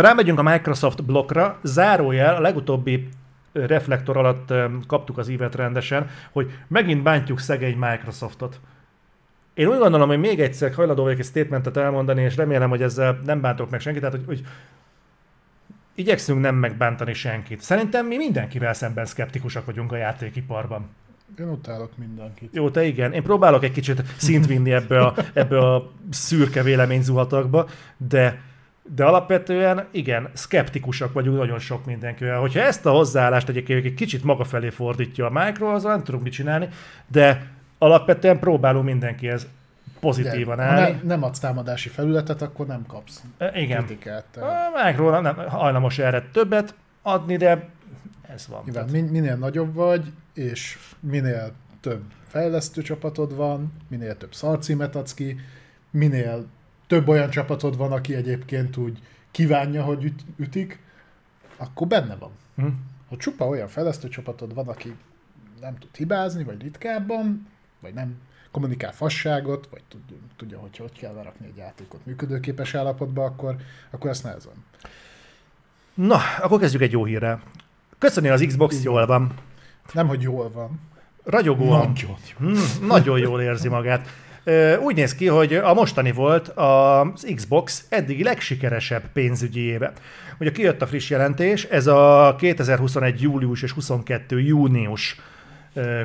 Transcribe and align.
Ha 0.00 0.06
rámegyünk 0.06 0.38
a 0.38 0.42
Microsoft 0.42 1.04
blokkra, 1.04 1.58
zárójel, 1.62 2.36
a 2.36 2.40
legutóbbi 2.40 3.08
reflektor 3.52 4.16
alatt 4.16 4.52
kaptuk 4.86 5.18
az 5.18 5.28
ívet 5.28 5.54
rendesen, 5.54 6.08
hogy 6.32 6.50
megint 6.68 7.02
bántjuk 7.02 7.38
szegény 7.38 7.76
Microsoftot. 7.76 8.60
Én 9.54 9.66
úgy 9.66 9.78
gondolom, 9.78 10.08
hogy 10.08 10.18
még 10.18 10.40
egyszer 10.40 10.74
hajlandó 10.74 11.02
vagyok 11.02 11.18
egy 11.18 11.24
statementet 11.24 11.76
elmondani, 11.76 12.22
és 12.22 12.36
remélem, 12.36 12.68
hogy 12.68 12.82
ezzel 12.82 13.18
nem 13.24 13.40
bántok 13.40 13.70
meg 13.70 13.80
senkit, 13.80 14.00
tehát 14.00 14.16
hogy, 14.16 14.26
hogy 14.26 14.42
igyekszünk 15.94 16.40
nem 16.40 16.54
megbántani 16.54 17.12
senkit. 17.12 17.60
Szerintem 17.60 18.06
mi 18.06 18.16
mindenkivel 18.16 18.72
szemben 18.72 19.06
szkeptikusak 19.06 19.64
vagyunk 19.64 19.92
a 19.92 19.96
játékiparban. 19.96 20.88
Én 21.38 21.48
utálok 21.48 21.96
mindenkit. 21.96 22.54
Jó, 22.54 22.70
te 22.70 22.84
igen. 22.84 23.12
Én 23.12 23.22
próbálok 23.22 23.64
egy 23.64 23.72
kicsit 23.72 24.02
szint 24.16 24.46
vinni 24.46 24.72
ebbe 24.72 25.00
a, 25.00 25.14
ebbe 25.32 25.58
a 25.58 25.90
szürke 26.10 26.62
véleményzuhatagba, 26.62 27.68
de 27.96 28.48
de 28.94 29.04
alapvetően 29.04 29.86
igen, 29.90 30.28
szkeptikusak 30.32 31.12
vagyunk 31.12 31.38
nagyon 31.38 31.58
sok 31.58 31.84
mindenkivel. 31.84 32.38
Hogyha 32.40 32.60
ezt 32.60 32.86
a 32.86 32.90
hozzáállást 32.90 33.48
egyébként 33.48 33.84
egy 33.84 33.94
kicsit 33.94 34.24
maga 34.24 34.44
felé 34.44 34.68
fordítja 34.68 35.26
a 35.26 35.44
Micro, 35.44 35.66
azzal 35.74 35.92
nem 35.92 36.04
tudunk 36.04 36.22
mit 36.22 36.32
csinálni, 36.32 36.68
de 37.06 37.46
alapvetően 37.78 38.38
próbálunk 38.38 38.84
mindenkihez 38.84 39.46
pozitívan 40.00 40.56
De, 40.56 40.62
állni. 40.62 40.80
Ha 40.80 40.88
ne, 40.88 41.02
nem 41.02 41.22
adsz 41.22 41.38
támadási 41.38 41.88
felületet, 41.88 42.42
akkor 42.42 42.66
nem 42.66 42.84
kapsz 42.86 43.22
E, 43.38 43.60
Igen. 43.60 43.84
kritikát. 43.84 44.36
A 44.36 44.84
Micro 44.84 45.20
nem 45.20 45.34
hajlamos 45.48 45.98
erre 45.98 46.22
többet 46.32 46.74
adni, 47.02 47.36
de 47.36 47.68
ez 48.34 48.46
van. 48.48 48.62
Nyilván, 48.64 48.88
min- 48.90 49.10
minél 49.10 49.36
nagyobb 49.36 49.74
vagy, 49.74 50.12
és 50.34 50.78
minél 51.00 51.52
több 51.80 52.02
fejlesztő 52.28 52.82
csapatod 52.82 53.36
van, 53.36 53.72
minél 53.88 54.16
több 54.16 54.34
szarcímet 54.34 54.96
adsz 54.96 55.14
ki, 55.14 55.36
minél 55.90 56.46
több 56.90 57.08
olyan 57.08 57.30
csapatod 57.30 57.76
van, 57.76 57.92
aki 57.92 58.14
egyébként 58.14 58.76
úgy 58.76 58.98
kívánja, 59.30 59.82
hogy 59.82 60.04
üt- 60.04 60.24
ütik, 60.36 60.78
akkor 61.56 61.86
benne 61.86 62.16
van. 62.16 62.30
hm? 62.56 62.66
Ha 63.08 63.16
csupa 63.16 63.46
olyan 63.46 63.68
fejlesztő 63.68 64.08
csapatod 64.08 64.54
van, 64.54 64.68
aki 64.68 64.94
nem 65.60 65.78
tud 65.78 65.96
hibázni, 65.96 66.44
vagy 66.44 66.62
ritkábban, 66.62 67.46
vagy 67.80 67.94
nem 67.94 68.14
kommunikál 68.50 68.92
fasságot, 68.92 69.68
vagy 69.70 69.82
tudja, 69.88 70.16
tudja 70.36 70.58
hogy 70.58 70.76
hogy 70.76 70.98
kell 70.98 71.14
lerakni 71.14 71.46
egy 71.46 71.56
játékot 71.56 72.06
működőképes 72.06 72.74
állapotba, 72.74 73.24
akkor, 73.24 73.56
akkor 73.90 74.10
ezt 74.10 74.24
nehezen. 74.24 74.64
Na, 75.94 76.18
akkor 76.40 76.60
kezdjük 76.60 76.82
egy 76.82 76.92
jó 76.92 77.04
hírrel. 77.04 77.42
Köszöni 77.98 78.28
az 78.28 78.44
Xbox, 78.46 78.82
jól 78.82 79.06
van. 79.06 79.34
Nem, 79.92 80.08
hogy 80.08 80.22
jól 80.22 80.50
van. 80.50 80.80
Ragyogóan. 81.24 81.92
Nagyon 81.92 82.16
Hmm, 82.38 82.86
nagyon 82.86 83.18
jól 83.18 83.40
érzi 83.40 83.68
magát. 83.68 84.08
Úgy 84.80 84.94
néz 84.94 85.14
ki, 85.14 85.26
hogy 85.26 85.54
a 85.54 85.74
mostani 85.74 86.12
volt 86.12 86.48
az 86.48 87.26
Xbox 87.34 87.84
eddigi 87.88 88.22
legsikeresebb 88.22 89.02
pénzügyi 89.12 89.60
éve. 89.60 89.92
Ugye 90.38 90.52
kijött 90.52 90.82
a 90.82 90.86
friss 90.86 91.10
jelentés, 91.10 91.64
ez 91.64 91.86
a 91.86 92.34
2021. 92.38 93.20
július 93.20 93.62
és 93.62 93.72
22. 93.72 94.40
június 94.40 95.20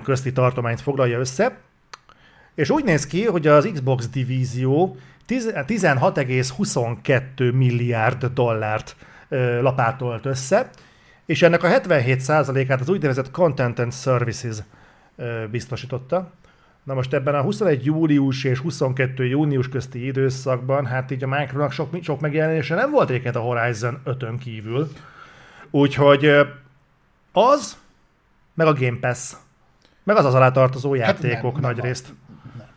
közti 0.04 0.32
tartományt 0.32 0.82
foglalja 0.82 1.20
össze, 1.20 1.58
és 2.56 2.70
úgy 2.70 2.84
néz 2.84 3.08
ki, 3.08 3.26
hogy 3.26 3.48
az 3.48 3.70
Xbox 3.74 4.10
divízió 4.10 4.98
10 5.26 5.52
16,22 5.54 7.54
milliárd 7.54 8.26
dollárt 8.26 8.96
lapátolt 9.62 10.26
össze, 10.26 10.70
és 11.26 11.42
ennek 11.42 11.64
a 11.64 11.68
77%-át 11.68 12.82
az 12.82 12.90
úgynevezett 12.90 13.32
Content 13.32 13.80
and 13.80 13.94
Services 13.94 14.58
biztosította. 15.52 16.32
Na 16.86 16.94
most 16.94 17.14
ebben 17.14 17.36
a 17.36 17.42
21 17.42 17.86
július 17.86 18.44
és 18.44 18.60
22 18.60 19.26
június 19.26 19.70
közti 19.70 20.06
időszakban, 20.06 20.86
hát 20.86 21.12
így 21.12 21.24
a 21.24 21.28
Micronak 21.28 21.72
sok, 21.72 21.98
sok 22.02 22.20
megjelenése 22.20 22.76
nem 22.76 22.92
volt 22.92 23.10
egyébként 23.10 23.36
a 23.36 23.40
Horizon 23.40 24.02
5-ön 24.06 24.38
kívül. 24.38 24.92
Úgyhogy 25.72 26.32
az, 27.32 27.78
meg 28.54 28.68
a 28.68 28.74
Game 28.74 28.98
Pass, 29.00 29.34
meg 30.04 30.16
az 30.16 30.26
az 30.26 30.34
alá 30.34 30.52
tartozó 30.52 30.94
játékok 30.94 31.54
nem, 31.54 31.62
nagy 31.62 31.76
nem 31.76 31.86
részt. 31.86 32.14
Nem. 32.58 32.68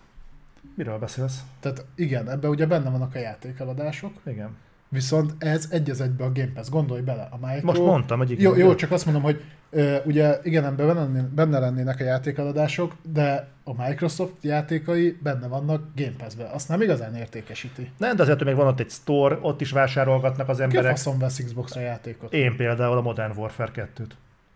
Miről 0.75 0.99
beszélsz? 0.99 1.41
Tehát 1.61 1.85
igen, 1.95 2.31
ebben 2.31 2.51
ugye 2.51 2.67
benne 2.67 2.91
vannak 2.91 3.15
a 3.15 3.19
játékeladások, 3.19 4.13
Igen. 4.27 4.57
Viszont 4.89 5.35
ez 5.39 5.69
egy 5.71 5.91
az 5.91 6.01
egybe 6.01 6.25
a 6.25 6.33
Game 6.33 6.53
Pass. 6.55 6.69
Gondolj 6.69 7.01
bele, 7.01 7.29
a 7.31 7.47
Micro... 7.47 7.67
Most 7.67 7.81
mondtam, 7.81 8.19
hogy 8.19 8.31
igen. 8.31 8.43
Jó, 8.45 8.57
jó, 8.57 8.75
csak 8.75 8.91
azt 8.91 9.05
mondom, 9.05 9.23
hogy 9.23 9.43
ö, 9.71 9.97
ugye 10.05 10.39
igen, 10.43 10.77
benne, 10.77 10.93
lenné- 10.93 11.29
benne 11.29 11.59
lennének 11.59 12.01
a 12.01 12.05
játékeladások, 12.05 12.95
de 13.13 13.49
a 13.65 13.87
Microsoft 13.87 14.33
játékai 14.41 15.19
benne 15.23 15.47
vannak 15.47 15.83
Game 15.97 16.15
Pass-be. 16.19 16.45
Azt 16.53 16.69
nem 16.69 16.83
igazán 16.83 17.15
értékesíti. 17.15 17.91
Nem, 17.99 18.17
de 18.17 18.23
azért 18.23 18.39
hogy 18.39 18.47
még 18.47 18.57
van 18.57 18.67
ott 18.67 18.81
egy 18.81 18.91
store, 18.91 19.39
ott 19.41 19.61
is 19.61 19.71
vásárolgatnak 19.71 20.49
az 20.49 20.57
Ki 20.57 20.63
emberek. 20.63 20.91
faszom 20.91 21.19
vesz 21.19 21.43
Xbox-ra 21.45 21.81
játékot? 21.81 22.33
Én 22.33 22.57
például 22.57 22.97
a 22.97 23.01
Modern 23.01 23.33
Warfare 23.37 23.71
2-t. 23.75 24.11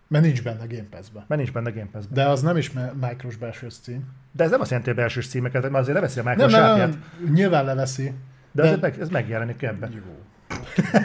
Mert 0.09 0.25
nincs 0.25 0.43
benne 0.43 0.65
Game 0.69 0.87
Pass-be. 0.91 1.25
Mert 1.29 1.41
nincs 1.41 1.53
benne 1.53 1.71
Game 1.71 1.89
pass 1.93 2.05
de... 2.11 2.27
Az 2.29 2.43
nem 2.43 2.57
is 2.57 2.73
Micros 3.01 3.37
belső 3.37 3.69
cím. 3.71 4.05
de 4.33 4.45
ez 4.45 4.51
nem 4.51 4.61
azt 4.61 4.71
jelenti, 4.71 4.91
hogy 4.91 5.01
belsős 5.01 5.29
címeket, 5.29 5.63
mert 5.63 5.75
azért 5.75 5.95
leveszi 5.95 6.21
a 6.21 6.23
Micro 6.23 6.47
Nem, 6.47 6.51
nem, 6.51 6.79
nem, 6.79 7.05
nyilván 7.33 7.65
leveszi. 7.65 8.13
De, 8.53 8.63
de- 8.63 8.69
azért 8.69 8.81
meg, 8.81 9.01
ez 9.01 9.09
megjelenik 9.09 9.63
ebben. 9.63 9.93
Jó. 9.93 10.01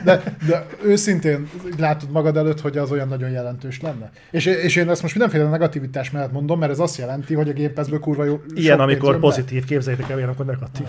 De, 0.03 0.23
de 0.47 0.67
őszintén 0.83 1.49
látod 1.77 2.11
magad 2.11 2.37
előtt, 2.37 2.61
hogy 2.61 2.77
az 2.77 2.91
olyan 2.91 3.07
nagyon 3.07 3.29
jelentős 3.29 3.81
lenne. 3.81 4.11
És, 4.31 4.45
és 4.45 4.75
én 4.75 4.89
ezt 4.89 5.01
most 5.01 5.15
mindenféle 5.15 5.49
negativitás 5.49 6.11
mellett 6.11 6.31
mondom, 6.31 6.59
mert 6.59 6.71
ez 6.71 6.79
azt 6.79 6.97
jelenti, 6.97 7.33
hogy 7.33 7.65
a 7.65 7.69
Pass-ből 7.73 7.99
kurva 7.99 8.23
jó. 8.23 8.41
Ilyen, 8.53 8.79
amikor 8.79 9.11
jön 9.11 9.21
be. 9.21 9.27
pozitív, 9.27 9.65
képzeljétek 9.65 10.09
el, 10.09 10.15
ilyen, 10.17 10.29
amikor 10.29 10.45
negatív. 10.45 10.85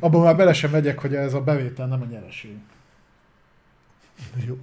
Abban 0.00 0.22
már 0.22 0.36
bele 0.36 0.52
sem 0.52 0.70
megyek, 0.70 0.98
hogy 0.98 1.14
ez 1.14 1.34
a 1.34 1.40
bevétel 1.40 1.86
nem 1.86 2.02
a 2.02 2.04
nyereség. 2.10 2.56
Jó. 4.46 4.56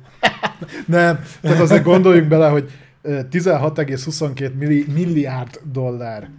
Nem, 0.86 1.20
tehát 1.42 1.60
azért 1.60 1.84
gondoljunk 1.84 2.28
bele, 2.28 2.48
hogy 2.50 2.72
ö, 3.02 3.20
16,22 3.32 4.54
milli, 4.54 4.86
milliárd 4.94 5.60
dollár 5.72 6.30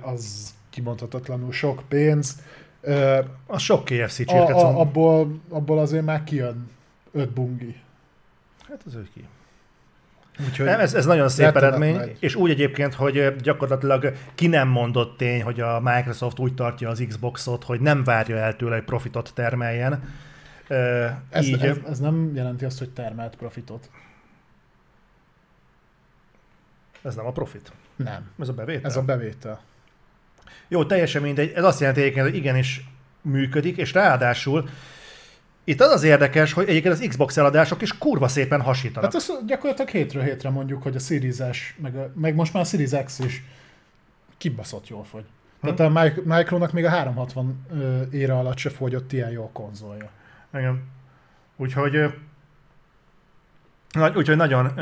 az 0.00 0.54
kimondhatatlanul 0.70 1.52
sok 1.52 1.82
pénz. 1.88 2.36
Ö, 2.80 3.18
Az 3.46 3.62
sok 3.62 3.84
KFC 3.84 4.18
A, 4.18 4.24
csirkecom. 4.24 4.76
a, 4.76 4.80
abból, 4.80 5.40
abból 5.48 5.78
azért 5.78 6.04
már 6.04 6.24
kijön 6.24 6.68
öt 7.12 7.30
bungi. 7.30 7.80
Hát 8.68 8.82
az 8.86 8.94
ő 8.94 9.08
ki. 9.14 9.26
Úgyhogy 10.48 10.66
Nem, 10.66 10.80
ez, 10.80 10.94
ez 10.94 11.06
nagyon 11.06 11.28
szép 11.28 11.56
eredmény, 11.56 11.94
nagy. 11.94 12.16
és 12.20 12.34
úgy 12.34 12.50
egyébként, 12.50 12.94
hogy 12.94 13.36
gyakorlatilag 13.36 14.12
ki 14.34 14.46
nem 14.46 14.68
mondott 14.68 15.16
tény, 15.16 15.42
hogy 15.42 15.60
a 15.60 15.80
Microsoft 15.80 16.38
úgy 16.38 16.54
tartja 16.54 16.88
az 16.88 17.04
Xboxot, 17.08 17.64
hogy 17.64 17.80
nem 17.80 18.04
várja 18.04 18.36
el 18.36 18.56
tőle, 18.56 18.74
hogy 18.74 18.84
profitot 18.84 19.30
termeljen. 19.34 20.02
Ez, 21.30 21.46
így, 21.46 21.62
ez, 21.64 21.76
ez 21.88 21.98
nem 21.98 22.34
jelenti 22.34 22.64
azt, 22.64 22.78
hogy 22.78 22.90
termelt 22.90 23.36
profitot. 23.36 23.90
ez 27.02 27.14
nem 27.14 27.26
a 27.26 27.32
profit, 27.32 27.72
Nem. 27.96 28.30
ez 28.40 28.48
a 28.48 28.52
bevétel. 28.52 28.84
Ez 28.90 28.96
a 28.96 29.02
bevétel. 29.02 29.60
Jó, 30.68 30.84
teljesen 30.84 31.22
mindegy. 31.22 31.52
Ez 31.54 31.64
azt 31.64 31.80
jelenti 31.80 32.00
egyébként, 32.00 32.26
hogy 32.26 32.36
igenis 32.36 32.84
működik, 33.22 33.76
és 33.76 33.92
ráadásul 33.92 34.68
itt 35.64 35.80
az 35.80 35.90
az 35.90 36.02
érdekes, 36.02 36.52
hogy 36.52 36.68
egyébként 36.68 36.94
az 36.94 37.06
Xbox 37.08 37.36
eladások 37.36 37.82
is 37.82 37.98
kurva 37.98 38.28
szépen 38.28 38.60
hasítanak. 38.60 39.02
Hát 39.02 39.14
azt 39.14 39.46
gyakorlatilag 39.46 39.90
hétről 39.90 40.22
hétre 40.22 40.50
mondjuk, 40.50 40.82
hogy 40.82 40.96
a 40.96 40.98
Series 40.98 41.36
S, 41.52 41.74
meg, 41.78 41.96
a, 41.96 42.12
meg 42.14 42.34
most 42.34 42.52
már 42.52 42.62
a 42.62 42.66
Series 42.66 42.90
X 43.04 43.18
is 43.18 43.44
kibaszott 44.38 44.88
jól 44.88 45.04
fogy. 45.04 45.24
Tehát 45.60 45.80
a 45.80 45.88
Mic- 45.88 46.24
Micronak 46.24 46.72
még 46.72 46.84
a 46.84 46.88
360 46.88 47.66
ö, 47.70 48.02
ére 48.10 48.38
alatt 48.38 48.56
se 48.56 48.70
fogyott 48.70 49.12
ilyen 49.12 49.30
jó 49.30 49.50
konzolja. 49.52 50.10
Igen. 50.54 50.82
Úgyhogy, 51.56 51.96
úgyhogy 54.14 54.36
nagyon, 54.36 54.72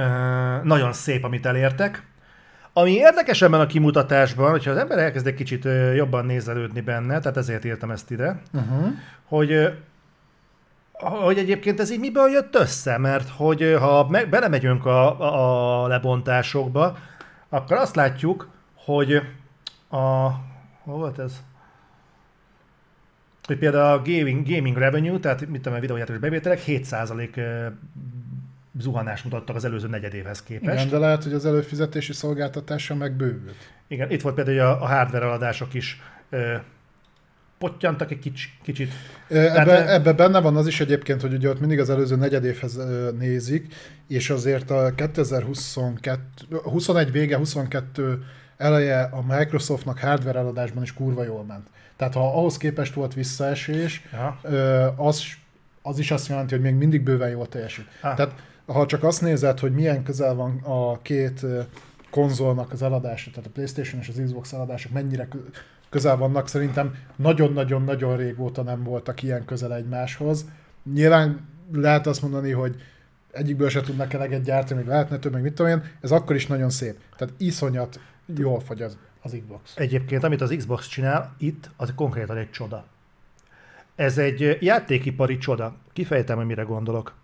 nagyon 0.64 0.92
szép, 0.92 1.24
amit 1.24 1.46
elértek. 1.46 2.06
Ami 2.76 2.90
érdekes 2.90 3.42
ebben 3.42 3.60
a 3.60 3.66
kimutatásban, 3.66 4.50
hogyha 4.50 4.70
az 4.70 4.76
ember 4.76 4.98
elkezd 4.98 5.26
egy 5.26 5.34
kicsit 5.34 5.68
jobban 5.94 6.24
nézelődni 6.26 6.80
benne, 6.80 7.18
tehát 7.18 7.36
ezért 7.36 7.64
írtam 7.64 7.90
ezt 7.90 8.10
ide, 8.10 8.40
Uh-huh. 8.52 8.86
hogy 9.24 9.72
hogy 10.92 11.38
egyébként 11.38 11.80
ez 11.80 11.90
így 11.90 11.98
miből 11.98 12.28
jött 12.30 12.54
össze, 12.54 12.98
mert 12.98 13.28
hogy 13.28 13.76
ha 13.78 14.08
meg, 14.08 14.28
belemegyünk 14.28 14.86
a, 14.86 15.20
a, 15.20 15.84
a 15.84 15.86
lebontásokba, 15.86 16.96
akkor 17.48 17.76
azt 17.76 17.94
látjuk, 17.96 18.48
hogy 18.74 19.14
a... 19.88 20.28
Hol 20.84 20.96
volt 20.96 21.18
ez? 21.18 21.42
Hogy 23.46 23.58
például 23.58 23.98
a 23.98 24.02
gaming, 24.02 24.48
gaming 24.48 24.76
revenue, 24.76 25.18
tehát 25.18 25.46
mit 25.48 25.62
tudom, 25.62 25.78
a 25.78 25.80
videójátékos 25.80 26.20
bevételek 26.20 26.62
7% 26.66 27.36
ö, 27.36 27.66
zuhanás 28.78 29.22
mutattak 29.22 29.56
az 29.56 29.64
előző 29.64 29.88
negyedévhez 29.88 30.42
képest. 30.42 30.78
Igen, 30.78 30.88
de 30.88 30.98
lehet, 30.98 31.22
hogy 31.22 31.32
az 31.32 31.46
előfizetési 31.46 32.12
szolgáltatása 32.12 32.94
meg 32.94 33.12
bővült. 33.12 33.70
Igen, 33.88 34.10
itt 34.10 34.20
volt 34.22 34.34
például 34.34 34.58
a, 34.60 34.82
a 34.82 34.86
hardware 34.86 35.24
eladások 35.24 35.74
is 35.74 36.00
ö, 36.30 36.54
pottyantak 37.58 38.10
egy 38.10 38.18
kics, 38.18 38.44
kicsit. 38.62 38.92
Ö, 39.28 39.38
Ebbe, 39.38 39.64
Tehát- 39.64 39.88
ebbe 39.88 40.12
benne 40.12 40.40
van 40.40 40.56
az 40.56 40.66
is 40.66 40.80
egyébként, 40.80 41.20
hogy 41.20 41.32
ugye 41.32 41.48
ott 41.48 41.60
mindig 41.60 41.80
az 41.80 41.90
előző 41.90 42.16
negyedévhez 42.16 42.78
nézik, 43.18 43.74
és 44.08 44.30
azért 44.30 44.70
a 44.70 44.94
2022, 44.94 46.56
21 46.62 47.12
vége, 47.12 47.36
22 47.36 48.22
eleje 48.56 49.02
a 49.02 49.22
Microsoftnak 49.28 49.98
hardware 49.98 50.38
eladásban 50.38 50.82
is 50.82 50.94
kurva 50.94 51.24
jól 51.24 51.44
ment. 51.44 51.66
Tehát 51.96 52.14
ha 52.14 52.38
ahhoz 52.38 52.56
képest 52.56 52.94
volt 52.94 53.14
visszaesés, 53.14 54.02
Ja. 54.12 54.40
az 54.96 55.22
az 55.86 55.98
is 55.98 56.10
azt 56.10 56.28
jelenti, 56.28 56.54
hogy 56.54 56.62
még 56.62 56.74
mindig 56.74 57.02
bőven 57.02 57.30
jól 57.30 57.48
teljesít. 57.48 57.86
Ah. 58.00 58.14
Tehát 58.14 58.32
ha 58.66 58.86
csak 58.86 59.02
azt 59.02 59.20
nézed, 59.20 59.58
hogy 59.58 59.72
milyen 59.72 60.02
közel 60.02 60.34
van 60.34 60.60
a 60.62 61.02
két 61.02 61.46
konzolnak 62.10 62.72
az 62.72 62.82
eladása, 62.82 63.30
tehát 63.30 63.46
a 63.46 63.52
Playstation 63.52 64.00
és 64.00 64.08
az 64.08 64.20
Xbox 64.24 64.52
eladások 64.52 64.92
mennyire 64.92 65.28
kö- 65.28 65.56
közel 65.88 66.16
vannak, 66.16 66.48
szerintem 66.48 66.94
nagyon-nagyon-nagyon 67.16 68.16
régóta 68.16 68.62
nem 68.62 68.82
voltak 68.82 69.22
ilyen 69.22 69.44
közel 69.44 69.74
egymáshoz. 69.74 70.46
Nyilván 70.92 71.48
lehet 71.72 72.06
azt 72.06 72.22
mondani, 72.22 72.50
hogy 72.50 72.74
egyikből 73.30 73.68
se 73.68 73.80
tudnak 73.80 74.12
eleget 74.12 74.42
gyártani, 74.42 74.80
még 74.80 74.88
lehetne 74.88 75.18
több, 75.18 75.32
meg 75.32 75.42
mit 75.42 75.54
tudom 75.54 75.70
én, 75.70 75.82
ez 76.00 76.10
akkor 76.10 76.36
is 76.36 76.46
nagyon 76.46 76.70
szép. 76.70 76.98
Tehát 77.16 77.34
iszonyat 77.36 78.00
jól 78.36 78.60
fogy 78.60 78.82
az, 78.82 78.98
az 79.22 79.36
Xbox. 79.40 79.76
Egyébként, 79.76 80.24
amit 80.24 80.40
az 80.40 80.54
Xbox 80.56 80.86
csinál, 80.86 81.34
itt, 81.38 81.70
az 81.76 81.92
konkrétan 81.96 82.36
egy 82.36 82.50
csoda. 82.50 82.84
Ez 83.94 84.18
egy 84.18 84.58
játékipari 84.60 85.38
csoda. 85.38 85.76
Kifejtem, 85.92 86.36
hogy 86.36 86.46
mire 86.46 86.62
gondolok. 86.62 87.14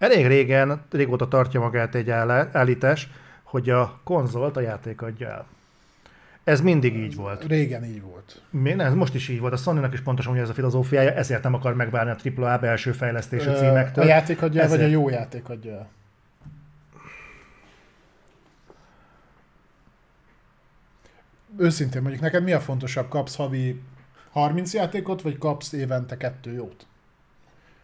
Elég 0.00 0.26
régen, 0.26 0.82
régóta 0.90 1.28
tartja 1.28 1.60
magát 1.60 1.94
egy 1.94 2.10
állítás, 2.10 3.08
hogy 3.42 3.70
a 3.70 4.00
konzolt 4.04 4.56
a 4.56 4.60
játék 4.60 5.02
adja 5.02 5.28
el. 5.28 5.46
Ez 6.44 6.60
mindig 6.60 6.96
így 6.96 7.14
volt. 7.14 7.44
Régen 7.44 7.84
így 7.84 8.02
volt. 8.02 8.42
Mi, 8.50 8.72
nem, 8.72 8.86
ez 8.86 8.94
most 8.94 9.14
is 9.14 9.28
így 9.28 9.40
volt. 9.40 9.52
A 9.52 9.56
sony 9.56 9.92
is 9.92 10.00
pontosan 10.00 10.32
ugye 10.32 10.40
ez 10.40 10.48
a 10.48 10.52
filozófiája, 10.52 11.12
ezért 11.12 11.42
nem 11.42 11.54
akar 11.54 11.74
megválni 11.74 12.10
a 12.10 12.16
AAA 12.36 12.58
belső 12.58 12.92
fejlesztési 12.92 13.50
címektől. 13.52 14.04
A 14.04 14.06
játék 14.06 14.42
adja 14.42 14.62
el, 14.62 14.68
vagy 14.68 14.78
a 14.78 14.82
Ezért. 14.82 15.00
jó 15.00 15.08
játék 15.08 15.48
adja 15.48 15.72
el? 15.72 15.88
Őszintén 21.58 22.00
mondjuk, 22.02 22.22
neked 22.22 22.42
mi 22.42 22.52
a 22.52 22.60
fontosabb? 22.60 23.08
Kapsz 23.08 23.36
havi 23.36 23.80
30 24.30 24.74
játékot, 24.74 25.22
vagy 25.22 25.38
kapsz 25.38 25.72
évente 25.72 26.16
kettő 26.16 26.52
jót? 26.52 26.86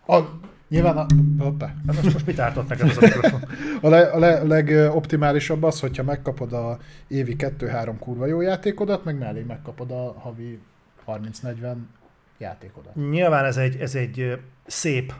A, 0.06 0.20
nyilván 0.68 0.96
a, 0.96 1.06
hoppá. 1.38 1.74
Most, 1.86 2.02
most 2.02 2.26
mit 2.26 2.38
ártott 2.38 2.68
neked 2.68 2.88
az 2.88 2.96
a 2.96 3.00
mikrofon? 3.00 3.42
a, 3.82 3.88
le, 3.88 4.00
a 4.00 4.18
le, 4.18 4.42
legoptimálisabb 4.42 5.62
az, 5.62 5.80
hogyha 5.80 6.02
megkapod 6.02 6.52
a 6.52 6.78
évi 7.08 7.36
2-3 7.38 7.94
kurva 7.98 8.26
jó 8.26 8.40
játékodat, 8.40 9.04
meg 9.04 9.18
mellé 9.18 9.42
megkapod 9.42 9.90
a 9.90 10.14
havi 10.18 10.58
30-40 11.06 11.74
játékodat. 12.38 12.94
Nyilván 12.94 13.44
ez 13.44 13.56
egy, 13.56 13.76
ez 13.76 13.94
egy 13.94 14.40
szép 14.66 15.12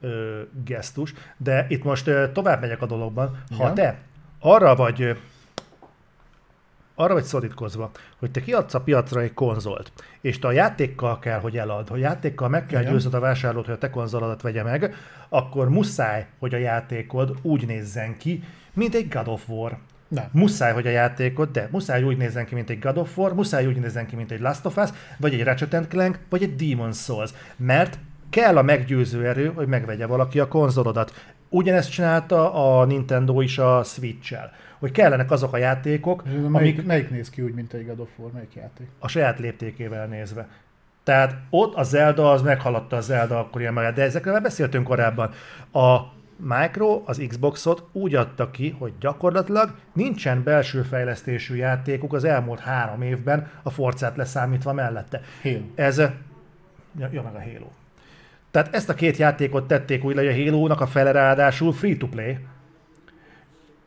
ö, 0.00 0.40
gesztus, 0.64 1.14
de 1.36 1.66
itt 1.68 1.84
most 1.84 2.06
ö, 2.06 2.32
tovább 2.32 2.60
megyek 2.60 2.82
a 2.82 2.86
dologban. 2.86 3.42
Ha 3.56 3.62
Igen. 3.62 3.74
te 3.74 3.98
arra 4.40 4.74
vagy 4.74 5.16
arra 6.98 7.14
vagy 7.14 7.24
szorítkozva, 7.24 7.90
hogy 8.18 8.30
te 8.30 8.40
kiadsz 8.40 8.74
a 8.74 8.80
piacra 8.80 9.20
egy 9.20 9.34
konzolt, 9.34 9.92
és 10.20 10.38
te 10.38 10.48
a 10.48 10.52
játékkal 10.52 11.18
kell, 11.18 11.40
hogy 11.40 11.56
elad, 11.56 11.88
hogy 11.88 12.00
játékkal 12.00 12.48
meg 12.48 12.66
kell 12.66 12.80
Igen. 12.80 12.92
győznöd 12.92 13.14
a 13.14 13.20
vásárlót, 13.20 13.64
hogy 13.64 13.74
a 13.74 13.78
te 13.78 13.90
konzolodat 13.90 14.42
vegye 14.42 14.62
meg, 14.62 14.94
akkor 15.28 15.68
muszáj, 15.68 16.26
hogy 16.38 16.54
a 16.54 16.58
játékod 16.58 17.36
úgy 17.42 17.66
nézzen 17.66 18.16
ki, 18.16 18.42
mint 18.72 18.94
egy 18.94 19.08
God 19.08 19.28
of 19.28 19.48
War. 19.48 19.78
Nem. 20.08 20.28
Muszáj, 20.32 20.72
hogy 20.72 20.86
a 20.86 20.90
játékot, 20.90 21.50
de 21.50 21.68
muszáj 21.70 22.02
úgy 22.02 22.16
nézzen 22.16 22.46
ki, 22.46 22.54
mint 22.54 22.70
egy 22.70 22.78
God 22.78 22.96
of 22.96 23.18
War, 23.18 23.34
muszáj 23.34 23.66
úgy 23.66 23.76
nézzen 23.76 24.06
ki, 24.06 24.16
mint 24.16 24.30
egy 24.30 24.40
Last 24.40 24.66
of 24.66 24.76
Us, 24.76 24.88
vagy 25.18 25.34
egy 25.34 25.42
Ratchet 25.42 25.88
Clank, 25.88 26.18
vagy 26.28 26.42
egy 26.42 26.54
Demon's 26.58 26.96
Souls. 27.04 27.30
Mert 27.56 27.98
kell 28.30 28.56
a 28.56 28.62
meggyőző 28.62 29.26
erő, 29.26 29.52
hogy 29.54 29.66
megvegye 29.66 30.06
valaki 30.06 30.38
a 30.38 30.48
konzolodat. 30.48 31.32
Ugyanezt 31.48 31.90
csinálta 31.90 32.54
a 32.78 32.84
Nintendo 32.84 33.40
is 33.40 33.58
a 33.58 33.82
Switch-el. 33.82 34.52
Hogy 34.78 34.90
kellenek 34.90 35.30
azok 35.30 35.52
a 35.52 35.56
játékok, 35.56 36.22
És 36.26 36.30
Melyik, 36.32 36.54
amik 36.54 36.86
melyik 36.86 37.10
néz 37.10 37.30
ki 37.30 37.42
úgy, 37.42 37.54
mint 37.54 37.72
egy 37.72 37.86
God 37.86 38.00
of 38.00 38.08
War, 38.16 38.32
melyik 38.32 38.54
játék? 38.54 38.86
a 38.98 39.08
saját 39.08 39.38
léptékével 39.38 40.06
nézve. 40.06 40.48
Tehát 41.02 41.34
ott 41.50 41.74
a 41.74 41.82
Zelda 41.82 42.30
az 42.30 42.42
meghaladta 42.42 42.96
a 42.96 43.00
Zelda 43.00 43.38
akkori 43.38 43.68
magát, 43.68 43.94
de 43.94 44.02
ezekről 44.02 44.32
már 44.32 44.42
beszéltünk 44.42 44.84
korábban. 44.84 45.30
A 45.72 45.98
Micro 46.36 47.02
az 47.04 47.22
Xboxot 47.28 47.84
úgy 47.92 48.14
adta 48.14 48.50
ki, 48.50 48.76
hogy 48.78 48.92
gyakorlatilag 49.00 49.74
nincsen 49.92 50.42
belső 50.42 50.82
fejlesztésű 50.82 51.54
játékuk 51.54 52.12
az 52.12 52.24
elmúlt 52.24 52.60
három 52.60 53.02
évben, 53.02 53.50
a 53.62 53.70
Forcát 53.70 54.16
leszámítva 54.16 54.72
mellette. 54.72 55.20
Halo. 55.42 55.58
Ez, 55.74 55.98
ja, 55.98 57.08
ja, 57.10 57.22
meg 57.22 57.34
a 57.34 57.40
Halo. 57.40 57.68
Tehát 58.50 58.74
ezt 58.74 58.88
a 58.88 58.94
két 58.94 59.16
játékot 59.16 59.68
tették 59.68 60.04
úgy 60.04 60.16
hogy 60.16 60.26
a 60.26 60.32
Halo-nak 60.32 60.80
a 60.80 60.86
fele 60.86 61.10
ráadásul 61.10 61.72
free-to-play, 61.72 62.38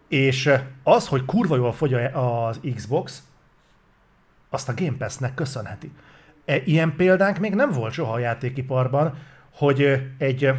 és 0.08 0.52
az, 0.84 1.08
hogy 1.08 1.26
kurva 1.26 1.56
jól 1.56 1.74
fogy 1.74 1.94
az 2.14 2.60
Xbox, 2.76 3.24
azt 4.50 4.70
a 4.70 4.74
Game 4.74 4.98
Pass-nek 4.98 5.34
köszönheti. 5.34 5.92
E, 6.46 6.62
Ilyen 6.66 6.96
példánk 6.96 7.38
még 7.40 7.56
nem 7.56 7.72
volt 7.72 7.94
soha 7.94 8.14
a 8.14 8.20
játékiparban, 8.20 9.18
hogy 9.54 10.12
egy, 10.18 10.50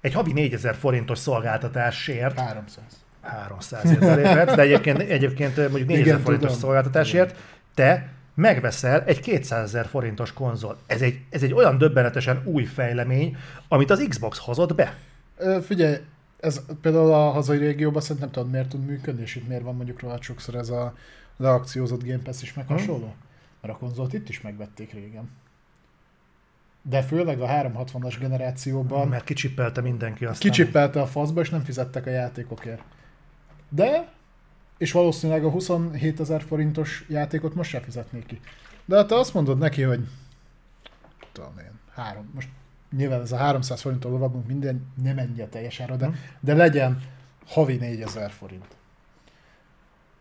egy 0.00 0.12
havi 0.12 0.32
4000 0.32 0.74
forintos 0.74 1.18
szolgáltatásért 1.18 2.40
300. 2.40 2.84
300 3.22 3.90
ért 3.90 4.00
belépett, 4.00 4.54
de 4.54 4.62
egyébként, 4.62 4.98
egyébként 4.98 5.56
mondjuk 5.56 5.88
4000 5.88 6.06
Igen, 6.06 6.20
forintos 6.20 6.46
tudom. 6.46 6.62
szolgáltatásért 6.62 7.36
te 7.74 8.08
megveszel 8.40 9.02
egy 9.04 9.20
200 9.20 9.62
ezer 9.68 9.86
forintos 9.86 10.32
konzol. 10.32 10.76
Ez 10.86 11.02
egy, 11.02 11.20
ez 11.30 11.42
egy 11.42 11.52
olyan 11.52 11.78
döbbenetesen 11.78 12.42
új 12.44 12.64
fejlemény, 12.64 13.36
amit 13.68 13.90
az 13.90 14.06
Xbox 14.08 14.38
hozott 14.38 14.74
be. 14.74 14.96
Ö, 15.36 15.58
Figyelj, 15.62 15.96
ez 16.40 16.60
például 16.80 17.12
a 17.12 17.30
hazai 17.30 17.58
régióban 17.58 18.02
szerintem 18.02 18.30
tudod 18.30 18.50
miért 18.50 18.68
tud 18.68 18.84
működni, 18.86 19.22
és 19.22 19.36
itt 19.36 19.48
miért 19.48 19.62
van 19.62 19.76
mondjuk 19.76 20.00
rohadt 20.00 20.22
sokszor 20.22 20.54
ez 20.54 20.68
a 20.68 20.94
leakciózott 21.36 22.04
Game 22.04 22.22
Pass 22.22 22.42
is 22.42 22.54
meg 22.54 22.66
Hm. 22.66 22.72
hasonló? 22.72 23.14
Mert 23.60 23.74
a 23.74 23.76
konzolt 23.78 24.12
itt 24.12 24.28
is 24.28 24.40
megvették 24.40 24.92
régen. 24.92 25.30
De 26.82 27.02
főleg 27.02 27.40
a 27.40 27.46
360-as 27.46 28.16
generációban 28.20 29.08
Mert 29.08 29.24
kicsippelte 29.24 29.80
mindenki 29.80 30.24
azt. 30.24 30.40
kicsippelte 30.40 31.00
a 31.00 31.06
faszba, 31.06 31.40
és 31.40 31.50
nem 31.50 31.64
fizettek 31.64 32.06
a 32.06 32.10
játékokért. 32.10 32.82
De, 33.68 34.08
és 34.80 34.92
valószínűleg 34.92 35.44
a 35.44 35.50
27 35.50 36.20
ezer 36.20 36.42
forintos 36.42 37.04
játékot 37.08 37.54
most 37.54 37.70
sem 37.70 37.82
fizetnék 37.82 38.26
ki. 38.26 38.40
De 38.84 38.96
hát 38.96 39.06
te 39.06 39.14
azt 39.14 39.34
mondod 39.34 39.58
neki, 39.58 39.82
hogy 39.82 40.00
tudom 41.32 41.52
én, 41.58 41.70
három, 41.94 42.30
most 42.34 42.48
nyilván 42.96 43.20
ez 43.20 43.32
a 43.32 43.36
300 43.36 43.80
forinttól 43.80 44.10
lovagunk 44.10 44.46
minden, 44.46 44.92
nem 45.02 45.14
menjen 45.14 45.50
teljes 45.50 45.80
ára, 45.80 45.96
de, 45.96 46.06
Hm. 46.06 46.12
de 46.40 46.54
legyen 46.54 47.02
havi 47.46 47.76
4000 47.76 48.30
forint. 48.30 48.66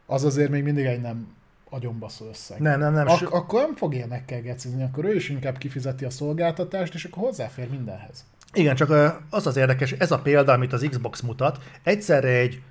Az 0.06 0.24
azért 0.24 0.50
még 0.50 0.64
mindig 0.64 0.86
egy 0.86 1.02
nem 1.02 1.34
agyonbaszó 1.70 2.28
összeg. 2.30 2.60
Nem, 2.60 2.80
nem, 2.80 2.94
nem. 2.94 3.08
Ak- 3.08 3.22
Ak- 3.22 3.34
akkor 3.34 3.62
nem 3.62 3.76
fog 3.76 3.94
ilyenekkel 3.94 4.42
gecizni, 4.42 4.84
akkor 4.84 5.06
ő 5.06 5.16
is 5.16 5.30
inkább 5.30 5.58
kifizeti 5.58 6.06
a 6.06 6.10
szolgáltatást, 6.10 6.94
és 6.94 7.06
akkor 7.06 7.24
hozzáfér 7.24 7.70
mindenhez. 7.70 8.26
Igen, 8.54 8.76
csak 8.76 8.90
az 9.30 9.48
az 9.48 9.58
érdekes, 9.58 9.92
ez 9.92 10.12
a 10.12 10.20
példa, 10.20 10.52
amit 10.52 10.74
az 10.74 10.86
Xbox 10.90 11.22
mutat, 11.22 11.64
egyszerre 11.84 12.28
egy 12.30 12.62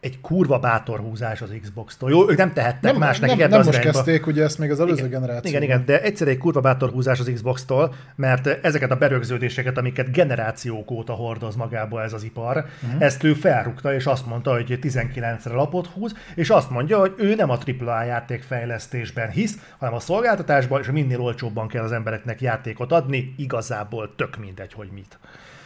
egy 0.00 0.20
kurva 0.20 0.58
bátor 0.58 0.98
húzás 0.98 1.42
az 1.42 1.54
Xbox-tól. 1.60 2.10
Jó, 2.10 2.30
ők 2.30 2.36
nem 2.36 2.52
tehettek 2.52 2.92
Nem, 2.92 3.00
más 3.00 3.18
nem, 3.18 3.28
nekik 3.28 3.42
nem, 3.42 3.50
nem 3.50 3.60
az 3.60 3.66
most 3.66 3.78
irányba. 3.78 3.98
kezdték, 3.98 4.26
ugye 4.26 4.42
ezt 4.42 4.58
még 4.58 4.70
az 4.70 4.80
előző 4.80 5.06
Igen, 5.06 5.20
generáció. 5.20 5.50
Igen, 5.50 5.62
igen, 5.62 5.84
de 5.84 6.02
egyszer 6.02 6.28
egy 6.28 6.38
kurva 6.38 6.60
bátor 6.60 6.90
húzás 6.90 7.20
az 7.20 7.30
Xbox-tól, 7.34 7.94
mert 8.16 8.46
ezeket 8.46 8.90
a 8.90 8.96
berögződéseket, 8.96 9.78
amiket 9.78 10.12
generációk 10.12 10.90
óta 10.90 11.12
hordoz 11.12 11.56
magába 11.56 12.02
ez 12.02 12.12
az 12.12 12.24
ipar, 12.24 12.56
uh-huh. 12.56 13.02
ezt 13.02 13.24
ő 13.24 13.34
felrúgta, 13.34 13.94
és 13.94 14.06
azt 14.06 14.26
mondta, 14.26 14.52
hogy 14.52 14.78
19-re 14.82 15.52
lapot 15.52 15.86
húz, 15.86 16.14
és 16.34 16.50
azt 16.50 16.70
mondja, 16.70 16.98
hogy 16.98 17.14
ő 17.16 17.34
nem 17.34 17.50
a 17.50 17.58
AAA 17.80 18.04
játékfejlesztésben 18.04 19.30
hisz, 19.30 19.58
hanem 19.78 19.94
a 19.94 20.00
szolgáltatásban, 20.00 20.80
és 20.80 20.90
minél 20.90 21.20
olcsóbban 21.20 21.68
kell 21.68 21.84
az 21.84 21.92
embereknek 21.92 22.40
játékot 22.40 22.92
adni, 22.92 23.34
igazából 23.36 24.14
tök 24.16 24.36
mindegy, 24.36 24.72
hogy 24.72 24.88
mit. 24.92 25.18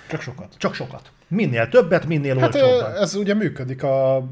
Csak 0.08 0.20
sokat. 0.20 0.54
Csak 0.58 0.75
sokat. 0.75 1.11
Minél 1.28 1.68
többet, 1.68 2.06
minél 2.06 2.38
Hát 2.38 2.54
olcsóbban. 2.54 2.94
ez 2.94 3.14
ugye 3.14 3.34
működik 3.34 3.82
a 3.82 4.26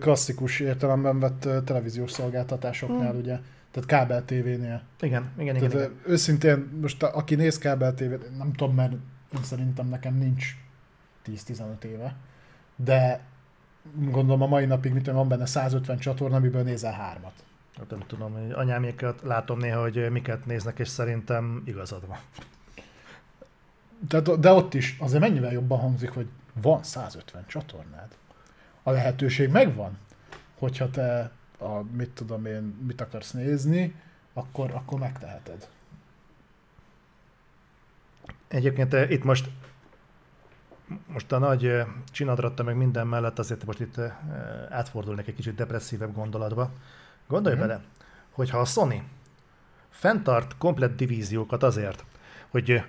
klasszikus 0.00 0.60
értelemben 0.60 1.20
vett 1.20 1.48
televíziós 1.64 2.10
szolgáltatásoknál, 2.10 3.10
Hmm. 3.10 3.18
ugye. 3.20 3.38
Tehát 3.70 3.88
kábel 3.88 4.24
tévénél. 4.24 4.82
Igen, 5.00 5.30
igen, 5.38 5.56
igen. 5.56 5.70
Tehát 5.70 5.86
igen. 5.86 6.00
őszintén, 6.06 6.78
most 6.80 7.02
aki 7.02 7.34
néz 7.34 7.58
kábel 7.58 7.94
tévét, 7.94 8.36
nem 8.38 8.52
tudom, 8.52 8.74
mert 8.74 8.92
szerintem 9.42 9.88
nekem 9.88 10.14
nincs 10.14 10.56
10-15 11.24 11.84
éve, 11.84 12.16
de 12.76 13.20
gondolom 14.10 14.42
a 14.42 14.46
mai 14.46 14.64
napig, 14.66 14.92
mit 14.92 15.02
tudom, 15.02 15.18
van 15.18 15.28
benne 15.28 15.46
150 15.46 15.98
csatorna, 15.98 16.36
amiből 16.36 16.62
nézel 16.62 16.92
hármat. 16.92 17.32
Hát 17.78 17.90
nem 17.90 18.02
tudom, 18.06 18.32
hogy 18.32 18.52
anyámékat 18.52 19.20
látom 19.22 19.58
néha, 19.58 19.80
hogy 19.80 20.10
miket 20.10 20.46
néznek, 20.46 20.78
és 20.78 20.88
szerintem 20.88 21.62
igazad 21.66 22.06
van. 22.06 22.18
Tehát, 24.08 24.40
de 24.40 24.50
ott 24.52 24.74
is 24.74 24.96
azért 25.00 25.20
mennyivel 25.20 25.52
jobban 25.52 25.78
hangzik, 25.78 26.10
hogy 26.10 26.28
van 26.52 26.82
150 26.82 27.46
csatornád. 27.46 28.16
A 28.82 28.90
lehetőség 28.90 29.50
megvan, 29.50 29.98
hogyha 30.58 30.90
te 30.90 31.30
a, 31.58 31.68
mit 31.96 32.10
tudom 32.10 32.46
én, 32.46 32.62
mit 32.86 33.00
akarsz 33.00 33.30
nézni, 33.30 33.94
akkor, 34.32 34.70
akkor 34.70 34.98
megteheted. 34.98 35.68
Egyébként 38.48 38.94
eh, 38.94 39.10
itt 39.10 39.24
most 39.24 39.50
most 41.06 41.32
a 41.32 41.38
nagy 41.38 41.66
eh, 41.66 41.86
csinadratta 42.10 42.62
meg 42.62 42.76
minden 42.76 43.06
mellett 43.06 43.38
azért 43.38 43.64
most 43.64 43.80
itt 43.80 43.96
eh, 43.96 44.12
átfordulnék 44.70 45.26
egy 45.26 45.34
kicsit 45.34 45.54
depresszívebb 45.54 46.14
gondolatba. 46.14 46.70
Gondolj 47.26 47.54
Mhm. 47.54 47.66
bele, 47.66 47.80
hogyha 48.30 48.58
a 48.58 48.64
Sony 48.64 49.02
fenntart 49.90 50.56
komplet 50.58 50.94
divíziókat 50.94 51.62
azért, 51.62 52.04
hogy 52.48 52.84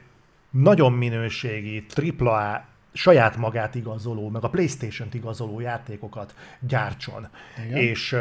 nagyon 0.53 0.93
minőségi, 0.93 1.85
AAA 2.19 2.65
saját 2.93 3.37
magát 3.37 3.75
igazoló, 3.75 4.29
meg 4.29 4.43
a 4.43 4.49
Playstation-t 4.49 5.13
igazoló 5.13 5.59
játékokat 5.59 6.35
gyártson. 6.59 7.27
Igen. 7.65 7.77
És 7.77 8.15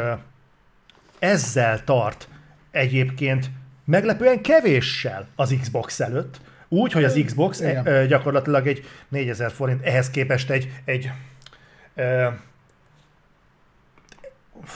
ezzel 1.19 1.83
tart 1.83 2.27
egyébként 2.71 3.49
meglepően 3.85 4.41
kevéssel 4.41 5.27
az 5.35 5.55
Xbox 5.61 5.99
előtt, 5.99 6.41
úgy, 6.67 6.91
hogy 6.91 7.03
az 7.03 7.21
Xbox 7.25 7.59
Igen. 7.59 8.07
gyakorlatilag 8.07 8.67
egy 8.67 8.85
4000 9.09 9.51
forint, 9.51 9.81
ehhez 9.81 10.09
képest 10.09 10.49
egy, 10.49 10.81
egy 10.85 11.11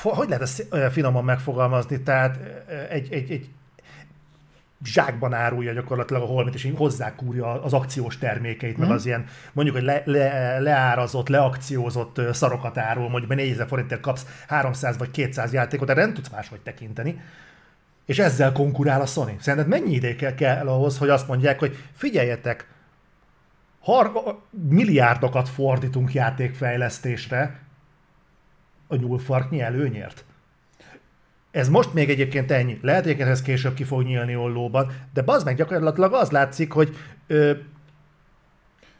hogy 0.01 0.27
lehet 0.27 0.41
ezt 0.41 0.67
finoman 0.91 1.23
megfogalmazni, 1.23 2.01
tehát 2.01 2.39
egy, 2.89 3.13
egy, 3.13 3.31
egy 3.31 3.49
zsákban 4.84 5.34
árulja 5.34 5.74
gyakorlatilag 5.74 6.22
a 6.22 6.25
holmit, 6.25 6.53
és 6.53 6.72
hozzákúrja 6.75 7.63
az 7.63 7.74
akciós 7.74 8.17
termékeit, 8.17 8.77
meg 8.77 8.88
mhm. 8.88 8.96
az 8.96 9.05
ilyen 9.05 9.25
mondjuk, 9.53 9.77
hogy 9.77 9.86
le, 9.86 10.01
le, 10.05 10.60
leárazott, 10.60 11.27
leakciózott 11.27 12.22
szarokat 12.34 12.77
árul, 12.77 13.10
mondjuk 13.10 13.36
4000 13.36 13.67
forintért 13.67 14.01
kapsz 14.01 14.25
300 14.48 14.98
vagy 14.98 15.12
200 15.12 15.53
játékot, 15.53 15.89
erre 15.89 16.01
nem 16.01 16.13
tudsz 16.13 16.29
máshogy 16.29 16.60
tekinteni. 16.60 17.22
És 18.05 18.19
ezzel 18.19 18.51
konkurál 18.51 19.01
a 19.01 19.05
Sony. 19.05 19.38
Szerinted 19.39 19.69
mennyi 19.69 19.93
ideig 19.93 20.15
kell, 20.15 20.34
kell 20.34 20.67
ahhoz, 20.67 20.98
hogy 20.98 21.10
azt 21.10 21.27
mondják, 21.27 21.60
hogy 21.60 21.75
figyeljetek, 21.93 22.67
har- 23.79 24.36
milliárdokat 24.69 25.50
fordítunk 25.50 26.13
játékfejlesztésre 26.13 27.60
a 28.88 28.96
nyúlfarknyi 28.96 29.62
előnyért? 29.62 30.25
Ez 31.57 31.69
most 31.69 31.93
még 31.93 32.09
egyébként 32.09 32.51
ennyi. 32.51 32.79
Lehet, 32.81 33.05
hogy 33.05 33.19
ez 33.19 33.41
később 33.41 33.73
ki 33.73 33.83
fog 33.83 34.03
nyílni 34.03 34.35
ollóban, 34.35 34.91
de 35.13 35.21
bazd 35.21 35.45
meg 35.45 35.55
gyakorlatilag 35.55 36.13
az 36.13 36.31
látszik, 36.31 36.71
hogy 36.71 36.95
ö, 37.27 37.51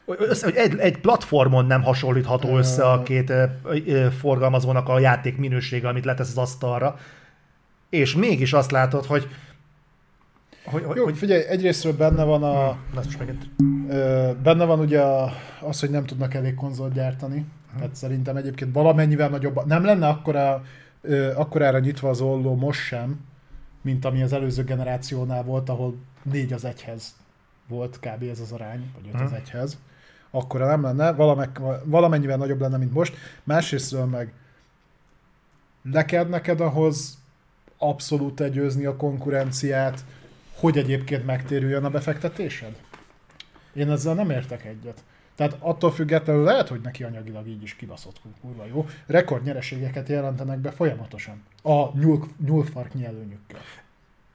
össze, 0.06 0.46
hogy 0.46 0.56
egy, 0.56 0.78
egy 0.78 0.98
platformon 0.98 1.66
nem 1.66 1.82
hasonlítható 1.82 2.56
össze 2.56 2.84
a 2.90 3.02
két 3.02 3.30
ö, 3.30 3.44
ö, 3.64 4.06
forgalmazónak 4.10 4.88
a 4.88 4.98
játék 4.98 5.36
minősége, 5.36 5.88
amit 5.88 6.04
letesz 6.04 6.30
az 6.30 6.38
asztalra, 6.38 6.98
és 7.90 8.14
mégis 8.14 8.52
azt 8.52 8.70
látod, 8.70 9.04
hogy 9.06 9.28
hogy, 10.64 10.84
Jó, 10.94 11.04
hogy... 11.04 11.16
figyelj, 11.16 11.42
egyrésztről 11.48 11.96
benne 11.96 12.24
van 12.24 12.42
a... 12.42 12.76
Hmm, 13.56 13.86
ö, 13.90 14.30
benne 14.42 14.64
van 14.64 14.80
ugye 14.80 15.02
az, 15.60 15.80
hogy 15.80 15.90
nem 15.90 16.04
tudnak 16.04 16.34
elég 16.34 16.54
konzolt 16.54 16.92
gyártani. 16.92 17.36
Hmm. 17.36 17.78
Tehát 17.78 17.94
szerintem 17.94 18.36
egyébként 18.36 18.74
valamennyivel 18.74 19.28
nagyobb... 19.28 19.66
Nem 19.66 19.84
lenne 19.84 20.06
akkora 20.08 20.62
akkorára 21.34 21.78
nyitva 21.78 22.08
az 22.08 22.20
olló 22.20 22.54
most 22.54 22.80
sem, 22.80 23.20
mint 23.82 24.04
ami 24.04 24.22
az 24.22 24.32
előző 24.32 24.64
generációnál 24.64 25.42
volt, 25.42 25.68
ahol 25.68 25.96
négy 26.22 26.52
az 26.52 26.64
egyhez 26.64 27.16
volt 27.68 27.98
kb. 28.00 28.22
ez 28.22 28.40
az 28.40 28.52
arány, 28.52 28.90
vagy 28.94 29.08
öt 29.14 29.20
az 29.20 29.28
hmm. 29.28 29.38
egyhez. 29.38 29.78
Akkora 30.30 30.66
nem 30.66 30.82
lenne, 30.82 31.12
valamek, 31.12 31.60
valamennyivel 31.84 32.36
nagyobb 32.36 32.60
lenne, 32.60 32.76
mint 32.76 32.92
most. 32.92 33.16
Másrésztről 33.44 34.04
meg 34.04 34.32
le 35.82 36.04
kell 36.04 36.24
neked 36.24 36.60
ahhoz 36.60 37.18
abszolút 37.78 38.40
egyőzni 38.40 38.84
a 38.84 38.96
konkurenciát, 38.96 40.04
hogy 40.54 40.78
egyébként 40.78 41.26
megtérüljön 41.26 41.84
a 41.84 41.90
befektetésed? 41.90 42.76
Én 43.72 43.90
ezzel 43.90 44.14
nem 44.14 44.30
értek 44.30 44.64
egyet. 44.64 45.04
Tehát 45.38 45.56
attól 45.58 45.90
függetlenül 45.90 46.44
lehet, 46.44 46.68
hogy 46.68 46.80
neki 46.80 47.04
anyagilag 47.04 47.46
így 47.46 47.62
is 47.62 47.74
kibaszott 47.74 48.20
kurva 48.40 48.64
jó. 48.66 48.86
Rekordnyereségeket 49.06 50.08
jelentenek 50.08 50.58
be 50.58 50.70
folyamatosan. 50.70 51.42
A 51.62 51.98
nyúl, 51.98 52.26
nyúlfark 52.46 52.94
nyelőnyükkel. 52.94 53.60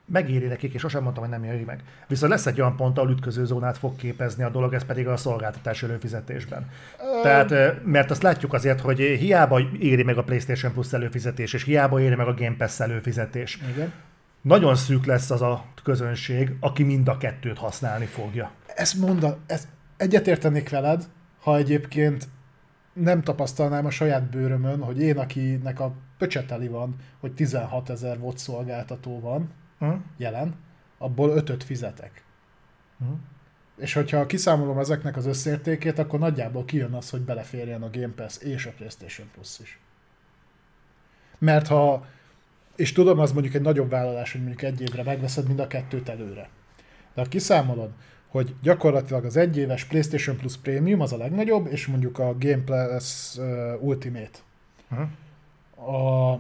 Megéri 0.06 0.46
nekik, 0.46 0.74
és 0.74 0.80
sosem 0.82 1.04
mondtam, 1.04 1.24
hogy 1.24 1.40
nem 1.40 1.44
éri 1.44 1.64
meg. 1.64 1.84
Viszont 2.08 2.32
lesz 2.32 2.46
egy 2.46 2.62
olyan 2.62 2.76
pont, 2.76 2.98
ahol 2.98 3.12
ütköző 3.12 3.46
zónát 3.46 3.78
fog 3.78 3.96
képezni 3.96 4.44
a 4.44 4.50
dolog, 4.50 4.74
ez 4.74 4.86
pedig 4.86 5.08
a 5.08 5.18
szolgáltatás 5.18 5.84
előfizetésben. 5.84 6.70
Ö... 7.00 7.22
Tehát, 7.22 7.84
mert 7.86 8.12
azt 8.12 8.24
látjuk 8.24 8.54
azért, 8.54 8.82
hogy 8.82 9.00
hiába 9.00 9.60
éri 9.80 10.04
meg 10.04 10.18
a 10.18 10.24
PlayStation 10.24 10.74
Plus 10.74 10.94
előfizetés, 10.94 11.54
és 11.54 11.64
hiába 11.64 12.00
éri 12.00 12.16
meg 12.16 12.28
a 12.28 12.34
Game 12.34 12.56
Pass 12.58 12.80
előfizetés. 12.80 13.60
Igen. 13.74 13.94
Nagyon 14.42 14.76
szűk 14.76 15.06
lesz 15.06 15.32
az 15.32 15.42
a 15.42 15.66
közönség, 15.84 16.56
aki 16.60 16.84
mind 16.84 17.08
a 17.08 17.18
kettőt 17.18 17.58
használni 17.58 18.06
fogja. 18.06 18.52
Ezt 18.76 19.00
mondta, 19.00 19.38
ezt 19.46 19.68
egyetértenék 19.98 20.70
veled, 20.70 21.10
ha 21.40 21.58
egyébként 21.58 22.28
nem 22.94 23.22
tapasztalnám 23.22 23.86
a 23.86 23.90
saját 23.90 24.30
bőrömön, 24.30 24.82
hogy 24.82 25.02
én, 25.02 25.18
akinek 25.18 25.80
a 25.80 25.94
pöcseteli 26.18 26.68
van, 26.68 26.96
hogy 27.20 27.34
16 27.34 27.90
ezer 27.90 28.20
volt 28.20 28.38
szolgáltató 28.38 29.20
van 29.20 29.50
uh-huh. 29.80 30.00
jelen, 30.18 30.56
abból 30.98 31.30
ötöt 31.30 31.64
fizetek. 31.64 32.24
Uh-huh. 33.00 33.18
És 33.78 33.94
hogyha 33.94 34.26
kiszámolom 34.26 34.78
ezeknek 34.78 35.18
az 35.18 35.26
összértékét, 35.26 36.00
akkor 36.00 36.20
nagyjából 36.20 36.66
kijön 36.66 36.94
az, 36.94 37.10
hogy 37.10 37.22
beleférjen 37.22 37.84
a 37.84 37.90
Game 37.90 38.14
Pass 38.16 38.38
és 38.38 38.66
a 38.66 38.72
PlayStation 38.78 39.28
Plus 39.34 39.60
is. 39.60 39.80
Mert 41.38 41.68
ha, 41.68 42.06
és 42.76 42.92
tudom, 42.92 43.20
az 43.20 43.32
mondjuk 43.32 43.54
egy 43.54 43.62
nagyobb 43.62 43.90
vállalás, 43.90 44.32
hogy 44.32 44.42
mondjuk 44.42 44.62
egy 44.62 44.82
évre 44.82 45.04
megveszed 45.04 45.48
mind 45.48 45.60
a 45.60 45.68
kettőt 45.68 46.10
előre. 46.10 46.50
De 47.14 47.22
ha 47.22 47.28
kiszámolod, 47.28 47.92
hogy 48.34 48.56
gyakorlatilag 48.62 49.26
az 49.26 49.38
egyéves 49.38 49.86
PlayStation 49.86 50.38
Plus 50.38 50.58
Premium 50.58 51.00
az 51.02 51.14
a 51.14 51.18
legnagyobb, 51.18 51.68
és 51.68 51.88
mondjuk 51.88 52.20
a 52.20 52.36
Game 52.40 52.64
Pass 52.66 53.38
uh, 53.38 53.84
Ultimate. 53.84 54.40
Uh-huh. 54.92 55.08
A, 55.96 56.40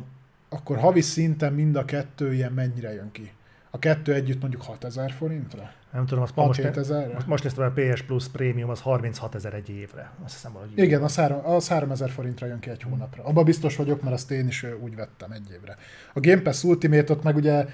akkor 0.49 0.77
havi 0.77 1.01
szinten 1.01 1.53
mind 1.53 1.75
a 1.75 1.85
kettő 1.85 2.33
ilyen 2.33 2.51
mennyire 2.51 2.93
jön 2.93 3.11
ki? 3.11 3.31
A 3.69 3.79
kettő 3.79 4.13
együtt 4.13 4.41
mondjuk 4.41 4.61
6000 4.61 5.11
forintra? 5.11 5.71
Nem 5.91 6.05
tudom, 6.05 6.23
azt 6.23 6.35
most, 6.35 6.63
most, 6.63 7.27
most 7.27 7.43
néztem, 7.43 7.65
a 7.65 7.71
PS 7.81 8.01
Plus 8.01 8.27
Premium 8.27 8.69
az 8.69 8.81
36 8.81 9.35
ezer 9.35 9.53
egy 9.53 9.69
évre. 9.69 10.11
Azt 10.23 10.33
hiszem, 10.33 10.51
hogy 10.51 10.71
Igen, 10.75 11.03
az, 11.03 11.15
3, 11.15 11.45
az 11.45 11.67
3000 11.67 12.09
forintra 12.09 12.47
jön 12.47 12.59
ki 12.59 12.69
egy 12.69 12.81
hónapra. 12.81 13.23
Abba 13.23 13.43
biztos 13.43 13.75
vagyok, 13.75 14.01
mert 14.01 14.15
azt 14.15 14.31
én 14.31 14.47
is 14.47 14.65
úgy 14.83 14.95
vettem 14.95 15.31
egy 15.31 15.51
évre. 15.51 15.77
A 16.13 16.19
Game 16.19 16.41
Pass 16.41 16.63
Ultimate-ot 16.63 17.23
meg 17.23 17.35
ugye 17.35 17.65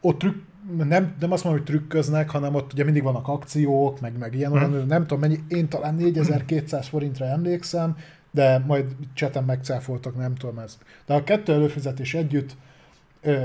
ott 0.00 0.18
trükk, 0.18 0.44
nem, 0.74 1.14
nem 1.20 1.32
azt 1.32 1.44
mondom, 1.44 1.62
hogy 1.62 1.72
trükköznek, 1.74 2.30
hanem 2.30 2.54
ott 2.54 2.72
ugye 2.72 2.84
mindig 2.84 3.02
vannak 3.02 3.28
akciók, 3.28 4.00
meg, 4.00 4.18
meg 4.18 4.34
ilyen, 4.34 4.50
hmm. 4.50 4.86
nem 4.86 5.00
tudom 5.00 5.18
mennyi, 5.20 5.38
én 5.48 5.68
talán 5.68 5.94
4200 5.94 6.88
forintra 6.88 7.24
emlékszem, 7.24 7.96
de 8.30 8.58
majd 8.58 8.96
cseten 9.14 9.44
megcáfoltak, 9.44 10.16
nem 10.16 10.34
tudom 10.34 10.58
ez. 10.58 10.78
De 11.06 11.14
a 11.14 11.24
kettő 11.24 11.52
előfizetés 11.52 12.14
együtt 12.14 12.56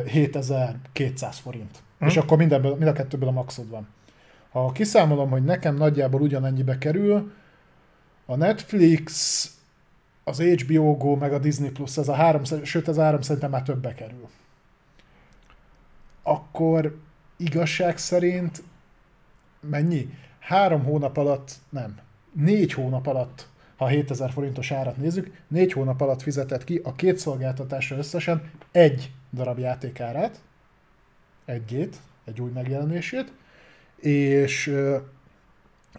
7200 0.06 1.38
forint. 1.38 1.84
Hmm. 1.98 2.08
És 2.08 2.18
akkor 2.18 2.38
mindenből, 2.38 2.76
mind 2.76 2.88
a 2.88 2.94
kettőből 2.94 3.30
a 3.30 3.32
maxod 3.32 3.70
van. 3.70 3.88
Ha 4.52 4.72
kiszámolom, 4.72 5.30
hogy 5.30 5.44
nekem 5.44 5.76
nagyjából 5.76 6.22
ugyanennyibe 6.22 6.78
kerül, 6.78 7.32
a 8.26 8.36
Netflix, 8.36 9.46
az 10.24 10.42
HBO 10.42 10.98
Go, 10.98 11.16
meg 11.16 11.34
a 11.34 11.40
Disney 11.40 11.70
Plus, 11.70 11.98
ez 11.98 12.08
a 12.08 12.14
három, 12.14 12.42
sőt 12.64 12.88
ez 12.88 12.98
a 12.98 13.02
három 13.02 13.22
szerintem 13.22 13.50
már 13.50 13.64
többe 13.64 13.94
kerül. 13.94 14.28
Akkor 16.24 17.00
igazság 17.42 17.98
szerint 17.98 18.64
mennyi? 19.60 20.10
Három 20.40 20.84
hónap 20.84 21.18
alatt, 21.18 21.52
nem, 21.70 21.98
négy 22.34 22.74
hónap 22.74 23.08
alatt, 23.08 23.50
ha 23.78 23.88
7000 23.88 24.32
forintos 24.32 24.72
árat 24.72 24.98
nézzük, 24.98 25.32
négy 25.48 25.72
hónap 25.72 26.02
alatt 26.02 26.22
fizetett 26.22 26.64
ki 26.64 26.82
a 26.84 26.96
két 26.96 27.18
szolgáltatásra 27.18 27.98
összesen 27.98 28.52
egy 28.72 29.12
darab 29.34 29.60
játékárát, 29.60 30.42
egyét, 31.46 31.96
egy 32.26 32.42
új 32.42 32.52
megjelenését, 32.52 33.34
és 34.00 34.76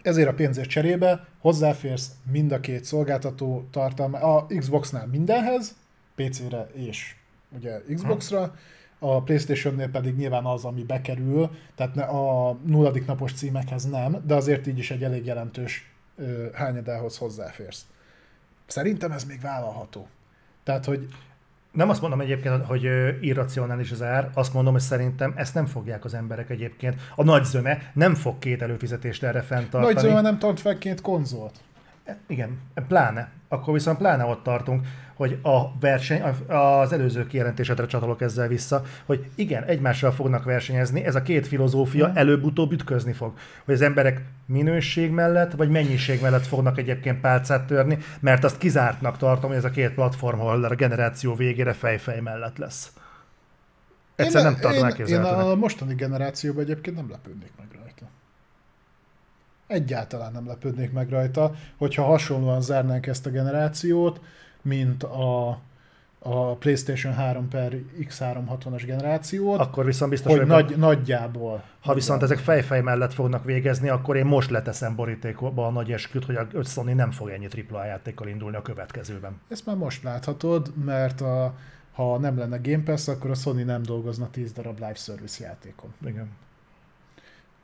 ezért 0.01 0.27
a 0.27 0.33
pénzért 0.33 0.69
cserébe 0.69 1.27
hozzáférsz 1.39 2.11
mind 2.31 2.51
a 2.51 2.59
két 2.59 2.83
szolgáltató 2.83 3.67
tartalma, 3.71 4.19
a 4.19 4.45
Xboxnál 4.45 5.07
mindenhez, 5.07 5.75
PC-re 6.15 6.69
és 6.73 7.15
ugye 7.49 7.81
Xboxra, 7.93 8.55
a 9.03 9.21
Playstation-nél 9.21 9.89
pedig 9.89 10.15
nyilván 10.15 10.45
az, 10.45 10.65
ami 10.65 10.83
bekerül, 10.83 11.49
tehát 11.75 11.97
a 11.97 12.57
nulladik 12.65 13.05
napos 13.05 13.33
címekhez 13.33 13.89
nem, 13.89 14.21
de 14.25 14.35
azért 14.35 14.67
így 14.67 14.77
is 14.77 14.91
egy 14.91 15.03
elég 15.03 15.25
jelentős 15.25 15.91
hányadához 16.53 17.17
hozzáférsz. 17.17 17.85
Szerintem 18.65 19.11
ez 19.11 19.23
még 19.23 19.41
vállalható. 19.41 20.07
Tehát, 20.63 20.85
hogy 20.85 21.07
nem 21.71 21.89
azt 21.89 22.01
mondom 22.01 22.21
egyébként, 22.21 22.65
hogy 22.65 22.83
irracionális 23.21 23.91
az 23.91 24.01
ár, 24.01 24.29
azt 24.33 24.53
mondom, 24.53 24.73
hogy 24.73 24.81
szerintem 24.81 25.33
ezt 25.35 25.53
nem 25.53 25.65
fogják 25.65 26.05
az 26.05 26.13
emberek 26.13 26.49
egyébként. 26.49 27.01
A 27.15 27.23
nagy 27.23 27.43
zöme 27.43 27.91
nem 27.93 28.15
fog 28.15 28.39
két 28.39 28.61
előfizetést 28.61 29.23
erre 29.23 29.41
fenntartani. 29.41 29.93
Nagy 29.93 30.03
zöme 30.03 30.21
nem 30.21 30.39
tart 30.39 30.59
fel 30.59 30.77
két 30.77 31.01
konzolt. 31.01 31.59
Igen, 32.27 32.59
pláne. 32.87 33.31
Akkor 33.47 33.73
viszont 33.73 33.97
pláne 33.97 34.25
ott 34.25 34.43
tartunk, 34.43 34.85
hogy 35.15 35.39
a 35.41 35.79
verseny, 35.79 36.21
az 36.47 36.93
előző 36.93 37.27
kijelentésedre 37.27 37.85
csatolok 37.85 38.21
ezzel 38.21 38.47
vissza, 38.47 38.83
hogy 39.05 39.25
igen, 39.35 39.63
egymással 39.63 40.11
fognak 40.11 40.43
versenyezni, 40.43 41.03
ez 41.03 41.15
a 41.15 41.21
két 41.21 41.47
filozófia 41.47 42.07
mm. 42.07 42.15
előbb-utóbb 42.15 42.71
ütközni 42.71 43.13
fog. 43.13 43.33
Hogy 43.65 43.73
az 43.73 43.81
emberek 43.81 44.21
minőség 44.45 45.11
mellett, 45.11 45.51
vagy 45.51 45.69
mennyiség 45.69 46.21
mellett 46.21 46.45
fognak 46.45 46.77
egyébként 46.77 47.21
pálcát 47.21 47.65
törni, 47.67 47.97
mert 48.19 48.43
azt 48.43 48.57
kizártnak 48.57 49.17
tartom, 49.17 49.49
hogy 49.49 49.57
ez 49.57 49.65
a 49.65 49.69
két 49.69 49.93
platform, 49.93 50.39
ahol 50.39 50.63
a 50.63 50.75
generáció 50.75 51.35
végére 51.35 51.73
fejfej 51.73 52.19
mellett 52.19 52.57
lesz. 52.57 52.93
Egyszer 54.15 54.45
én, 54.45 54.51
nem 54.51 54.59
tartom 54.59 55.07
én, 55.07 55.15
én 55.15 55.21
a 55.21 55.55
mostani 55.55 55.95
generációban 55.95 56.63
egyébként 56.63 56.95
nem 56.95 57.09
lepődnék 57.09 57.51
meg 57.57 57.67
rajta. 57.71 57.82
Egyáltalán 59.67 60.31
nem 60.31 60.47
lepődnék 60.47 60.91
meg 60.91 61.09
rajta, 61.09 61.53
hogyha 61.77 62.03
hasonlóan 62.03 62.61
zárnánk 62.61 63.07
ezt 63.07 63.25
a 63.25 63.29
generációt, 63.29 64.21
mint 64.61 65.03
a, 65.03 65.49
a 66.19 66.55
PlayStation 66.55 67.13
3 67.13 67.47
per 67.47 67.73
X360-as 67.99 68.83
generációt, 68.85 69.59
Akkor 69.59 69.85
viszont 69.85 70.11
biztos, 70.11 70.31
hogy 70.31 70.39
hogy 70.39 70.49
nagy, 70.49 70.77
nagyjából. 70.77 71.63
ha 71.79 71.93
viszont 71.93 72.23
ezek 72.23 72.37
fejfej 72.37 72.81
mellett 72.81 73.13
fognak 73.13 73.43
végezni, 73.43 73.89
akkor 73.89 74.15
én 74.15 74.25
most 74.25 74.49
leteszem 74.49 74.95
borítékba 74.95 75.67
a 75.67 75.71
nagy 75.71 75.91
esküt, 75.91 76.25
hogy 76.25 76.35
a 76.35 76.63
Sony 76.63 76.95
nem 76.95 77.11
fog 77.11 77.29
ennyi 77.29 77.47
AAA 77.69 77.85
játékkal 77.85 78.27
indulni 78.27 78.55
a 78.55 78.61
következőben. 78.61 79.41
Ezt 79.49 79.65
már 79.65 79.75
most 79.75 80.03
láthatod, 80.03 80.73
mert 80.85 81.21
a, 81.21 81.55
ha 81.93 82.17
nem 82.17 82.37
lenne 82.37 82.57
Game 82.57 82.83
Pass, 82.83 83.07
akkor 83.07 83.29
a 83.29 83.35
Sony 83.35 83.65
nem 83.65 83.81
dolgozna 83.83 84.29
10 84.29 84.51
darab 84.51 84.79
live 84.79 84.93
service 84.95 85.43
játékon. 85.43 85.93
Igen. 86.05 86.29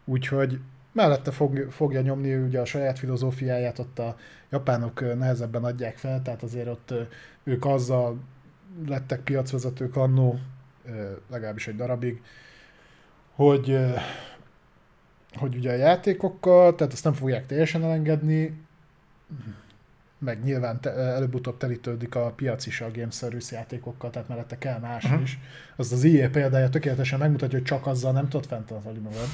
Úgyhogy 0.06 0.60
mellette 0.92 1.32
fog, 1.32 1.68
fogja 1.70 2.02
nyomni 2.02 2.36
ugye 2.36 2.60
a 2.60 2.66
saját 2.66 3.00
filozófiáját, 3.00 3.80
ott 3.80 4.00
a 4.00 4.16
japánok 4.50 5.18
nehezebben 5.18 5.64
adják 5.64 5.98
fel, 5.98 6.22
tehát 6.22 6.44
azért 6.44 6.68
ott 6.68 6.94
ők 7.44 7.66
azzal 7.66 8.20
lettek 8.88 9.20
piacvezetők 9.20 9.96
annó, 9.96 10.40
legalábbis 11.30 11.68
egy 11.68 11.76
darabig, 11.76 12.22
hogy, 13.36 13.80
hogy 15.34 15.56
ugye 15.56 15.72
a 15.72 15.76
játékokkal, 15.76 16.76
tehát 16.76 16.94
ezt 16.94 17.04
nem 17.04 17.14
fogják 17.14 17.46
teljesen 17.46 17.84
elengedni, 17.84 18.68
meg 20.18 20.44
nyilván 20.44 20.82
te, 20.82 20.92
előbb-utóbb 20.92 21.58
telítődik 21.58 22.16
a 22.16 22.32
piac 22.32 22.66
is 22.66 22.82
a 22.82 22.92
Game 22.92 23.12
Service 23.12 23.56
játékokkal, 23.56 24.10
tehát 24.10 24.28
mellette 24.28 24.58
kell 24.58 24.80
más 24.80 25.04
uh-huh. 25.04 25.22
is. 25.22 25.40
Az 25.76 25.92
az 25.92 26.04
EA 26.04 26.30
példája 26.30 26.70
tökéletesen 26.70 27.20
megmutatja, 27.20 27.58
hogy 27.58 27.68
csak 27.68 27.88
azzal 27.88 28.12
nem 28.12 28.30
tudod 28.30 28.46
fenntartani 28.46 29.00
magad. 29.00 29.28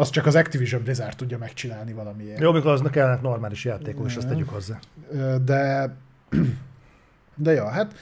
Azt 0.00 0.12
csak 0.12 0.26
az 0.26 0.34
Activision 0.34 0.82
Blizzard 0.82 1.16
tudja 1.16 1.38
megcsinálni 1.38 1.92
valamiért. 1.92 2.40
Jó, 2.40 2.52
mikor 2.52 2.70
aznak 2.70 2.90
kellene 2.90 3.20
normális 3.22 3.64
játékok, 3.64 4.06
és 4.06 4.16
azt 4.16 4.28
tegyük 4.28 4.48
hozzá. 4.48 4.78
De, 5.44 5.94
de 7.44 7.52
ja, 7.52 7.68
hát 7.68 7.94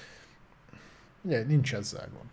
nincs 1.46 1.74
ezzel 1.74 2.08
gond. 2.12 2.30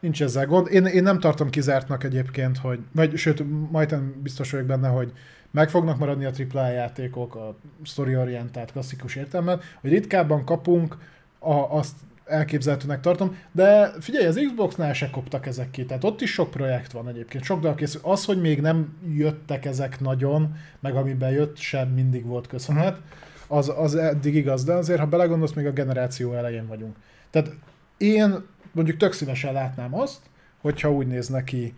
Nincs 0.00 0.22
ezzel 0.22 0.46
gond. 0.46 0.72
Én, 0.72 0.84
én 0.84 1.02
nem 1.02 1.18
tartom 1.18 1.50
kizártnak 1.50 2.04
egyébként, 2.04 2.58
hogy, 2.58 2.80
vagy 2.92 3.16
sőt, 3.16 3.70
majdnem 3.70 4.14
biztos 4.22 4.50
vagyok 4.50 4.66
benne, 4.66 4.88
hogy 4.88 5.12
meg 5.50 5.70
fognak 5.70 5.98
maradni 5.98 6.24
a 6.24 6.32
AAA 6.52 6.68
játékok, 6.68 7.34
a 7.34 7.56
story-orientált, 7.82 8.72
klasszikus 8.72 9.14
értelemben, 9.14 9.60
hogy 9.80 9.90
ritkábban 9.90 10.44
kapunk, 10.44 10.96
a, 11.38 11.52
azt 11.52 11.94
elképzelhetőnek 12.24 13.00
tartom, 13.00 13.38
de 13.52 13.92
figyelj, 14.00 14.26
az 14.26 14.40
Xbox-nál 14.46 14.92
se 14.92 15.10
koptak 15.10 15.46
ezek 15.46 15.70
ki, 15.70 15.84
tehát 15.84 16.04
ott 16.04 16.20
is 16.20 16.32
sok 16.32 16.50
projekt 16.50 16.92
van 16.92 17.08
egyébként, 17.08 17.44
sok 17.44 17.60
darab 17.60 17.76
készül. 17.76 18.00
Az, 18.04 18.24
hogy 18.24 18.40
még 18.40 18.60
nem 18.60 18.98
jöttek 19.14 19.64
ezek 19.64 20.00
nagyon, 20.00 20.54
meg 20.80 20.96
amiben 20.96 21.30
jött, 21.30 21.56
sem 21.56 21.88
mindig 21.88 22.24
volt 22.24 22.46
köszönhet, 22.46 23.00
az, 23.46 23.72
az 23.76 23.94
eddig 23.94 24.34
igaz, 24.34 24.64
de 24.64 24.72
azért, 24.72 25.00
ha 25.00 25.06
belegondolsz, 25.06 25.52
még 25.52 25.66
a 25.66 25.72
generáció 25.72 26.32
elején 26.32 26.66
vagyunk. 26.66 26.96
Tehát 27.30 27.50
én 27.96 28.34
mondjuk 28.72 28.96
tök 28.96 29.12
szívesen 29.12 29.52
látnám 29.52 29.94
azt, 29.94 30.20
hogyha 30.60 30.92
úgy 30.92 31.06
néz 31.06 31.28
neki 31.28 31.74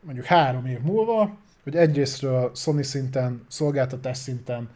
mondjuk 0.00 0.26
három 0.26 0.66
év 0.66 0.80
múlva, 0.80 1.36
hogy 1.62 1.76
egyrésztről 1.76 2.50
Sony 2.54 2.82
szinten, 2.82 3.44
szolgáltatás 3.48 4.16
szinten 4.16 4.68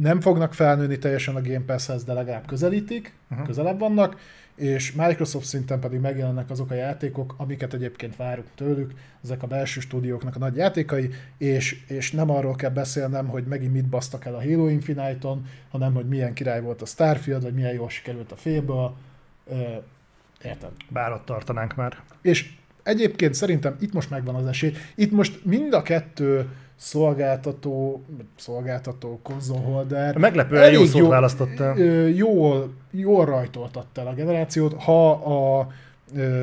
nem 0.00 0.20
fognak 0.20 0.54
felnőni 0.54 0.98
teljesen 0.98 1.36
a 1.36 1.40
Game 1.40 1.64
Pass-hez, 1.66 2.04
de 2.04 2.12
legalább 2.12 2.46
közelítik, 2.46 3.14
uh-huh. 3.30 3.46
közelebb 3.46 3.78
vannak, 3.78 4.16
és 4.54 4.92
Microsoft 4.92 5.46
szinten 5.46 5.80
pedig 5.80 6.00
megjelennek 6.00 6.50
azok 6.50 6.70
a 6.70 6.74
játékok, 6.74 7.34
amiket 7.36 7.74
egyébként 7.74 8.16
várunk 8.16 8.48
tőlük, 8.54 8.92
ezek 9.24 9.42
a 9.42 9.46
belső 9.46 9.80
stúdióknak 9.80 10.36
a 10.36 10.38
nagy 10.38 10.56
játékai, 10.56 11.10
és, 11.38 11.84
és 11.86 12.10
nem 12.10 12.30
arról 12.30 12.54
kell 12.54 12.70
beszélnem, 12.70 13.28
hogy 13.28 13.44
megint 13.44 13.72
mit 13.72 13.88
basztak 13.88 14.24
el 14.24 14.34
a 14.34 14.42
Halo 14.42 14.68
Infinite-on, 14.68 15.46
hanem 15.70 15.94
hogy 15.94 16.08
milyen 16.08 16.34
király 16.34 16.60
volt 16.60 16.82
a 16.82 16.86
Starfield, 16.86 17.42
vagy 17.42 17.54
milyen 17.54 17.72
jól 17.72 17.88
sikerült 17.88 18.32
a 18.32 18.94
Ö, 19.46 19.54
érted? 20.44 20.70
Bár 20.88 21.12
ott 21.12 21.24
tartanánk 21.24 21.74
már. 21.74 21.98
És 22.22 22.52
egyébként 22.82 23.34
szerintem 23.34 23.76
itt 23.80 23.92
most 23.92 24.10
megvan 24.10 24.34
az 24.34 24.46
esély. 24.46 24.72
Itt 24.94 25.10
most 25.10 25.44
mind 25.44 25.72
a 25.72 25.82
kettő 25.82 26.48
szolgáltató, 26.82 28.04
szolgáltató, 28.36 29.20
konzolholder 29.22 30.16
Meglepően 30.16 30.72
jó 30.72 30.84
szót 30.84 31.08
választottál. 31.08 31.78
ö, 31.78 32.06
Jól, 32.06 32.72
jól 32.90 33.24
rajtoltatta 33.24 34.00
el 34.00 34.06
a 34.06 34.14
generációt, 34.14 34.82
ha 34.82 35.10
a 35.10 35.68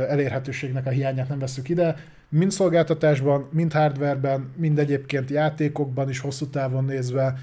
elérhetőségnek 0.10 0.86
a 0.86 0.90
hiányát 0.90 1.30
nem 1.30 1.40
veszük 1.40 1.70
ide, 1.70 1.96
mind 2.30 2.52
szolgáltatásban, 2.52 3.48
mind 3.52 3.74
hardwareben, 3.74 4.52
mind 4.56 4.80
egyébként 4.80 5.30
játékokban 5.30 6.10
is 6.10 6.20
hosszú 6.20 6.46
távon 6.46 6.86
nézve 6.86 7.36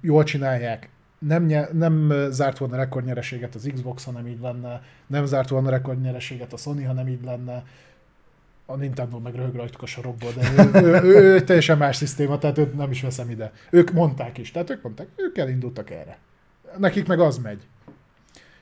jól 0.00 0.24
csinálják. 0.24 0.88
Nem, 1.18 1.52
nem 1.72 2.12
zárt 2.30 2.58
volna 2.58 2.76
rekordnyereséget 2.76 3.54
az 3.54 3.70
Xbox, 3.74 4.04
hanem 4.04 4.26
így 4.26 4.40
lenne, 4.40 4.82
nem 5.06 5.24
zárt 5.26 5.48
volna 5.48 5.70
rekordnyereséget 5.70 6.52
a 6.52 6.56
Sony, 6.56 6.86
hanem 6.86 7.08
így 7.08 7.24
lenne, 7.24 7.62
a 8.70 8.76
Nintendo 8.76 9.18
meg 9.18 9.34
röhög 9.34 9.54
rajtuk 9.54 9.82
a 9.82 9.86
sarokból, 9.86 10.30
de 10.32 10.52
ő, 10.52 10.82
ő, 10.84 11.02
ő, 11.02 11.34
ő, 11.34 11.40
teljesen 11.40 11.78
más 11.78 11.96
szisztéma, 11.96 12.38
tehát 12.38 12.58
őt 12.58 12.76
nem 12.76 12.90
is 12.90 13.02
veszem 13.02 13.30
ide. 13.30 13.52
Ők 13.70 13.92
mondták 13.92 14.38
is, 14.38 14.50
tehát 14.50 14.70
ők 14.70 14.82
mondták, 14.82 15.06
ők 15.16 15.38
elindultak 15.38 15.90
erre. 15.90 16.18
Nekik 16.76 17.06
meg 17.06 17.20
az 17.20 17.38
megy. 17.38 17.66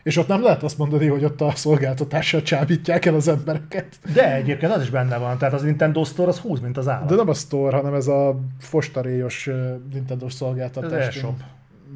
És 0.03 0.17
ott 0.17 0.29
nem 0.29 0.43
lehet 0.43 0.63
azt 0.63 0.79
mondani, 0.79 1.07
hogy 1.07 1.25
ott 1.25 1.41
a 1.41 1.53
szolgáltatással 1.55 2.43
csábítják 2.43 3.05
el 3.05 3.15
az 3.15 3.29
embereket. 3.29 3.99
De 4.15 4.35
egyébként 4.35 4.73
az 4.73 4.83
is 4.83 4.91
benne 4.91 5.17
van, 5.17 5.39
tehát 5.39 5.55
az 5.55 5.63
Nintendo 5.63 6.05
Store 6.05 6.29
az 6.29 6.39
húz, 6.39 6.61
mint 6.61 6.77
az 6.77 6.89
állat. 6.89 7.09
De 7.09 7.15
nem 7.15 7.29
a 7.29 7.35
store, 7.35 7.77
hanem 7.77 7.95
ez 7.95 8.07
a 8.07 8.41
fostaréjos 8.59 9.47
ö, 9.47 9.75
Nintendo 9.93 10.29
szolgáltatás. 10.29 10.93
Az 10.93 11.07
eShop. 11.07 11.35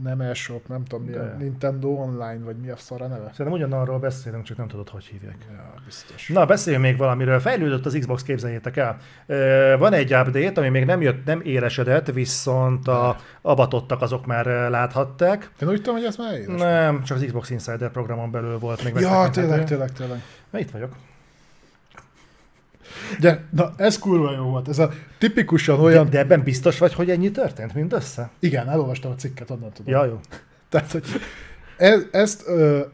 Nem 0.02 0.20
eShop, 0.20 0.68
nem 0.68 0.84
tudom 0.84 1.04
mi 1.04 1.14
a. 1.14 1.36
Nintendo 1.38 1.88
Online, 1.88 2.38
vagy 2.44 2.56
mi 2.56 2.68
a 2.68 2.76
szar 2.76 3.02
a 3.02 3.06
neve. 3.06 3.30
Szerintem 3.30 3.52
ugyanarról 3.52 3.98
beszélünk, 3.98 4.44
csak 4.44 4.56
nem 4.56 4.68
tudod, 4.68 4.88
hogy 4.88 5.04
hívják. 5.04 5.36
Ja, 5.50 5.74
biztos. 5.84 6.28
Na, 6.28 6.46
beszéljünk 6.46 6.84
még 6.84 6.96
valamiről. 6.96 7.40
Fejlődött 7.40 7.86
az 7.86 7.96
Xbox, 8.00 8.22
képzeljétek 8.22 8.76
el. 8.76 8.98
Van 9.78 9.92
egy 9.92 10.14
update, 10.14 10.60
ami 10.60 10.68
még 10.68 10.84
nem 10.84 11.00
jött, 11.00 11.24
nem 11.24 11.40
élesedett, 11.44 12.12
viszont 12.12 12.88
a 12.88 13.16
abatottak 13.42 14.02
azok 14.02 14.26
már 14.26 14.46
láthatták. 14.70 15.50
Én 15.60 15.68
úgy 15.68 15.76
tudom, 15.76 15.94
hogy 15.94 16.04
ez 16.04 16.16
már 16.16 16.34
éles. 16.34 16.60
Nem, 16.60 17.02
csak 17.02 17.16
az 17.16 17.22
Xbox 17.24 17.50
Insider 17.50 17.90
programon 17.90 18.30
belül 18.30 18.58
volt 18.58 18.84
még 18.84 18.94
Ja, 19.00 19.30
tényleg, 19.30 19.64
tényleg, 19.64 19.92
tényleg. 19.92 20.22
Na, 20.50 20.58
itt 20.58 20.70
vagyok. 20.70 20.92
De, 23.20 23.44
na, 23.50 23.72
ez 23.76 23.98
kurva 23.98 24.32
jó 24.32 24.42
volt. 24.42 24.68
Ez 24.68 24.78
a 24.78 24.90
tipikusan 25.18 25.76
De, 25.76 25.82
olyan... 25.82 26.10
de 26.10 26.18
ebben 26.18 26.42
biztos 26.42 26.78
vagy, 26.78 26.94
hogy 26.94 27.10
ennyi 27.10 27.30
történt 27.30 27.74
mindössze? 27.74 28.30
Igen, 28.38 28.68
elolvastam 28.68 29.10
a 29.10 29.14
cikket, 29.14 29.50
onnan 29.50 29.72
tudom. 29.72 29.92
Ja, 29.92 30.04
jó. 30.04 30.20
Tehát, 30.68 30.92
hogy 30.92 31.04
ez, 31.76 32.02
ezt, 32.10 32.44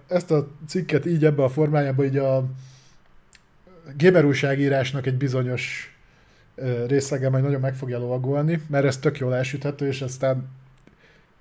ezt 0.09 0.31
a 0.31 0.49
cikket 0.67 1.07
így 1.07 1.25
ebbe 1.25 1.43
a 1.43 1.49
formájában 1.49 2.05
így 2.05 2.17
a 2.17 2.45
gamer 3.99 4.25
újságírásnak 4.25 5.07
egy 5.07 5.17
bizonyos 5.17 5.95
részlege 6.87 7.31
majd 7.31 7.45
nagyon 7.45 7.61
meg 7.61 7.75
fogja 7.75 7.99
lovagolni, 7.99 8.63
mert 8.69 8.85
ez 8.85 8.99
tök 8.99 9.19
jól 9.19 9.35
elsüthető, 9.35 9.87
és 9.87 10.03
aztán 10.03 10.49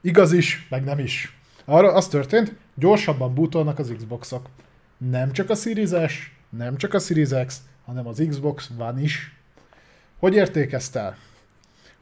igaz 0.02 0.32
is, 0.32 0.68
meg 0.70 0.84
nem 0.84 1.00
is. 1.00 1.38
Arra 1.66 1.94
az 1.94 2.08
történt, 2.08 2.56
gyorsabban 2.76 3.34
bootolnak 3.34 3.80
az 3.80 3.94
Xboxok. 3.98 4.50
Nem 4.98 5.32
csak 5.32 5.50
a 5.50 5.56
Series 5.56 6.12
S, 6.12 6.32
nem 6.50 6.78
csak 6.78 6.94
a 6.94 7.00
Series 7.00 7.46
X, 7.46 7.62
hanem 7.86 8.08
az 8.08 8.24
Xbox 8.30 8.70
One 8.78 9.02
is. 9.02 9.36
Hogy 10.20 10.34
értékeztel? 10.36 11.18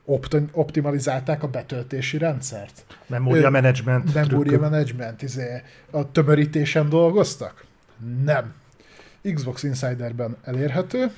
Opti- 0.05 0.49
optimalizálták 0.51 1.43
a 1.43 1.47
betöltési 1.47 2.17
rendszert. 2.17 2.85
Memória 3.07 3.49
management. 3.49 4.11
Trükkök. 4.11 4.59
Management, 4.59 5.21
izé, 5.21 5.61
a 5.91 6.11
tömörítésen 6.11 6.89
dolgoztak? 6.89 7.65
Nem. 8.23 8.53
Xbox 9.33 9.63
Insiderben 9.63 10.37
elérhető. 10.43 11.11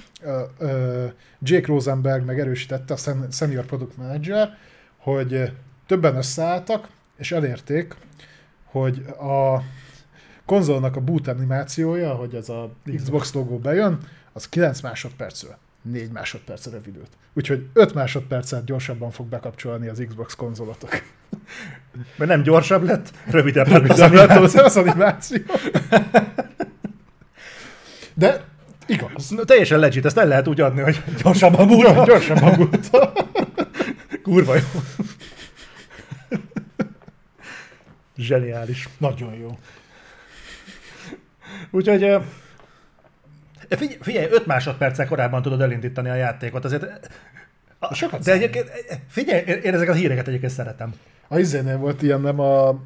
Jake 1.41 1.65
Rosenberg 1.67 2.25
megerősítette, 2.25 2.93
a 2.93 2.97
sen- 2.97 3.32
Senior 3.32 3.65
Product 3.65 3.97
Manager, 3.97 4.58
hogy 4.97 5.51
többen 5.88 6.15
összeálltak, 6.15 6.88
és 7.17 7.32
elérték, 7.32 7.95
hogy 8.65 9.06
a 9.19 9.62
konzolnak 10.45 10.95
a 10.95 11.01
boot 11.01 11.28
animációja, 11.28 12.13
hogy 12.13 12.36
ez 12.36 12.49
a 12.49 12.71
Xbox 12.95 13.34
logó 13.34 13.58
bejön, 13.58 13.99
az 14.36 14.50
9 14.50 14.82
másodpercről 14.82 15.58
4 15.82 16.12
másodpercre 16.12 16.71
rövidült. 16.71 17.10
Úgyhogy 17.34 17.67
5 17.74 17.93
másodpercet 17.93 18.65
gyorsabban 18.65 19.12
fog 19.12 19.28
bekapcsolni 19.28 19.88
az 19.88 20.04
Xbox 20.08 20.36
konzolotok. 20.36 20.89
Mert 22.17 22.32
nem 22.32 22.41
gyorsabb 22.41 22.84
lett, 22.84 23.12
rövidebb 23.26 23.67
lett 23.67 23.89
az 23.89 24.00
animáció. 24.00 24.41
az, 24.41 24.56
az 24.56 24.78
animáció. 24.78 25.38
De 28.13 28.43
igaz. 28.86 29.30
Na, 29.30 29.43
Teljesen 29.43 29.80
legit, 29.80 30.06
ezt 30.06 30.17
el 30.17 30.28
lehet 30.28 30.48
úgy 30.48 30.62
adni, 30.62 30.82
hogy 30.82 31.04
gyorsabban 31.24 31.67
múlva. 31.67 32.06
Gyorsabban 32.06 32.54
múlta. 32.58 33.13
Kurva 34.24 34.56
jó. 34.56 34.82
Zseniális. 38.17 38.89
Nagyon 38.98 39.34
jó. 39.34 39.58
Úgyhogy 41.71 42.17
ö, 43.67 43.75
figyelj, 43.75 43.97
figyelj, 44.01 44.28
5 44.32 44.45
másodperccel 44.45 45.08
korábban 45.08 45.41
tudod 45.41 45.62
elindítani 45.62 46.10
a 46.10 46.15
játékot. 46.15 46.65
Azért 46.65 47.10
Sokat 47.91 48.23
De 48.23 48.32
egyébként, 48.32 48.71
figyelj, 49.08 49.41
én 49.63 49.73
ezeket 49.73 49.93
a 49.93 49.97
híreket 49.97 50.28
egyébként 50.28 50.51
szeretem. 50.51 50.93
A 51.28 51.38
izénél 51.38 51.78
volt 51.78 52.01
ilyen, 52.01 52.21
nem 52.21 52.39
a 52.39 52.82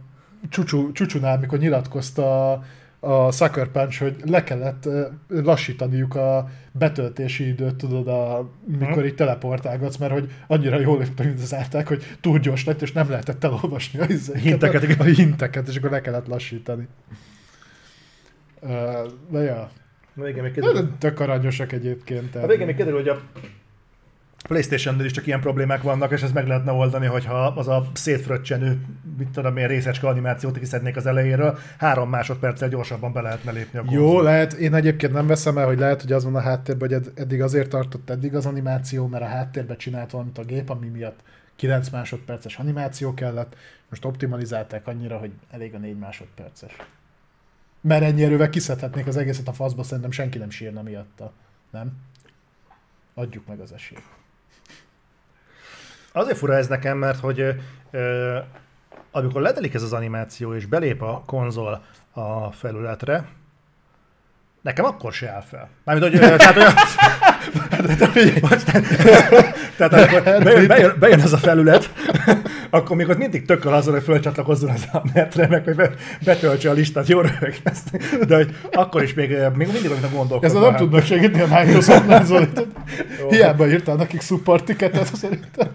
Csúcsú, 0.49 0.91
Csúcsúnál, 0.91 1.39
mikor 1.39 1.59
nyilatkozta 1.59 2.51
a, 2.51 2.63
a 2.99 3.31
Sucker 3.31 3.67
Punch, 3.67 3.99
hogy 4.01 4.15
le 4.25 4.43
kellett 4.43 4.85
ö, 4.85 5.07
lassítaniuk 5.27 6.15
a 6.15 6.49
betöltési 6.71 7.47
időt, 7.47 7.75
tudod, 7.75 8.07
a, 8.07 8.49
mikor 8.65 8.95
Mhm. 8.95 9.05
így 9.05 9.15
teleportálgatsz, 9.15 9.97
mert 9.97 10.11
hogy 10.11 10.31
annyira 10.47 10.79
jól 10.79 10.97
optimizálták, 10.97 11.87
hogy 11.87 12.03
túl 12.21 12.39
gyors 12.39 12.65
lett, 12.65 12.81
és 12.81 12.91
nem 12.91 13.09
lehetett 13.09 13.43
elolvasni 13.43 13.99
a, 13.99 14.05
izéket, 14.07 14.41
Hinteket, 14.41 14.83
a, 14.99 15.03
a 15.03 15.05
hinteket, 15.05 15.67
és 15.67 15.75
akkor 15.75 15.89
le 15.89 16.01
kellett 16.01 16.27
lassítani. 16.27 16.87
Ö, 18.61 19.07
De 19.29 19.39
ja, 19.39 19.69
Na 20.19 20.27
igen, 20.27 20.43
még 20.43 20.53
de 20.53 20.61
kiderül, 20.61 20.91
tök 20.97 21.19
aranyosak 21.19 21.71
egyébként. 21.71 22.27
a 22.27 22.29
tehát- 22.31 22.47
végén 22.47 22.65
még 22.65 22.75
kiderül, 22.75 22.99
hogy 22.99 23.09
a 23.09 23.21
Playstation-nél 24.47 25.05
is 25.05 25.11
csak 25.11 25.27
ilyen 25.27 25.39
problémák 25.39 25.81
vannak, 25.81 26.11
és 26.11 26.21
ezt 26.21 26.33
meg 26.33 26.47
lehetne 26.47 26.71
oldani, 26.71 27.05
hogyha 27.05 27.45
az 27.45 27.67
a 27.67 27.85
szétfröccsenő, 27.93 28.81
mit 29.17 29.27
tudom 29.27 29.57
én, 29.57 29.67
részecske 29.67 30.07
animációt 30.07 30.59
kiszednék 30.59 30.95
az 30.95 31.05
elejéről, 31.05 31.57
három 31.77 32.09
másodperccel 32.09 32.69
gyorsabban 32.69 33.13
be 33.13 33.21
lehetne 33.21 33.51
lépni 33.51 33.79
a 33.79 33.83
konzol. 33.83 34.01
Jó, 34.01 34.21
lehet, 34.21 34.53
én 34.53 34.73
egyébként 34.73 35.13
nem 35.13 35.27
veszem 35.27 35.57
el, 35.57 35.65
hogy 35.65 35.79
lehet, 35.79 36.01
hogy 36.01 36.11
az 36.11 36.23
van 36.23 36.35
a 36.35 36.39
háttérben, 36.39 36.89
hogy 36.89 36.97
ed- 36.97 37.19
eddig 37.19 37.41
azért 37.41 37.69
tartott 37.69 38.09
eddig 38.09 38.35
az 38.35 38.45
animáció, 38.45 39.07
mert 39.07 39.23
a 39.23 39.27
háttérben 39.27 39.77
csinált 39.77 40.11
valamit 40.11 40.37
a 40.37 40.43
gép, 40.43 40.69
ami 40.69 40.87
miatt 40.87 41.19
9 41.55 41.89
másodperces 41.89 42.57
animáció 42.57 43.13
kellett, 43.13 43.55
most 43.89 44.05
optimalizálták 44.05 44.87
annyira, 44.87 45.17
hogy 45.17 45.31
elég 45.51 45.73
a 45.73 45.77
4 45.77 45.97
másodperces. 45.97 46.75
Mert 47.81 48.03
ennyi 48.03 48.23
erővel 48.23 48.49
kiszedhetnék 48.49 49.07
az 49.07 49.17
egészet 49.17 49.47
a 49.47 49.53
faszba, 49.53 49.83
szerintem 49.83 50.11
senki 50.11 50.37
nem 50.37 50.49
sírna 50.49 50.81
miatta. 50.81 51.31
Nem? 51.69 51.91
Adjuk 53.13 53.47
meg 53.47 53.59
az 53.59 53.71
esélyt. 53.71 54.03
Azért 56.11 56.37
fura 56.37 56.55
ez 56.55 56.67
nekem, 56.67 56.97
mert 56.97 57.19
hogy 57.19 57.55
ö, 57.91 58.37
amikor 59.11 59.41
letelik 59.41 59.73
ez 59.73 59.83
az 59.83 59.93
animáció, 59.93 60.53
és 60.53 60.65
belép 60.65 61.01
a 61.01 61.23
konzol 61.25 61.83
a 62.11 62.51
felületre, 62.51 63.27
nekem 64.61 64.85
akkor 64.85 65.13
se 65.13 65.29
áll 65.29 65.41
fel. 65.41 65.69
Mármint, 65.83 66.11
hogy, 66.11 66.23
ö, 66.23 66.35
tehát, 66.37 66.57
olyan, 66.57 66.73
tehát 69.77 69.93
amikor 69.93 70.21
bejön, 70.43 70.67
bejön, 70.67 70.95
bejön 70.99 71.21
ez 71.21 71.33
a 71.33 71.37
felület, 71.37 71.89
akkor 72.69 72.95
még 72.95 73.07
ott 73.09 73.17
mindig 73.17 73.45
tököl 73.45 73.73
azon, 73.73 73.93
hogy 73.93 74.03
fölcsatlakozzon 74.03 74.69
az 74.69 74.87
a 74.91 75.01
netre, 75.13 75.47
meg 75.47 75.63
hogy 75.63 75.75
be- 75.75 75.93
betöltse 76.25 76.69
a 76.69 76.73
listát, 76.73 77.07
jó 77.07 77.21
röhög. 77.21 77.53
De 78.27 78.35
hogy 78.35 78.55
akkor 78.71 79.03
is 79.03 79.13
még, 79.13 79.29
még 79.55 79.67
mindig 79.71 79.91
olyan 79.91 80.11
gondolkodom. 80.13 80.43
Ezzel 80.43 80.61
nem 80.61 80.75
tudnak 80.75 81.03
segíteni 81.05 81.53
a 81.53 81.59
Microsoftnál, 81.59 82.25
Zoli. 82.29 82.47
Hiába 83.29 83.67
írtál 83.67 83.95
nekik 83.95 84.21
support 84.21 84.65
ticketet, 84.65 85.15
szerintem. 85.15 85.67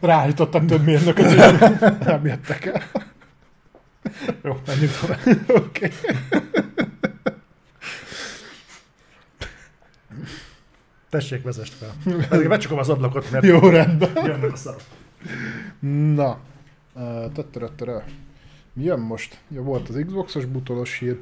Ráállítottak 0.00 0.66
több 0.66 0.84
mérnököt, 0.84 1.36
nem 2.04 2.26
jöttek 2.26 2.64
el. 2.64 2.82
Jó, 4.42 4.56
menjünk 4.66 4.92
tovább. 5.00 5.18
Oké. 5.48 5.90
Tessék, 11.10 11.42
vezest 11.42 11.72
fel. 11.72 11.92
Pedig 12.28 12.48
becsukom 12.48 12.78
az 12.78 12.88
ablakot, 12.88 13.30
mert 13.30 13.44
Jó, 13.44 13.58
rendben. 13.68 14.10
jönnek 14.26 14.52
a 14.52 14.56
szarok. 14.56 14.80
Na, 16.14 16.38
töttöröttörö. 17.34 17.98
Mi 18.72 18.82
jön 18.82 18.98
most? 19.00 19.38
Ja, 19.48 19.62
volt 19.62 19.88
az 19.88 20.02
Xboxos 20.06 20.44
butolos 20.44 20.98
hír. 20.98 21.20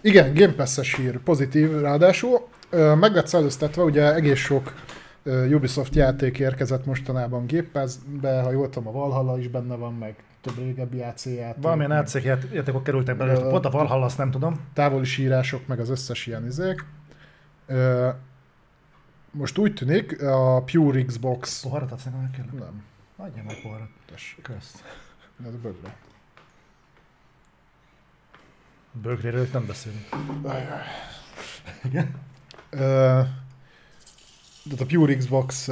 Igen, 0.00 0.34
Game 0.34 0.52
Pass-es 0.52 0.94
hír, 0.94 1.18
pozitív 1.18 1.80
ráadásul. 1.80 2.48
Meg 2.70 3.14
lett 3.14 3.26
szellőztetve, 3.26 3.82
ugye 3.82 4.14
egész 4.14 4.38
sok 4.38 4.72
Ubisoft 5.50 5.94
játék 5.94 6.38
érkezett 6.38 6.84
mostanában 6.86 7.46
Pass-be, 7.72 8.40
ha 8.42 8.50
jól 8.50 8.68
tudom, 8.68 8.88
a 8.88 8.92
Valhalla 8.98 9.38
is 9.38 9.48
benne 9.48 9.74
van, 9.74 9.94
meg 9.94 10.14
több 10.40 10.58
régebbi 10.58 11.00
AC 11.00 11.26
játék. 11.26 11.62
Valamilyen 11.62 12.06
ját- 12.24 12.46
játékok 12.52 12.82
kerültek 12.82 13.16
bele, 13.16 13.32
Ö, 13.32 13.48
pont 13.48 13.64
a 13.64 13.70
Valhalla, 13.70 14.04
azt 14.04 14.18
nem 14.18 14.30
tudom. 14.30 14.60
Távoli 14.72 15.04
sírások, 15.04 15.66
meg 15.66 15.80
az 15.80 15.88
összes 15.90 16.26
ilyen 16.26 16.46
izék. 16.46 16.84
Uh, 19.34 19.40
most 19.40 19.58
úgy 19.58 19.74
tűnik, 19.74 20.22
a 20.22 20.62
Pure 20.62 21.04
Xbox... 21.04 21.60
Poharat 21.62 21.92
adsz 21.92 22.04
nekem, 22.04 22.30
kell? 22.30 22.58
Nem, 22.58 22.82
Adjál 23.16 23.44
meg 23.44 23.60
poharat. 23.62 23.88
tessék, 24.06 24.42
Kösz. 24.42 24.82
ez 25.46 25.54
bögre. 25.62 25.96
Bögréről 28.92 29.48
nem 29.52 29.66
beszélünk. 29.66 30.08
Ö, 32.70 33.22
tehát 34.64 34.80
a 34.80 34.86
Pure 34.86 35.16
Xbox 35.16 35.70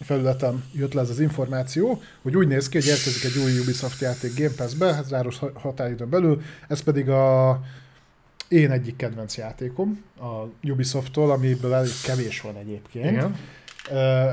felületen 0.00 0.64
jött 0.72 0.92
le 0.92 1.00
ez 1.00 1.10
az 1.10 1.20
információ, 1.20 2.02
hogy 2.22 2.36
úgy 2.36 2.46
néz 2.46 2.68
ki, 2.68 2.78
hogy 2.78 2.86
érkezik 2.86 3.24
egy 3.24 3.42
új 3.42 3.58
Ubisoft 3.58 4.00
játék 4.00 4.34
Game 4.38 4.54
Pass-be, 4.56 5.02
záros 5.02 5.38
ha- 5.38 5.58
határidőn 5.60 6.10
belül, 6.10 6.42
ez 6.68 6.82
pedig 6.82 7.08
a 7.08 7.50
én 8.50 8.70
egyik 8.70 8.96
kedvenc 8.96 9.36
játékom 9.36 10.04
a 10.20 10.68
Ubisofttól, 10.70 11.30
amiből 11.30 11.74
elég 11.74 11.90
kevés 12.04 12.40
van 12.40 12.56
egyébként. 12.56 13.10
Igen. 13.10 13.36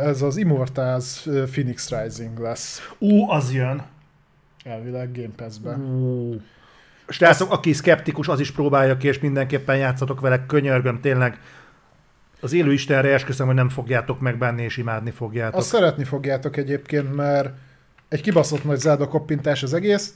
Ez 0.03 0.21
az 0.21 0.37
Immortals 0.37 1.21
Phoenix 1.51 1.89
Rising 1.89 2.39
lesz 2.39 2.93
Ú, 2.97 3.29
az 3.29 3.53
jön. 3.53 3.85
elvileg 4.63 5.11
Game 5.11 5.33
Pass-be. 5.35 5.75
Ú. 5.75 6.41
Srácok, 7.07 7.51
aki 7.51 7.73
szkeptikus, 7.73 8.27
az 8.27 8.39
is 8.39 8.51
próbálja 8.51 8.97
ki, 8.97 9.07
és 9.07 9.19
mindenképpen 9.19 9.77
játszatok 9.77 10.19
vele, 10.19 10.45
könyörgöm, 10.45 11.01
tényleg. 11.01 11.39
Az 12.39 12.53
élő 12.53 12.73
Istenre 12.73 13.13
esküszöm, 13.13 13.45
hogy 13.45 13.55
nem 13.55 13.69
fogjátok 13.69 14.19
megbánni, 14.19 14.63
és 14.63 14.77
imádni 14.77 15.11
fogjátok. 15.11 15.59
Azt 15.59 15.67
szeretni 15.67 16.03
fogjátok 16.03 16.57
egyébként, 16.57 17.15
mert 17.15 17.49
egy 18.09 18.21
kibaszott 18.21 18.63
nagy 18.63 18.79
Zelda 18.79 19.07
koppintás 19.07 19.63
az 19.63 19.73
egész, 19.73 20.13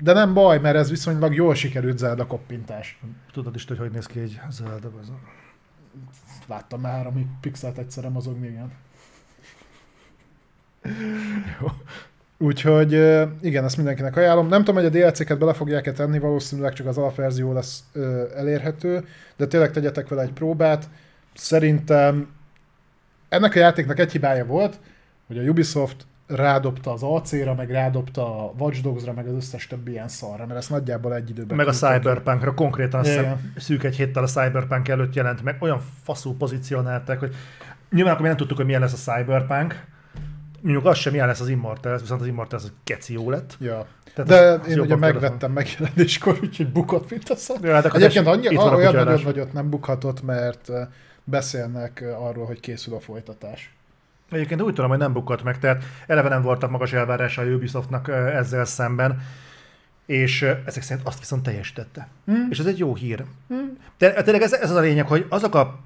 de 0.00 0.12
nem 0.12 0.34
baj, 0.34 0.58
mert 0.58 0.76
ez 0.76 0.90
viszonylag 0.90 1.34
jól 1.34 1.54
sikerült 1.54 1.98
Zelda 1.98 2.26
koppintás. 2.26 3.00
Tudod 3.32 3.54
is, 3.54 3.64
hogy 3.64 3.78
hogy 3.78 3.90
néz 3.90 4.06
ki 4.06 4.20
egy 4.20 4.40
Zelda. 4.50 4.90
az- 5.00 5.12
Láttam 6.46 6.80
már 6.80 6.92
három 6.92 7.38
pixelt 7.40 7.78
egyszerre 7.78 8.08
mozogni, 8.08 8.46
igen. 8.46 8.72
Jó. 11.60 11.66
Úgyhogy 12.46 12.92
igen, 13.40 13.64
ezt 13.64 13.76
mindenkinek 13.76 14.16
ajánlom. 14.16 14.48
Nem 14.48 14.64
tudom, 14.64 14.82
hogy 14.82 14.96
a 14.96 14.98
DLC-ket 15.08 15.38
bele 15.38 15.52
fogják-e 15.52 15.92
tenni, 15.92 16.18
valószínűleg 16.18 16.72
csak 16.72 16.86
az 16.86 16.98
alapverzió 16.98 17.52
lesz 17.52 17.84
ö, 17.92 18.24
elérhető, 18.36 19.04
de 19.36 19.46
tényleg 19.46 19.70
tegyetek 19.70 20.08
vele 20.08 20.22
egy 20.22 20.32
próbát. 20.32 20.88
Szerintem 21.34 22.28
ennek 23.28 23.54
a 23.54 23.58
játéknak 23.58 23.98
egy 23.98 24.12
hibája 24.12 24.44
volt, 24.46 24.78
hogy 25.26 25.38
a 25.38 25.42
Ubisoft 25.42 26.06
rádobta 26.28 26.92
az 26.92 27.02
AC-ra, 27.02 27.54
meg 27.54 27.70
rádobta 27.70 28.44
a 28.44 28.52
Watch 28.58 28.82
Dogs-ra, 28.82 29.12
meg 29.12 29.26
az 29.26 29.34
összes 29.34 29.66
többi 29.66 29.90
ilyen 29.90 30.08
szarra, 30.08 30.46
mert 30.46 30.58
ezt 30.58 30.70
nagyjából 30.70 31.14
egy 31.14 31.30
időben 31.30 31.56
Meg 31.56 31.66
a 31.66 31.70
küldték 31.70 31.90
ki. 31.90 31.98
Cyberpunkra, 31.98 32.54
konkrétan 32.54 33.04
Igen. 33.04 33.52
szűk 33.56 33.82
egy 33.84 33.96
héttel 33.96 34.22
a 34.22 34.26
Cyberpunk 34.26 34.88
előtt 34.88 35.14
jelent 35.14 35.42
meg, 35.42 35.56
olyan 35.60 35.80
faszú 36.02 36.36
pozícionálták, 36.36 37.18
hogy 37.18 37.34
nyilván 37.90 38.10
akkor 38.12 38.22
mi 38.22 38.28
nem 38.28 38.36
tudtuk, 38.36 38.56
hogy 38.56 38.66
milyen 38.66 38.80
lesz 38.80 39.06
a 39.06 39.12
Cyberpunk, 39.12 39.84
mondjuk 40.60 40.84
az 40.86 40.96
sem 40.98 41.12
milyen 41.12 41.26
lesz 41.26 41.40
az 41.40 41.48
Immortals, 41.48 42.00
viszont 42.00 42.20
az 42.20 42.26
Immortals 42.26 42.62
az 42.62 42.72
keci 42.84 43.12
jó 43.12 43.30
lett. 43.30 43.56
Ja. 43.60 43.86
Tehát 44.14 44.30
De 44.30 44.36
az- 44.50 44.60
az 44.66 44.68
én 44.72 44.80
ugye 44.80 44.96
megvettem 44.96 45.52
megjelenéskor, 45.52 46.38
úgyhogy 46.42 46.72
bukott, 46.72 47.10
mint 47.10 47.28
a 47.28 47.36
szar. 47.36 47.58
Ja, 47.62 47.74
hát 47.74 47.94
Egyébként 47.94 48.26
annyi, 48.26 48.46
a 48.56 48.74
olyan 48.74 48.94
nagyon 48.94 49.20
nagyot 49.24 49.52
nem 49.52 49.70
bukhatott, 49.70 50.22
mert 50.22 50.70
beszélnek 51.24 52.04
arról, 52.20 52.46
hogy 52.46 52.60
készül 52.60 52.94
a 52.94 53.00
folytatás. 53.00 53.72
Egyébként 54.30 54.62
úgy 54.62 54.74
tudom, 54.74 54.90
hogy 54.90 54.98
nem 54.98 55.12
bukott 55.12 55.42
meg, 55.42 55.58
tehát 55.58 55.84
eleve 56.06 56.28
nem 56.28 56.42
voltak 56.42 56.70
magas 56.70 56.92
elvárása 56.92 57.42
a 57.42 57.44
Ubisoftnak 57.44 58.08
ezzel 58.08 58.64
szemben, 58.64 59.20
és 60.06 60.42
ezek 60.64 60.82
szerint 60.82 61.06
azt 61.06 61.18
viszont 61.18 61.42
teljesítette. 61.42 62.08
Hmm. 62.26 62.46
És 62.50 62.58
ez 62.58 62.66
egy 62.66 62.78
jó 62.78 62.94
hír. 62.94 63.24
De 63.98 64.22
tényleg 64.22 64.42
ez, 64.42 64.52
ez 64.52 64.70
az 64.70 64.76
a 64.76 64.80
lényeg, 64.80 65.06
hogy 65.06 65.26
azok 65.28 65.54
a 65.54 65.78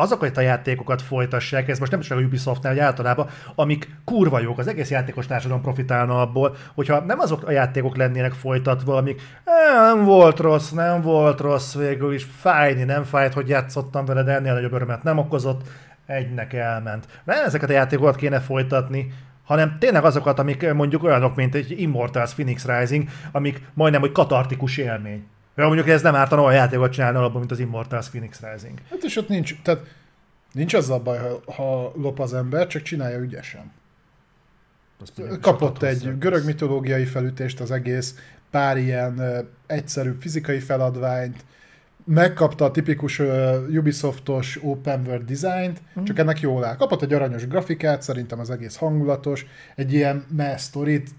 azokat 0.00 0.36
a 0.36 0.40
játékokat 0.40 1.02
folytassák, 1.02 1.68
ez 1.68 1.78
most 1.78 1.90
nem 1.90 2.00
csak 2.00 2.18
a 2.18 2.20
Ubisoftnál, 2.20 2.72
hogy 2.72 2.82
általában, 2.82 3.28
amik 3.54 3.96
kurva 4.04 4.40
jók, 4.40 4.58
az 4.58 4.66
egész 4.66 4.90
játékos 4.90 5.26
társadalom 5.26 5.62
profitálna 5.62 6.20
abból, 6.20 6.56
hogyha 6.74 7.00
nem 7.00 7.18
azok 7.18 7.46
a 7.46 7.50
játékok 7.50 7.96
lennének 7.96 8.32
folytatva, 8.32 8.96
amik 8.96 9.22
"Á, 9.44 9.82
nem 9.82 10.04
volt 10.04 10.38
rossz, 10.38 10.70
nem 10.70 11.02
volt 11.02 11.40
rossz 11.40 11.74
végül 11.74 12.14
is, 12.14 12.26
fájni 12.40 12.82
nem 12.82 13.04
fájt, 13.04 13.34
hogy 13.34 13.48
játszottam 13.48 14.04
vele, 14.04 14.22
de 14.22 14.32
ennél 14.32 14.52
nagyobb 14.52 14.72
örömet 14.72 15.02
nem 15.02 15.18
okozott, 15.18 15.68
egynek 16.10 16.52
elment. 16.52 17.06
Nem 17.24 17.44
ezeket 17.44 17.68
a 17.68 17.72
játékokat 17.72 18.16
kéne 18.16 18.40
folytatni, 18.40 19.12
hanem 19.44 19.76
tényleg 19.78 20.04
azokat, 20.04 20.38
amik 20.38 20.72
mondjuk 20.72 21.02
olyanok, 21.02 21.34
mint 21.34 21.54
egy 21.54 21.80
Immortals 21.80 22.34
Phoenix 22.34 22.64
Rising, 22.64 23.08
amik 23.32 23.62
majdnem, 23.74 24.00
hogy 24.00 24.12
katartikus 24.12 24.76
élmény. 24.76 25.26
Ja, 25.56 25.66
mondjuk 25.66 25.88
ez 25.88 26.02
nem 26.02 26.14
ártana 26.14 26.42
olyan 26.42 26.54
játékot 26.54 26.92
csinálni 26.92 27.16
alapból, 27.16 27.38
mint 27.38 27.52
az 27.52 27.58
Immortals 27.58 28.08
Phoenix 28.08 28.40
Rising. 28.40 28.78
Hát 28.90 29.02
és 29.02 29.16
ott 29.16 29.28
nincs, 29.28 29.62
tehát 29.62 29.82
nincs 30.52 30.74
azzal 30.74 30.98
baj, 30.98 31.18
ha, 31.18 31.52
ha 31.52 31.92
lop 31.94 32.20
az 32.20 32.34
ember, 32.34 32.66
csak 32.66 32.82
csinálja 32.82 33.18
ügyesen. 33.18 33.72
Kapott 35.40 35.78
hozzá 35.78 35.88
egy 35.88 36.18
görög 36.18 36.44
mitológiai 36.44 37.04
felütést 37.04 37.60
az 37.60 37.70
egész, 37.70 38.14
pár 38.50 38.76
ilyen 38.76 39.22
egyszerű 39.66 40.16
fizikai 40.20 40.58
feladványt, 40.58 41.44
megkapta 42.04 42.64
a 42.64 42.70
tipikus 42.70 43.18
ö, 43.18 43.58
Ubisoftos 43.78 44.58
open 44.62 45.02
world 45.06 45.24
designt, 45.24 45.80
Mhm. 45.94 46.04
csak 46.04 46.18
ennek 46.18 46.40
jól 46.40 46.64
áll. 46.64 46.76
Kapott 46.76 47.02
egy 47.02 47.12
aranyos 47.12 47.46
grafikát, 47.46 48.02
szerintem 48.02 48.38
az 48.40 48.50
egész 48.50 48.76
hangulatos, 48.76 49.46
egy 49.76 49.92
ilyen 49.92 50.26
meh 50.36 50.56
sztorit, 50.56 51.10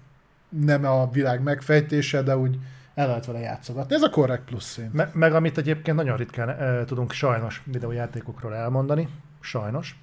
nem 0.48 0.84
a 0.84 1.10
világ 1.10 1.42
megfejtése, 1.42 2.22
de 2.22 2.36
úgy 2.36 2.58
el 2.94 3.06
lehet 3.06 3.26
vele 3.26 3.38
játszogatni. 3.38 3.94
Ez 3.94 4.02
a 4.02 4.10
korrekt 4.10 4.44
plusz 4.44 4.64
szint. 4.64 4.92
Me- 4.92 5.14
meg 5.14 5.34
amit 5.34 5.58
egyébként 5.58 5.96
nagyon 5.96 6.16
ritkán 6.16 6.48
e, 6.48 6.84
tudunk 6.84 7.12
sajnos 7.12 7.62
videójátékokról 7.64 8.54
elmondani, 8.54 9.08
sajnos, 9.40 9.98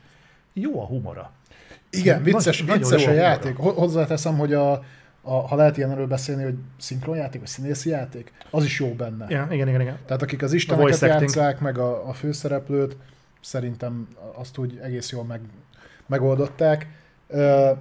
jó 0.54 0.82
a 0.82 0.86
humora. 0.86 1.32
Igen, 1.90 2.24
vicces, 2.24 2.64
Nagy- 2.64 2.78
vicces 2.78 3.08
a 3.08 3.10
a 3.10 3.14
játék. 3.14 3.56
Ho- 3.56 3.78
Hozzáteszem, 3.78 4.38
hogy 4.38 4.54
a, 4.54 4.84
a, 5.22 5.34
ha 5.34 5.56
lehet 5.56 5.78
ilyenről 5.78 6.08
beszélni, 6.08 6.44
hogy 6.44 6.58
szinkronjáték, 6.78 7.40
vagy 7.40 7.50
színészi 7.50 7.90
játék, 7.90 8.32
az 8.52 8.64
is 8.64 8.80
jó 8.80 8.94
benne. 8.94 9.26
Ja, 9.30 9.48
igen, 9.52 9.68
igen, 9.68 9.82
igen. 9.82 9.98
Tehát 10.06 10.22
akik 10.22 10.42
az 10.42 10.54
isteneket 10.54 11.00
játszák, 11.00 11.60
meg 11.60 11.78
a, 11.78 12.08
a 12.08 12.14
főszereplőt, 12.14 12.98
szerintem 13.42 14.08
azt 14.34 14.58
úgy 14.58 14.80
egész 14.84 15.12
jól 15.12 15.24
meg, 15.24 15.42
megoldották. 16.06 16.88
Ö, 17.28 17.72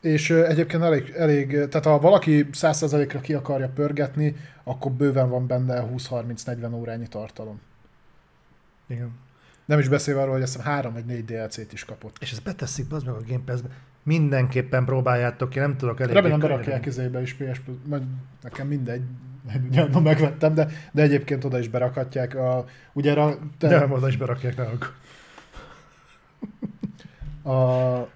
és 0.00 0.30
egyébként 0.30 0.82
elég, 0.82 1.12
elég, 1.16 1.50
tehát 1.50 1.84
ha 1.84 1.98
valaki 1.98 2.48
100%-ra 2.52 3.20
ki 3.20 3.34
akarja 3.34 3.68
pörgetni, 3.68 4.36
akkor 4.64 4.92
bőven 4.92 5.28
van 5.28 5.46
benne 5.46 5.88
20-30-40 5.94 6.74
órányi 6.74 7.08
tartalom. 7.08 7.60
igen. 8.86 9.22
Nem 9.64 9.78
is 9.78 9.88
beszélve 9.88 10.20
arról, 10.20 10.32
hogy 10.32 10.42
azt 10.42 10.56
hiszem 10.56 10.72
3 10.72 10.92
vagy 10.92 11.04
4 11.04 11.24
DLC-t 11.24 11.72
is 11.72 11.84
kapott. 11.84 12.16
És 12.20 12.32
ezt 12.32 12.42
beteszik 12.42 12.92
az 12.92 13.02
meg 13.02 13.14
a 13.14 13.22
Game 13.26 13.42
Pass-be. 13.44 13.68
Mindenképpen 14.04 14.84
próbáljátok 14.84 15.48
ki, 15.48 15.58
nem 15.58 15.76
tudok 15.76 16.00
elég. 16.00 16.14
Remélem 16.14 16.40
berakják 16.40 16.86
izébe 16.86 17.22
is 17.22 17.34
PS 17.34 17.60
majd 17.86 18.02
nekem 18.42 18.66
mindegy, 18.66 19.02
ma 19.92 20.00
megvettem, 20.00 20.54
de, 20.54 20.68
de 20.92 21.02
egyébként 21.02 21.44
oda 21.44 21.58
is 21.58 21.68
berakhatják. 21.68 22.34
A, 22.34 22.64
ugye 22.92 23.12
a, 23.12 23.38
te, 23.58 23.68
De 23.68 23.86
oda 23.86 24.08
is 24.08 24.16
berakják, 24.16 24.56
ne 24.56 24.64
a, 27.44 28.08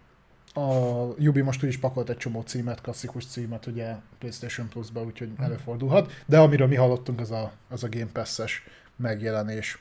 a 0.53 1.15
Ubi 1.19 1.41
most 1.41 1.63
úgy 1.63 1.69
is 1.69 1.79
pakolt 1.79 2.09
egy 2.09 2.17
csomó 2.17 2.41
címet, 2.41 2.81
klasszikus 2.81 3.27
címet, 3.27 3.67
ugye 3.67 3.95
PlayStation 4.19 4.69
Plus-ba, 4.69 5.03
úgyhogy 5.03 5.31
Hm. 5.37 5.43
előfordulhat. 5.43 6.13
De 6.27 6.39
amiről 6.39 6.67
mi 6.67 6.75
hallottunk, 6.75 7.21
az 7.21 7.31
a, 7.31 7.53
az 7.69 7.85
a 7.85 7.89
Game 7.89 8.11
Pass-es 8.13 8.63
megjelenés. 8.97 9.79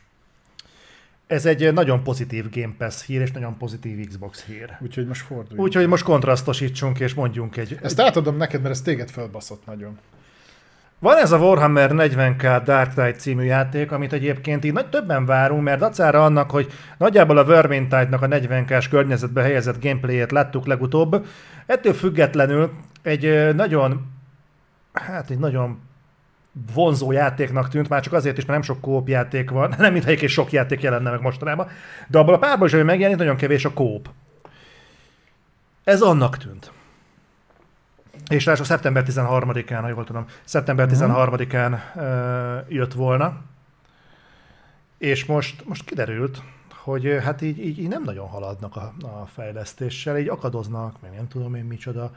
Ez 1.28 1.46
egy 1.46 1.74
nagyon 1.74 2.04
pozitív 2.04 2.50
Game 2.50 2.74
Pass 2.78 3.06
hír, 3.06 3.22
és 3.22 3.32
nagyon 3.32 3.58
pozitív 3.58 4.08
Xbox 4.08 4.44
hír. 4.44 4.78
Úgyhogy 4.80 5.08
most 5.08 5.22
forduljunk. 5.22 5.62
Úgyhogy 5.62 5.88
most 5.88 6.04
kontrasztosítsunk, 6.04 7.00
és 7.00 7.14
mondjunk 7.14 7.58
egy... 7.58 7.80
Ezt 7.82 8.00
átadom 8.00 8.38
neked, 8.38 8.62
mert 8.62 8.74
ez 8.74 8.82
téged 8.82 9.10
felbaszott 9.10 9.66
nagyon. 9.66 9.98
Van 11.00 11.18
ez 11.18 11.32
a 11.32 11.38
Warhammer 11.38 11.92
40k 11.94 12.62
Dark 12.66 12.90
Tide 12.90 13.12
című 13.12 13.44
játék, 13.44 13.92
amit 13.92 14.14
egyébként 14.14 14.66
így 14.66 14.74
nagy 14.74 14.90
többen 14.90 15.26
várunk, 15.26 15.64
mert 15.64 15.80
dacára 15.80 16.26
annak, 16.26 16.52
hogy 16.52 16.72
nagyjából 16.98 17.38
a 17.38 17.46
Vermintide-nak 17.46 18.22
a 18.22 18.28
40k-s 18.28 18.88
környezetbe 18.88 19.42
helyezett 19.42 19.84
gameplayét 19.84 20.32
láttuk 20.32 20.66
legutóbb, 20.66 21.26
ettől 21.66 21.94
függetlenül 21.94 22.72
egy 23.02 23.56
nagyon, 23.56 24.12
hát 24.94 25.30
egy 25.30 25.40
nagyon 25.40 25.80
vonzó 26.74 27.12
játéknak 27.12 27.70
tűnt, 27.70 27.90
már 27.90 28.02
csak 28.02 28.14
azért 28.14 28.38
is, 28.38 28.46
mert 28.46 28.60
nem 28.60 28.76
sok 28.76 28.82
kóp 28.82 29.08
játék 29.08 29.50
van, 29.50 29.74
nem 29.78 29.92
mintha 29.92 30.10
egyébként 30.10 30.32
sok 30.32 30.52
játék 30.52 30.82
jelenne 30.82 31.10
meg 31.10 31.22
mostanában, 31.22 31.68
de 32.08 32.18
abból 32.18 32.34
a 32.34 32.38
párból 32.40 32.68
is, 32.68 32.74
ami 32.74 32.84
megjelent, 32.84 33.20
nagyon 33.20 33.36
kevés 33.36 33.66
a 33.66 33.74
kóp. 33.74 34.10
Ez 35.84 36.02
annak 36.02 36.38
tűnt. 36.38 36.72
És 38.30 38.46
ráadásul 38.46 38.68
szeptember 38.68 39.04
13-án, 39.08 39.80
ha 39.82 39.88
jól 39.88 40.04
tudom, 40.04 40.26
szeptember 40.44 40.90
13-án 40.92 41.80
ö, 41.96 42.58
jött 42.68 42.94
volna, 42.94 43.42
és 44.98 45.26
most, 45.26 45.66
most 45.68 45.86
kiderült, 45.86 46.42
hogy 46.74 47.18
hát 47.24 47.42
így, 47.42 47.66
így, 47.66 47.80
így 47.80 47.88
nem 47.88 48.04
nagyon 48.04 48.28
haladnak 48.28 48.76
a, 48.76 48.94
a 49.02 49.26
fejlesztéssel, 49.34 50.18
így 50.18 50.28
akadoznak, 50.28 51.02
meg 51.02 51.16
nem 51.16 51.28
tudom 51.28 51.56
én 51.56 51.64
micsoda. 51.64 52.12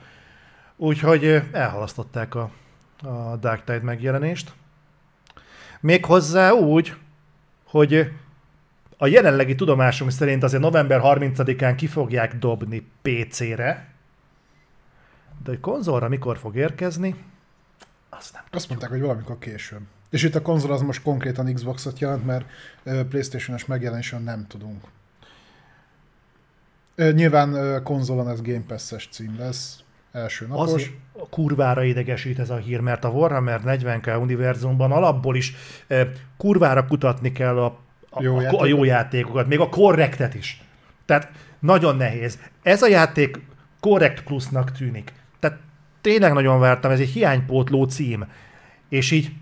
Úgyhogy 0.76 1.42
elhalasztották 1.52 2.34
a, 2.34 2.50
a 3.02 3.36
Dark 3.36 3.64
Tide 3.64 3.82
megjelenést. 3.82 4.52
Méghozzá 5.80 6.50
úgy, 6.50 6.96
hogy 7.64 8.12
a 8.96 9.06
jelenlegi 9.06 9.54
tudomásunk 9.54 10.10
szerint 10.10 10.42
azért 10.42 10.62
november 10.62 11.00
30-án 11.04 11.74
ki 11.76 11.86
fogják 11.86 12.38
dobni 12.38 12.90
PC-re, 13.02 13.88
de 15.42 15.50
hogy 15.50 15.60
konzolra 15.60 16.08
mikor 16.08 16.38
fog 16.38 16.56
érkezni, 16.56 17.24
azt 18.08 18.32
nem. 18.32 18.42
Azt 18.50 18.68
mondták, 18.68 18.90
hogy 18.90 19.00
valamikor 19.00 19.38
később. 19.38 19.80
És 20.10 20.22
itt 20.22 20.34
a 20.34 20.42
konzol 20.42 20.72
az 20.72 20.80
most 20.80 21.02
konkrétan 21.02 21.54
Xboxot 21.54 21.98
jelent, 21.98 22.26
mert 22.26 22.44
PlayStation-es 23.08 23.66
megjelenésen 23.66 24.22
nem 24.22 24.46
tudunk. 24.46 24.84
Nyilván 26.96 27.82
konzolon 27.82 28.28
ez 28.28 28.42
Game 28.42 28.64
Pass-es 28.66 29.08
cím 29.10 29.38
lesz, 29.38 29.78
első 30.12 30.46
napos. 30.46 30.72
Az 30.72 30.90
a 31.12 31.28
kurvára 31.28 31.82
idegesít 31.82 32.38
ez 32.38 32.50
a 32.50 32.56
hír, 32.56 32.80
mert 32.80 33.04
a 33.04 33.08
Warhammer 33.08 33.60
40k 33.64 34.20
univerzumban 34.20 34.92
alapból 34.92 35.36
is 35.36 35.54
kurvára 36.36 36.86
kutatni 36.86 37.32
kell 37.32 37.58
a, 37.58 37.78
a, 38.10 38.22
Jó 38.22 38.34
a, 38.34 38.38
a 38.38 38.42
játékokat. 38.42 38.68
jó 38.68 38.84
játékokat, 38.84 39.46
még 39.46 39.60
a 39.60 39.68
korrektet 39.68 40.34
is. 40.34 40.62
Tehát 41.06 41.30
nagyon 41.58 41.96
nehéz. 41.96 42.38
Ez 42.62 42.82
a 42.82 42.88
játék 42.88 43.40
korrekt 43.80 44.22
plusznak 44.22 44.72
tűnik. 44.72 45.12
Tehát 45.38 45.58
tényleg 46.00 46.32
nagyon 46.32 46.60
vártam, 46.60 46.90
ez 46.90 47.00
egy 47.00 47.08
hiánypótló 47.08 47.84
cím. 47.84 48.26
És 48.88 49.10
így 49.10 49.32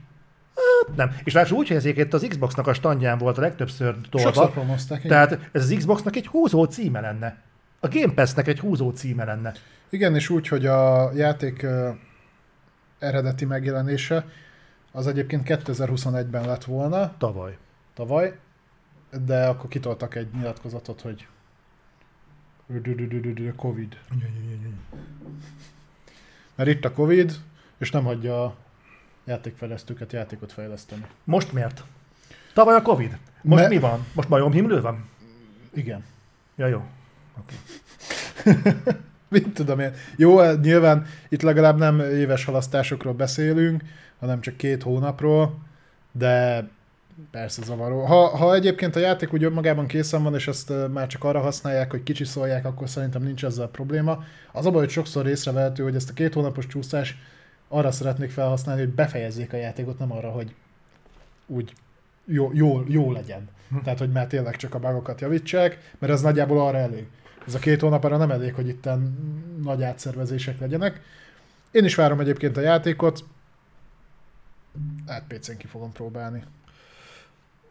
hát 0.55 0.97
nem. 0.97 1.17
És 1.25 1.33
ráadásul 1.33 1.59
úgy, 1.59 1.69
hogy 1.69 1.77
ezért 1.77 1.99
itt 1.99 2.15
az 2.15 2.27
Xboxnak 2.29 2.67
a 2.67 2.73
standján 2.73 3.19
volt 3.19 3.39
a 3.39 3.41
legtöbbször 3.41 3.97
tolva. 4.11 4.53
Tehát 5.03 5.39
ez 5.53 5.63
az 5.63 5.75
Xboxnak 5.77 6.17
egy 6.17 6.27
húzó 6.27 6.65
címe 6.65 7.01
lenne. 7.01 7.37
A 7.81 7.89
Game 7.89 8.13
Pass-nek 8.13 8.49
egy 8.49 8.61
húzó 8.61 8.91
címe 8.91 9.25
lenne. 9.25 9.53
Igen, 9.89 10.15
és 10.15 10.29
úgy, 10.29 10.49
hogy 10.49 10.67
a 10.67 11.13
játék 11.13 11.67
eredeti 12.99 13.45
megjelenése 13.45 14.27
az 14.93 15.07
egyébként 15.07 15.43
2021-ben 15.47 16.47
lett 16.47 16.65
volna, 16.65 17.15
Tavaly. 17.19 17.57
tavaly, 17.95 18.39
de 19.27 19.47
akkor 19.47 19.71
kitoltak 19.71 20.15
egy 20.15 20.29
nyilatkozatot, 20.33 21.01
hogy 21.01 21.27
Covid. 23.57 23.99
Mert 26.55 26.69
itt 26.71 26.85
a 26.85 26.93
Covid, 26.93 27.33
és 27.79 27.91
nem 27.91 28.05
hagyja 28.05 28.45
a 28.45 28.57
játékfejlesztőket 29.25 30.13
játékot 30.13 30.53
fejleszteni. 30.53 31.07
Most 31.25 31.53
miért? 31.53 31.85
Tavaly 32.55 32.75
a 32.75 32.83
Covid. 32.83 33.19
Most 33.43 33.63
Me- 33.63 33.71
mi 33.71 33.79
van? 33.79 34.07
Most 34.15 34.29
majom 34.29 34.53
himlő 34.53 34.81
van? 34.81 35.09
Igen. 35.75 36.05
Ja, 36.57 36.67
jó. 36.67 36.85
Mit 39.35 39.55
tudom 39.55 39.81
én. 39.81 39.93
Jó, 40.17 40.41
eh, 40.41 40.59
nyilván 40.61 41.07
itt 41.29 41.43
legalább 41.43 41.79
nem 41.79 42.01
éves 42.01 42.45
halasztásokról 42.45 43.13
beszélünk, 43.13 43.83
hanem 44.21 44.41
csak 44.41 44.57
két 44.57 44.83
hónapról, 44.83 45.59
de 46.13 46.67
persze 47.31 47.63
zavaró. 47.63 48.05
Ha, 48.05 48.37
ha 48.37 48.55
egyébként 48.55 48.97
a 48.97 49.01
játék 49.01 49.33
úgy 49.33 49.45
önmagában 49.45 49.87
készen 49.87 50.23
van, 50.23 50.35
és 50.35 50.49
ezt 50.49 50.71
eh, 50.71 50.89
már 50.89 51.07
csak 51.07 51.25
arra 51.25 51.41
használják, 51.41 51.91
hogy 51.91 52.03
kicsiszolják, 52.03 52.65
akkor 52.65 52.89
szerintem 52.89 53.23
nincs 53.23 53.45
ezzel 53.45 53.69
probléma. 53.69 54.25
Az 54.53 54.67
a 54.67 54.71
baj, 54.71 54.81
hogy 54.81 54.91
sokszor 54.91 55.27
észrevehető, 55.27 55.83
hogy 55.83 55.95
ezt 55.95 56.11
a 56.11 56.13
két 56.13 56.35
hónapos 56.35 56.67
csúszás 56.67 57.17
arra 57.69 57.91
szeretnék 57.91 58.31
felhasználni, 58.31 58.81
hogy 58.81 58.91
befejezzék 58.91 59.53
a 59.53 59.57
játékot, 59.57 59.99
nem 59.99 60.13
arra, 60.13 60.31
hogy 60.31 60.55
úgy 61.47 61.73
jó, 62.25 62.51
jó, 62.55 62.83
jó 62.89 63.13
legyen. 63.13 63.49
Tehát, 63.85 63.99
hogy 63.99 64.13
már 64.13 64.27
tényleg 64.27 64.57
csak 64.57 64.75
a 64.75 64.79
bugokat 64.79 65.21
javítsák, 65.21 65.93
mert 65.99 66.13
ez 66.13 66.21
nagyjából 66.21 66.67
arra 66.67 66.79
elég. 66.79 67.07
Ez 67.49 67.55
a 67.55 67.59
két 67.59 67.81
hónap 67.81 68.05
arra 68.05 68.17
nem 68.17 68.31
elég, 68.31 68.55
hogy 68.55 68.69
itt 68.69 68.89
nagy 69.63 69.83
átszervezések 69.83 70.59
legyenek. 70.59 71.01
Én 71.71 71.85
is 71.85 71.95
várom 71.95 72.21
egyébként 72.21 72.57
a 72.57 72.61
játékot. 72.61 73.25
Hát 75.07 75.25
PC-n 75.29 75.57
ki 75.57 75.67
fogom 75.67 75.93
próbálni. 75.93 76.43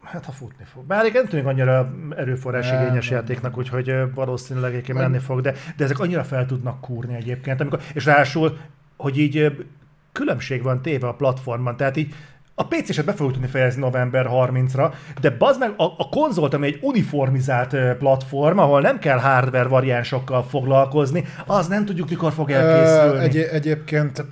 Hát 0.02 0.24
ha 0.24 0.32
futni 0.32 0.64
fog. 0.64 0.84
Bár 0.84 1.12
nem 1.12 1.26
tűnik 1.26 1.46
annyira 1.46 1.94
erőforrás 2.16 2.72
igényes 2.72 3.10
játéknak, 3.10 3.58
úgyhogy 3.58 3.94
valószínűleg 4.14 4.72
egyébként 4.72 4.98
menni 4.98 5.18
fog, 5.18 5.40
de, 5.40 5.54
de 5.76 5.84
ezek 5.84 5.98
annyira 5.98 6.24
fel 6.24 6.46
tudnak 6.46 6.80
kúrni 6.80 7.14
egyébként. 7.14 7.60
Amikor, 7.60 7.80
és 7.94 8.04
ráadásul, 8.04 8.58
hogy 8.96 9.18
így 9.18 9.66
különbség 10.12 10.62
van 10.62 10.82
téve 10.82 11.08
a 11.08 11.14
platformon, 11.14 11.76
tehát 11.76 11.96
így 11.96 12.14
a 12.60 12.66
PC-set 12.66 13.04
be 13.04 13.12
fogjuk 13.12 13.32
tudni 13.32 13.48
fejezni 13.48 13.80
november 13.80 14.26
30-ra, 14.30 14.92
de 15.20 15.30
bazd 15.30 15.58
meg 15.58 15.72
a, 15.76 15.84
a 15.84 16.08
konzolt, 16.10 16.54
ami 16.54 16.66
egy 16.66 16.78
uniformizált 16.82 17.96
platform, 17.98 18.58
ahol 18.58 18.80
nem 18.80 18.98
kell 18.98 19.18
hardware 19.18 19.68
variánsokkal 19.68 20.42
foglalkozni, 20.42 21.24
az 21.46 21.66
nem 21.66 21.84
tudjuk, 21.84 22.08
mikor 22.08 22.32
fog 22.32 22.50
elkészülni. 22.50 23.24
Egy, 23.24 23.36
egyébként 23.36 24.24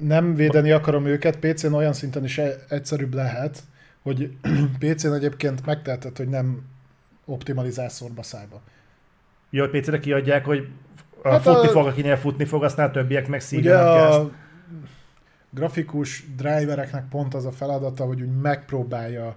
nem 0.00 0.34
védeni 0.34 0.70
akarom 0.70 1.06
őket, 1.06 1.36
PC-n 1.36 1.72
olyan 1.72 1.92
szinten 1.92 2.24
is 2.24 2.38
e- 2.38 2.56
egyszerűbb 2.68 3.14
lehet, 3.14 3.58
hogy 4.02 4.30
PC-n 4.80 5.12
egyébként 5.12 5.66
megteheted, 5.66 6.16
hogy 6.16 6.28
nem 6.28 6.62
optimalizál 7.24 7.88
szorba 7.88 8.22
szájba. 8.22 8.60
Jó, 9.50 9.66
hogy 9.66 9.80
PC-re 9.80 9.98
kiadják, 9.98 10.44
hogy 10.44 10.68
A 11.22 11.28
Hát 11.28 11.42
futni 11.42 11.68
a- 11.68 11.70
fog, 11.70 11.86
akinél 11.86 12.16
futni 12.16 12.44
fog, 12.44 12.64
aztán 12.64 12.88
a 12.88 12.90
többiek 12.90 13.28
meg 13.28 13.38
Ugye 13.38 13.46
szígálnak 13.48 14.10
ezt. 14.10 14.43
Grafikus 15.54 16.24
drivereknek 16.36 17.04
pont 17.08 17.34
az 17.34 17.44
a 17.44 17.52
feladata, 17.52 18.04
hogy 18.04 18.20
úgy 18.22 18.40
megpróbálja 18.40 19.36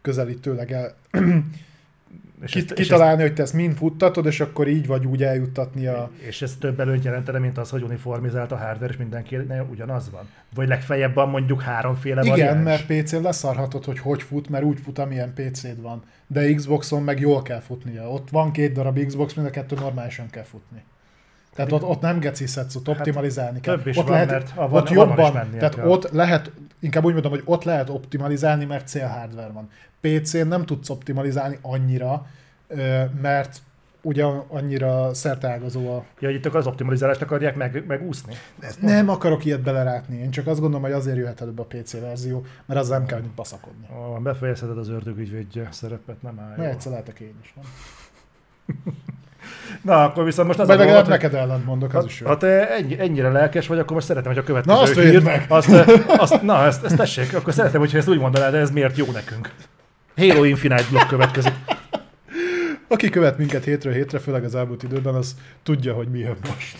közelítőleg 0.00 0.72
el, 0.72 0.94
És 2.42 2.52
kit, 2.52 2.70
ezt- 2.70 2.78
és 2.78 2.86
kitalálni, 2.86 3.22
hogy 3.22 3.34
te 3.34 3.42
ezt 3.42 3.52
mind 3.52 3.74
futtatod, 3.76 4.26
és 4.26 4.40
akkor 4.40 4.68
így 4.68 4.86
vagy 4.86 5.06
úgy 5.06 5.22
eljuttatni 5.22 5.86
a... 5.86 6.10
És 6.18 6.42
ez 6.42 6.56
több 6.56 6.80
előnyt 6.80 7.04
jelentene, 7.04 7.38
mint 7.38 7.58
az, 7.58 7.70
hogy 7.70 7.82
uniformizált 7.82 8.52
a 8.52 8.56
hardware, 8.56 8.92
és 8.92 8.98
mindenkinél 8.98 9.66
ugyanaz 9.70 10.10
van. 10.10 10.28
Vagy 10.54 10.68
legfeljebb 10.68 11.14
van 11.14 11.28
mondjuk 11.28 11.62
háromféle 11.62 12.20
Igen, 12.22 12.30
variáns. 12.30 12.64
mert 12.64 13.02
PC-n 13.02 13.22
leszarhatod, 13.22 13.84
hogy 13.84 13.98
hogy 13.98 14.22
fut, 14.22 14.48
mert 14.48 14.64
úgy 14.64 14.80
fut, 14.80 14.98
amilyen 14.98 15.34
PC-d 15.34 15.80
van. 15.80 16.02
De 16.26 16.54
Xboxon 16.54 17.02
meg 17.02 17.20
jól 17.20 17.42
kell 17.42 17.60
futnia. 17.60 18.10
Ott 18.10 18.30
van 18.30 18.52
két 18.52 18.72
darab 18.72 19.04
Xbox, 19.06 19.34
mind 19.34 19.46
a 19.48 19.50
kettő 19.50 19.76
normálisan 19.76 20.30
kell 20.30 20.42
futni. 20.44 20.82
Tehát 21.54 21.72
ott, 21.72 21.82
ott 21.82 22.00
nem 22.00 22.18
gecizhetsz, 22.18 22.74
ott 22.74 22.88
optimalizálni 22.88 23.60
kell. 23.60 23.76
több 23.76 23.86
is 23.86 23.96
ott 23.96 24.08
van, 24.08 24.26
mert 24.26 24.52
avval- 24.56 24.82
ott 24.82 24.90
jobban, 24.90 25.32
mennie 25.32 25.58
tehát 25.58 25.74
kell. 25.74 25.86
ott 25.88 26.10
lehet, 26.10 26.52
inkább 26.78 27.04
úgy 27.04 27.12
mondom, 27.12 27.30
hogy 27.30 27.42
ott 27.44 27.64
lehet 27.64 27.88
optimalizálni, 27.88 28.64
mert 28.64 28.88
célhardware 28.88 29.52
van. 29.52 29.70
PC-n 30.00 30.46
nem 30.46 30.66
tudsz 30.66 30.88
optimalizálni 30.90 31.58
annyira, 31.62 32.26
mert 33.20 33.62
ugye 34.02 34.24
annyira 34.48 35.14
szerteágazó 35.14 35.96
a... 35.96 36.04
Ja, 36.18 36.30
itt 36.30 36.46
az 36.46 36.66
optimalizálást 36.66 37.22
akarják 37.22 37.56
meg, 37.56 37.84
megúszni? 37.86 38.34
Nem 38.80 39.08
akarok 39.08 39.44
ilyet 39.44 39.60
belerátni, 39.60 40.16
én 40.16 40.30
csak 40.30 40.46
azt 40.46 40.60
gondolom, 40.60 40.84
hogy 40.84 40.92
azért 40.92 41.16
jöhet 41.16 41.40
előbb 41.40 41.58
a 41.58 41.64
PC 41.64 42.00
verzió, 42.00 42.44
mert 42.66 42.80
az 42.80 42.88
nem 42.88 43.06
kell 43.06 43.20
hogy 43.20 43.30
baszakodni. 43.30 43.86
Ó, 43.98 44.18
befejezheted 44.18 44.78
az 44.78 44.88
ördögügyvédje 44.88 45.68
szerepet, 45.70 46.22
nem 46.22 46.38
áll. 46.38 46.54
Jól. 46.56 46.66
egyszer 46.66 46.92
lehetek 46.92 47.20
én 47.20 47.34
is. 47.42 47.54
Nem? 47.56 47.64
Na, 49.82 50.04
akkor 50.04 50.24
viszont 50.24 50.46
most 50.48 50.60
az 50.60 50.68
a 50.68 50.74
legalább 50.74 51.00
hogy- 51.00 51.10
neked 51.10 51.34
ellent 51.34 51.64
mondok, 51.64 51.94
az 51.94 52.04
is 52.04 52.20
jó. 52.20 52.26
Ha 52.26 52.36
te 52.36 52.70
ennyi, 52.70 53.00
ennyire 53.00 53.28
lelkes 53.28 53.66
vagy, 53.66 53.78
akkor 53.78 53.94
most 53.94 54.06
szeretem, 54.06 54.32
hogy 54.32 54.40
a 54.40 54.44
következő 54.44 54.74
Na, 54.76 54.82
azt 54.82 54.98
hírt, 54.98 55.24
meg! 55.24 55.44
Azt, 55.48 55.68
azt, 56.06 56.42
na, 56.42 56.64
ezt, 56.64 56.84
ezt 56.84 56.96
tessék, 56.96 57.34
akkor 57.34 57.52
szeretem, 57.52 57.80
hogyha 57.80 57.98
ezt 57.98 58.08
úgy 58.08 58.18
mondanád, 58.18 58.52
de 58.52 58.58
ez 58.58 58.70
miért 58.70 58.96
jó 58.96 59.06
nekünk. 59.12 59.50
Halo 60.16 60.44
Infinite 60.44 60.84
blokk 60.90 61.08
következik. 61.08 61.52
Aki 62.88 63.08
követ 63.08 63.38
minket 63.38 63.64
hétről 63.64 63.92
hétre, 63.92 64.18
főleg 64.18 64.44
az 64.44 64.54
elmúlt 64.54 64.82
időben, 64.82 65.14
az 65.14 65.36
tudja, 65.62 65.94
hogy 65.94 66.08
mi 66.08 66.18
jön 66.18 66.36
most. 66.54 66.78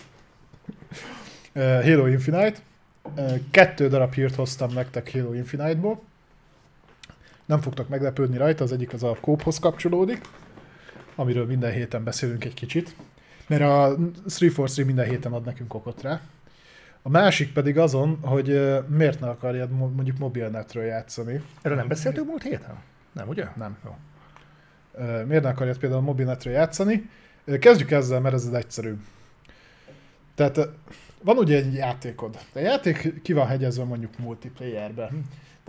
Uh, 1.54 1.82
Halo 1.84 2.06
Infinite. 2.06 2.58
Kettő 3.50 3.88
darab 3.88 4.14
hírt 4.14 4.34
hoztam 4.34 4.70
nektek 4.74 5.10
Halo 5.12 5.32
Infinite-ból. 5.32 6.02
Nem 7.46 7.60
fogtok 7.60 7.88
meglepődni 7.88 8.36
rajta, 8.36 8.64
az 8.64 8.72
egyik 8.72 8.92
az 8.92 9.02
a 9.02 9.16
kóphoz 9.20 9.58
kapcsolódik, 9.58 10.20
amiről 11.20 11.46
minden 11.46 11.72
héten 11.72 12.04
beszélünk 12.04 12.44
egy 12.44 12.54
kicsit, 12.54 12.96
mert 13.46 13.62
a 13.62 13.66
343 13.66 14.86
minden 14.86 15.08
héten 15.08 15.32
ad 15.32 15.44
nekünk 15.44 15.74
okot 15.74 16.02
rá. 16.02 16.20
A 17.02 17.08
másik 17.08 17.52
pedig 17.52 17.78
azon, 17.78 18.18
hogy 18.20 18.78
miért 18.88 19.20
ne 19.20 19.28
akarjad 19.28 19.70
mo- 19.70 19.94
mondjuk 19.94 20.18
mobilnetről 20.18 20.84
játszani. 20.84 21.42
Erről 21.62 21.76
nem 21.76 21.88
beszéltünk 21.88 22.26
múlt 22.26 22.42
héten? 22.42 22.78
Nem, 23.12 23.28
ugye? 23.28 23.46
Nem. 23.56 23.76
Jó. 23.84 23.96
Miért 25.26 25.42
ne 25.42 25.48
akarjad 25.48 25.78
például 25.78 26.00
mobilnetre 26.00 26.50
játszani. 26.50 27.10
Kezdjük 27.58 27.90
ezzel, 27.90 28.20
mert 28.20 28.34
ez 28.34 28.46
az 28.46 28.54
egyszerű. 28.54 28.94
Tehát 30.34 30.68
van 31.22 31.36
ugye 31.36 31.56
egy 31.56 31.74
játékod. 31.74 32.38
A 32.54 32.58
játék 32.58 33.22
ki 33.22 33.32
van 33.32 33.46
hegyezve 33.46 33.84
mondjuk 33.84 34.18
multiplayerbe. 34.18 35.10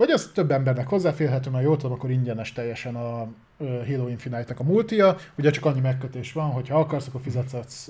Vagy 0.02 0.10
az 0.10 0.30
több 0.34 0.50
embernek 0.50 0.88
hozzáférhető, 0.88 1.50
mert 1.50 1.64
jól 1.64 1.76
tudom, 1.76 1.92
akkor 1.92 2.10
ingyenes 2.10 2.52
teljesen 2.52 2.94
a 2.94 3.28
Halo 3.58 4.08
Infinite-nek 4.08 4.60
a 4.60 4.62
multia. 4.62 5.16
Ugye 5.38 5.50
csak 5.50 5.64
annyi 5.64 5.80
megkötés 5.80 6.32
van, 6.32 6.50
hogy 6.50 6.68
ha 6.68 6.78
akarsz, 6.78 7.06
akkor 7.06 7.20
fizetsz 7.20 7.88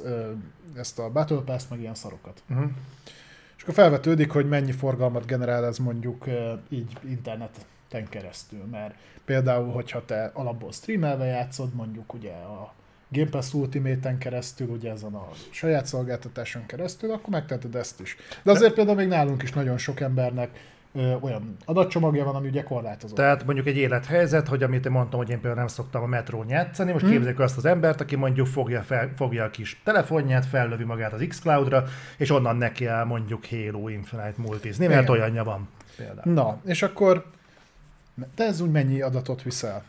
ezt 0.76 0.98
a 0.98 1.10
Battle 1.10 1.40
Pass, 1.44 1.62
meg 1.70 1.80
ilyen 1.80 1.94
szarokat. 1.94 2.42
Uh-huh. 2.50 2.70
És 3.56 3.62
akkor 3.62 3.74
felvetődik, 3.74 4.30
hogy 4.30 4.48
mennyi 4.48 4.72
forgalmat 4.72 5.26
generál 5.26 5.64
ez 5.64 5.78
mondjuk 5.78 6.24
így 6.68 6.92
interneten 7.08 8.08
keresztül, 8.08 8.64
mert 8.70 8.94
például, 9.24 9.70
hogyha 9.70 10.04
te 10.04 10.30
alapból 10.34 10.72
streamelve 10.72 11.24
játszod, 11.24 11.74
mondjuk 11.74 12.14
ugye 12.14 12.32
a 12.32 12.74
Game 13.08 13.30
Pass 13.30 13.52
Ultimate-en 13.52 14.18
keresztül, 14.18 14.68
ugye 14.68 14.90
ezen 14.90 15.14
a 15.14 15.28
saját 15.50 15.86
szolgáltatáson 15.86 16.66
keresztül, 16.66 17.10
akkor 17.10 17.28
megteheted 17.28 17.74
ezt 17.74 18.00
is. 18.00 18.16
De 18.42 18.50
azért 18.50 18.74
például 18.74 18.96
még 18.96 19.08
nálunk 19.08 19.42
is 19.42 19.52
nagyon 19.52 19.78
sok 19.78 20.00
embernek 20.00 20.70
ö, 20.94 21.14
olyan 21.20 21.56
adatcsomagja 21.64 22.24
van, 22.24 22.34
ami 22.34 22.48
ugye 22.48 22.62
korlátozott. 22.62 23.16
Tehát 23.16 23.44
mondjuk 23.44 23.66
egy 23.66 23.76
élethelyzet, 23.76 24.48
hogy 24.48 24.62
amit 24.62 24.86
én 24.86 24.92
mondtam, 24.92 25.18
hogy 25.18 25.30
én 25.30 25.36
például 25.36 25.56
nem 25.56 25.66
szoktam 25.66 26.02
a 26.02 26.06
metrón 26.06 26.48
játszani, 26.48 26.92
most 26.92 27.04
hmm. 27.04 27.12
képzeljük 27.12 27.40
azt 27.40 27.56
az 27.56 27.64
embert, 27.64 28.00
aki 28.00 28.16
mondjuk 28.16 28.46
fogja, 28.46 28.82
fel, 28.82 29.12
fogja 29.16 29.44
a 29.44 29.50
kis 29.50 29.80
telefonját, 29.84 30.46
fellövi 30.46 30.84
magát 30.84 31.12
az 31.12 31.24
Xcloud-ra, 31.28 31.84
és 32.16 32.30
onnan 32.30 32.56
neki 32.56 32.86
áll 32.86 33.04
mondjuk 33.04 33.44
Halo 33.46 33.88
Infinite 33.88 34.34
multizni, 34.36 34.86
mert 34.86 35.02
Igen. 35.02 35.12
olyanja 35.12 35.44
van. 35.44 35.68
Például. 35.96 36.34
Na, 36.34 36.60
és 36.64 36.82
akkor 36.82 37.24
te 38.34 38.44
ez 38.44 38.60
úgy 38.60 38.70
mennyi 38.70 39.00
adatot 39.00 39.42
viszel? 39.42 39.84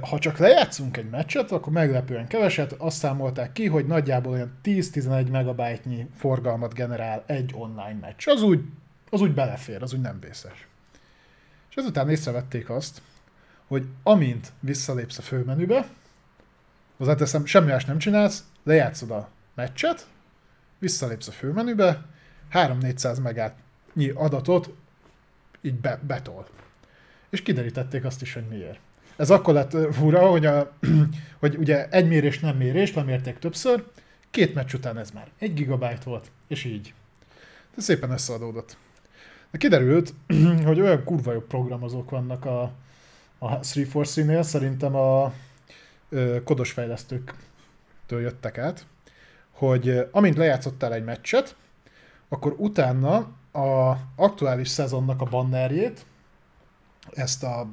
Ha 0.00 0.18
csak 0.18 0.38
lejátszunk 0.38 0.96
egy 0.96 1.10
meccset, 1.10 1.52
akkor 1.52 1.72
meglepően 1.72 2.26
keveset, 2.26 2.72
azt 2.72 2.96
számolták 2.96 3.52
ki, 3.52 3.66
hogy 3.66 3.86
nagyjából 3.86 4.32
olyan 4.32 4.58
10-11 4.64 5.30
megabájtnyi 5.30 6.06
forgalmat 6.16 6.74
generál 6.74 7.22
egy 7.26 7.54
online 7.56 7.98
meccs. 8.00 8.28
Az 8.28 8.42
úgy, 8.42 8.60
az 9.10 9.20
úgy 9.20 9.34
belefér, 9.34 9.82
az 9.82 9.92
úgy 9.92 10.00
nem 10.00 10.20
vészes. 10.20 10.66
És 11.70 11.76
ezután 11.76 12.10
észrevették 12.10 12.70
azt, 12.70 13.02
hogy 13.66 13.86
amint 14.02 14.52
visszalépsz 14.60 15.18
a 15.18 15.22
főmenübe, 15.22 15.88
hozzáteszem, 16.96 17.44
semmi 17.44 17.70
más 17.70 17.84
nem 17.84 17.98
csinálsz, 17.98 18.44
lejátszod 18.62 19.10
a 19.10 19.28
meccset, 19.54 20.06
visszalépsz 20.78 21.28
a 21.28 21.32
főmenübe, 21.32 22.04
3-400 22.52 23.22
megátnyi 23.22 24.08
adatot 24.08 24.70
így 25.60 25.74
be, 25.74 26.00
betol. 26.06 26.46
És 27.30 27.42
kiderítették 27.42 28.04
azt 28.04 28.22
is, 28.22 28.34
hogy 28.34 28.46
miért. 28.48 28.78
Ez 29.16 29.30
akkor 29.30 29.54
lett 29.54 29.94
fura, 29.94 30.28
hogy, 30.28 30.46
a, 30.46 30.72
hogy 31.40 31.56
ugye 31.56 31.88
egy 31.88 32.08
mérés 32.08 32.38
nem 32.38 32.56
mérés, 32.56 32.94
lemérték 32.94 33.38
többször, 33.38 33.84
két 34.30 34.54
meccs 34.54 34.74
után 34.74 34.98
ez 34.98 35.10
már 35.10 35.28
egy 35.38 35.54
gigabyte 35.54 36.04
volt, 36.04 36.30
és 36.48 36.64
így. 36.64 36.94
De 37.74 37.82
szépen 37.82 38.10
összeadódott. 38.10 38.76
De 39.50 39.58
kiderült, 39.58 40.14
hogy 40.64 40.80
olyan 40.80 41.04
kurva 41.04 41.32
jó 41.32 41.40
programozók 41.40 42.10
vannak 42.10 42.44
a, 42.44 42.62
a 43.38 43.58
343-nél, 43.58 44.42
szerintem 44.42 44.94
a 44.94 45.32
ö, 46.08 46.42
kodos 46.44 46.72
fejlesztőktől 46.72 48.20
jöttek 48.20 48.58
át, 48.58 48.86
hogy 49.50 50.08
amint 50.10 50.36
lejátszottál 50.36 50.92
egy 50.92 51.04
meccset, 51.04 51.56
akkor 52.28 52.54
utána 52.58 53.16
a 53.52 53.96
aktuális 54.16 54.68
szezonnak 54.68 55.20
a 55.20 55.24
bannerjét, 55.24 56.06
ezt 57.10 57.42
a, 57.42 57.68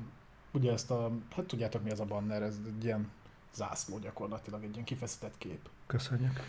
ugye 0.51 0.71
ezt 0.71 0.91
a, 0.91 1.11
hát 1.35 1.45
tudjátok 1.45 1.83
mi 1.83 1.91
ez 1.91 1.99
a 1.99 2.05
banner, 2.05 2.41
ez 2.41 2.55
egy 2.65 2.83
ilyen 2.83 3.09
zászló 3.55 3.99
gyakorlatilag, 3.99 4.63
egy 4.63 4.73
ilyen 4.73 4.85
kifeszített 4.85 5.37
kép. 5.37 5.69
Köszönjük. 5.87 6.39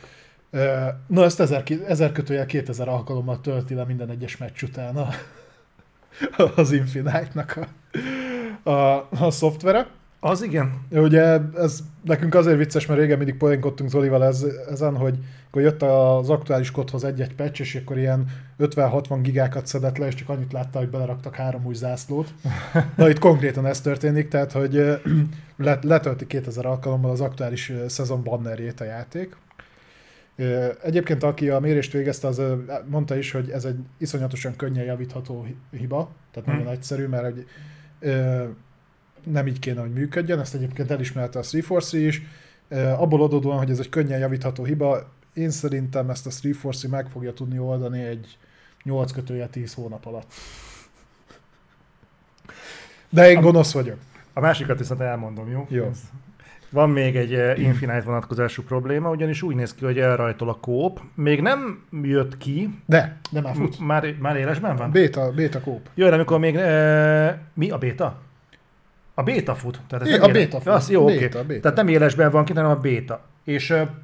Na, 1.06 1.24
ezt 1.24 1.40
ezer, 1.40 1.62
ezer 1.86 2.12
kötőjel 2.12 2.46
2000 2.46 2.88
alkalommal 2.88 3.40
tölti 3.40 3.74
le 3.74 3.84
minden 3.84 4.10
egyes 4.10 4.36
meccs 4.36 4.62
után 4.62 4.96
a, 4.96 5.08
az 6.56 6.72
Infinite-nak 6.72 7.58
a, 8.64 8.70
a, 8.70 9.08
a 9.10 9.30
szoftvere. 9.30 9.86
Az 10.20 10.42
igen. 10.42 10.86
Ugye 10.90 11.38
ez 11.54 11.80
nekünk 12.04 12.34
azért 12.34 12.56
vicces, 12.56 12.86
mert 12.86 13.00
régen 13.00 13.16
mindig 13.16 13.36
poénkodtunk 13.36 13.90
Zolival 13.90 14.24
ez, 14.24 14.46
ezen, 14.70 14.96
hogy 14.96 15.18
akkor 15.46 15.62
jött 15.62 15.82
az 15.82 16.30
aktuális 16.30 16.70
kodhoz 16.70 17.04
egy-egy 17.04 17.34
patch, 17.34 17.60
és 17.60 17.74
akkor 17.74 17.98
ilyen 17.98 18.26
50-60 18.58 19.18
gigákat 19.22 19.66
szedett 19.66 19.98
le, 19.98 20.06
és 20.06 20.14
csak 20.14 20.28
annyit 20.28 20.52
látta, 20.52 20.78
hogy 20.78 20.88
beleraktak 20.88 21.34
három 21.34 21.64
új 21.66 21.74
zászlót. 21.74 22.34
Na 22.96 23.08
itt 23.08 23.18
konkrétan 23.18 23.66
ez 23.66 23.80
történik, 23.80 24.28
tehát 24.28 24.52
hogy 24.52 25.00
let, 25.56 25.84
letölti 25.92 26.26
2000 26.26 26.66
alkalommal 26.66 27.10
az 27.10 27.20
aktuális 27.20 27.72
szezon 27.86 28.22
bannerjét 28.22 28.80
a 28.80 28.84
játék. 28.84 29.36
Egyébként 30.82 31.22
aki 31.22 31.48
a 31.48 31.60
mérést 31.60 31.92
végezte, 31.92 32.26
az 32.26 32.42
mondta 32.86 33.16
is, 33.16 33.30
hogy 33.30 33.50
ez 33.50 33.64
egy 33.64 33.78
iszonyatosan 33.98 34.56
könnyen 34.56 34.84
javítható 34.84 35.42
hi- 35.42 35.78
hiba, 35.78 36.10
tehát 36.30 36.48
nagyon 36.48 36.62
Hmm. 36.64 36.72
egyszerű, 36.72 37.06
mert 37.06 37.36
ö, 38.00 38.44
nem 39.24 39.46
így 39.46 39.58
kéne, 39.58 39.80
hogy 39.80 39.92
működjön, 39.92 40.38
ezt 40.40 40.54
egyébként 40.54 40.90
elismerte 40.90 41.38
a 41.38 41.42
343 41.42 42.06
is. 42.06 42.22
Abból 42.98 43.22
adódóan, 43.22 43.58
hogy 43.58 43.70
ez 43.70 43.78
egy 43.78 43.88
könnyen 43.88 44.18
javítható 44.18 44.64
hiba, 44.64 45.12
én 45.34 45.50
szerintem 45.50 46.10
ezt 46.10 46.26
a 46.26 46.30
343 46.30 46.90
meg 46.90 47.08
fogja 47.08 47.32
tudni 47.32 47.58
oldani 47.58 48.02
egy 48.02 48.38
8 48.82 49.12
kötője 49.12 49.46
10 49.46 49.74
hónap 49.74 50.06
alatt. 50.06 50.32
De 53.08 53.30
én 53.30 53.40
gonosz 53.40 53.72
vagyok. 53.72 53.98
A 54.32 54.40
másikat 54.40 54.78
viszont 54.78 55.00
elmondom, 55.00 55.50
jó? 55.50 55.66
Jó. 55.68 55.84
Ez- 55.84 55.98
Van 56.70 56.90
még 56.90 57.16
egy 57.16 57.34
eh, 57.34 57.58
Infinite 57.62 58.00
vonatkozású 58.00 58.62
probléma, 58.62 59.10
ugyanis 59.10 59.42
úgy 59.42 59.54
néz 59.54 59.74
ki, 59.74 59.84
hogy 59.84 59.98
elrajtol 59.98 60.48
a 60.48 60.54
kóp. 60.60 61.00
Még 61.14 61.40
nem 61.40 61.84
jött 62.02 62.36
ki, 62.38 62.70
De, 62.86 63.18
de 63.30 63.40
már 63.40 63.54
fut. 63.54 63.78
M- 63.78 63.86
már, 63.86 64.14
már 64.20 64.36
élesben 64.36 64.76
van? 64.76 64.90
Béta, 64.90 65.30
béta 65.30 65.60
kóp. 65.60 65.88
Jön, 65.94 66.12
amikor 66.12 66.38
még... 66.38 66.54
E, 66.56 67.38
mi 67.54 67.70
a 67.70 67.78
béta? 67.78 68.18
A 69.14 69.22
béta 69.22 69.54
fut. 69.54 69.80
Tehát 69.88 70.04
ez 70.06 70.10
É, 70.10 70.14
a 70.18 70.22
éle- 70.22 70.32
béta 70.32 70.60
fut. 70.60 70.72
Az, 70.72 70.90
jó. 70.90 71.04
Béta, 71.04 71.44
béta. 71.44 71.60
Tehát 71.60 71.76
nem 71.76 71.88
élesben 71.88 72.30
van 72.30 72.44
ki, 72.44 72.52
hanem 72.52 72.70
a 72.70 72.76
béta. 72.76 73.20
És 73.44 73.70
e, 73.70 73.94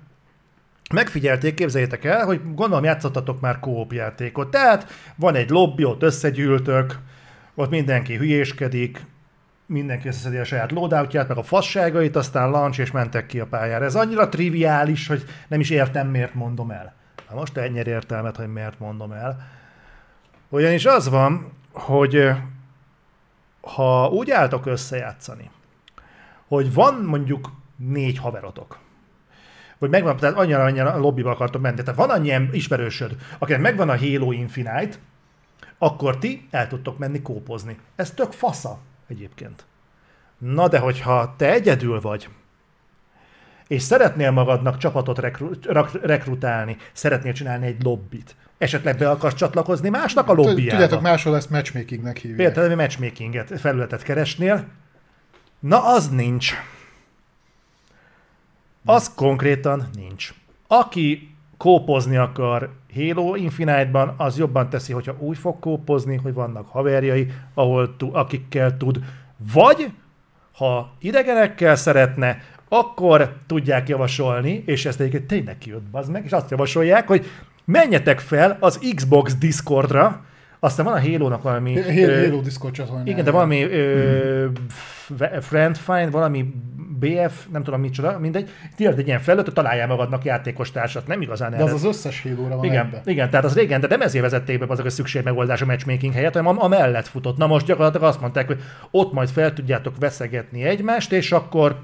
megfigyelték, 0.94 1.54
képzeljétek 1.54 2.04
el, 2.04 2.24
hogy 2.24 2.40
gondolom 2.54 2.84
játszottatok 2.84 3.40
már 3.40 3.60
kóp 3.60 3.92
játékot. 3.92 4.50
Tehát 4.50 4.86
van 5.16 5.34
egy 5.34 5.50
lobby, 5.50 5.84
ott 5.84 6.02
összegyűltök, 6.02 6.98
ott 7.54 7.70
mindenki 7.70 8.16
hülyéskedik, 8.16 9.00
mindenki 9.66 10.08
összeszedi 10.08 10.36
a 10.36 10.44
saját 10.44 10.72
loadoutját, 10.72 11.28
meg 11.28 11.36
a 11.36 11.42
fasságait, 11.42 12.16
aztán 12.16 12.50
launch 12.50 12.78
és 12.78 12.90
mentek 12.90 13.26
ki 13.26 13.40
a 13.40 13.46
pályára. 13.46 13.84
Ez 13.84 13.94
annyira 13.94 14.28
triviális, 14.28 15.06
hogy 15.06 15.24
nem 15.48 15.60
is 15.60 15.70
értem, 15.70 16.08
miért 16.08 16.34
mondom 16.34 16.70
el. 16.70 16.94
Na 17.30 17.34
most 17.34 17.56
ennyire 17.56 17.90
értelmet, 17.90 18.36
hogy 18.36 18.52
miért 18.52 18.78
mondom 18.78 19.12
el. 19.12 19.48
Ugyanis 20.48 20.84
az 20.84 21.08
van, 21.08 21.52
hogy 21.72 22.30
ha 23.60 24.08
úgy 24.08 24.30
álltok 24.30 24.66
összejátszani, 24.66 25.50
hogy 26.48 26.74
van 26.74 26.94
mondjuk 26.94 27.50
négy 27.76 28.18
haverotok, 28.18 28.78
hogy 29.78 29.90
megvan, 29.90 30.16
tehát 30.16 30.36
annyira, 30.36 30.62
annyira 30.64 30.98
lobbyba 30.98 31.30
akartok 31.30 31.62
menni, 31.62 31.82
tehát 31.82 31.94
van 32.06 32.10
annyi 32.10 32.48
ismerősöd, 32.52 33.16
akinek 33.38 33.60
megvan 33.60 33.88
a 33.88 33.98
Halo 33.98 34.32
Infinite, 34.32 34.96
akkor 35.78 36.18
ti 36.18 36.48
el 36.50 36.68
tudtok 36.68 36.98
menni 36.98 37.22
kópozni. 37.22 37.78
Ez 37.96 38.10
tök 38.10 38.32
fasza 38.32 38.78
egyébként. 39.12 39.64
Na 40.38 40.68
de 40.68 40.78
hogyha 40.78 41.34
te 41.36 41.52
egyedül 41.52 42.00
vagy, 42.00 42.28
és 43.66 43.82
szeretnél 43.82 44.30
magadnak 44.30 44.78
csapatot 44.78 45.18
rekru- 45.18 45.66
rekrutálni, 46.02 46.76
szeretnél 46.92 47.32
csinálni 47.32 47.66
egy 47.66 47.82
lobbit, 47.82 48.36
esetleg 48.58 48.98
be 48.98 49.10
akarsz 49.10 49.34
csatlakozni 49.34 49.88
másnak 49.88 50.28
a 50.28 50.32
lobbyjába. 50.32 50.70
Tudjátok, 50.70 51.00
máshol 51.00 51.36
ezt 51.36 51.50
matchmakingnek 51.50 52.16
hívják. 52.16 52.52
Például 52.52 52.76
matchmakinget, 52.76 53.60
felületet 53.60 54.02
keresnél, 54.02 54.66
na 55.60 55.84
az 55.84 56.08
nincs. 56.08 56.52
Az 58.84 59.14
konkrétan 59.14 59.88
nincs. 59.94 60.34
Aki 60.66 61.31
kópozni 61.62 62.16
akar 62.16 62.70
Halo 62.94 63.34
Infinite-ban, 63.34 64.14
az 64.16 64.38
jobban 64.38 64.68
teszi, 64.68 64.92
hogyha 64.92 65.16
úgy 65.18 65.38
fog 65.38 65.58
kópozni, 65.58 66.16
hogy 66.16 66.34
vannak 66.34 66.68
haverjai, 66.68 67.26
ahol 67.54 67.96
tu, 67.96 68.10
akikkel 68.12 68.76
tud. 68.76 68.98
Vagy, 69.52 69.92
ha 70.52 70.92
idegenekkel 70.98 71.74
szeretne, 71.74 72.38
akkor 72.68 73.36
tudják 73.46 73.88
javasolni, 73.88 74.62
és 74.66 74.86
ezt 74.86 75.00
egyébként 75.00 75.26
tényleg 75.26 75.58
kijött, 75.58 75.84
az 75.90 76.08
meg, 76.08 76.24
és 76.24 76.30
azt 76.30 76.50
javasolják, 76.50 77.06
hogy 77.06 77.26
menjetek 77.64 78.18
fel 78.20 78.56
az 78.60 78.78
Xbox 78.94 79.34
Discordra, 79.34 80.24
aztán 80.64 80.84
van 80.86 80.94
a 80.94 81.00
Halo-nak 81.00 81.42
valami... 81.42 81.80
Halo, 81.80 82.24
Halo 82.24 82.40
Discord 82.40 82.74
csatornája. 82.74 83.10
Igen, 83.10 83.24
de 83.24 83.30
valami 83.30 83.62
ö, 83.62 84.46
friend 85.40 85.76
find, 85.76 86.10
valami 86.10 86.54
BF, 86.98 87.46
nem 87.52 87.62
tudom 87.62 87.80
micsoda, 87.80 88.18
mindegy. 88.18 88.50
Tényleg 88.76 88.98
egy 88.98 89.06
ilyen 89.06 89.20
felület, 89.20 89.44
hogy 89.44 89.54
találjál 89.54 89.86
magadnak 89.86 90.24
játékos 90.24 90.70
társat, 90.70 91.06
nem 91.06 91.20
igazán 91.20 91.50
De 91.50 91.62
az 91.62 91.72
az 91.72 91.84
összes 91.84 92.22
halo 92.22 92.48
van 92.48 92.64
igen, 92.64 92.86
ebbe. 92.86 93.02
igen, 93.04 93.30
tehát 93.30 93.44
az 93.44 93.54
régen, 93.54 93.80
de 93.80 93.86
nem 93.86 94.00
ezért 94.00 94.24
vezették 94.24 94.58
be 94.58 94.66
azok 94.68 94.86
a 94.86 94.90
szükségmegoldás 94.90 95.62
a 95.62 95.66
matchmaking 95.66 96.12
helyett, 96.12 96.34
hanem 96.34 96.58
a, 96.58 96.64
a 96.64 96.68
mellett 96.68 97.06
futott. 97.06 97.36
Na 97.36 97.46
most 97.46 97.66
gyakorlatilag 97.66 98.08
azt 98.08 98.20
mondták, 98.20 98.46
hogy 98.46 98.60
ott 98.90 99.12
majd 99.12 99.28
fel 99.28 99.52
tudjátok 99.52 99.94
veszegetni 99.98 100.62
egymást, 100.62 101.12
és 101.12 101.32
akkor 101.32 101.76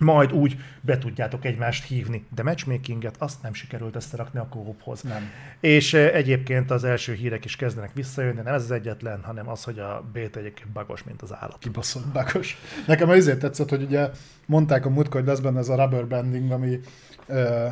majd 0.00 0.32
úgy 0.32 0.56
be 0.80 0.98
tudjátok 0.98 1.44
egymást 1.44 1.86
hívni. 1.86 2.26
De 2.34 2.42
matchmakinget 2.42 3.14
azt 3.18 3.42
nem 3.42 3.54
sikerült 3.54 3.96
összerakni 3.96 4.38
a 4.38 4.46
kóphoz. 4.50 5.02
Nem. 5.02 5.30
És 5.60 5.94
eh, 5.94 6.14
egyébként 6.14 6.70
az 6.70 6.84
első 6.84 7.12
hírek 7.12 7.44
is 7.44 7.56
kezdenek 7.56 7.90
visszajönni, 7.94 8.40
nem 8.40 8.54
ez 8.54 8.62
az 8.62 8.70
egyetlen, 8.70 9.22
hanem 9.22 9.48
az, 9.48 9.64
hogy 9.64 9.78
a 9.78 10.04
beta 10.12 10.38
egyébként 10.38 10.68
bagos, 10.68 11.02
mint 11.02 11.22
az 11.22 11.34
állat. 11.34 11.58
Kibaszott 11.58 12.06
bakos. 12.06 12.56
Nekem 12.86 13.08
azért 13.08 13.38
tetszett, 13.38 13.68
hogy 13.68 13.82
ugye 13.82 14.10
mondták 14.46 14.86
a 14.86 14.90
múltkor, 14.90 15.20
hogy 15.20 15.28
lesz 15.28 15.40
benne 15.40 15.58
ez 15.58 15.68
a 15.68 15.76
rubber 15.76 16.06
banding, 16.06 16.50
ami 16.50 16.80
ö, 17.26 17.68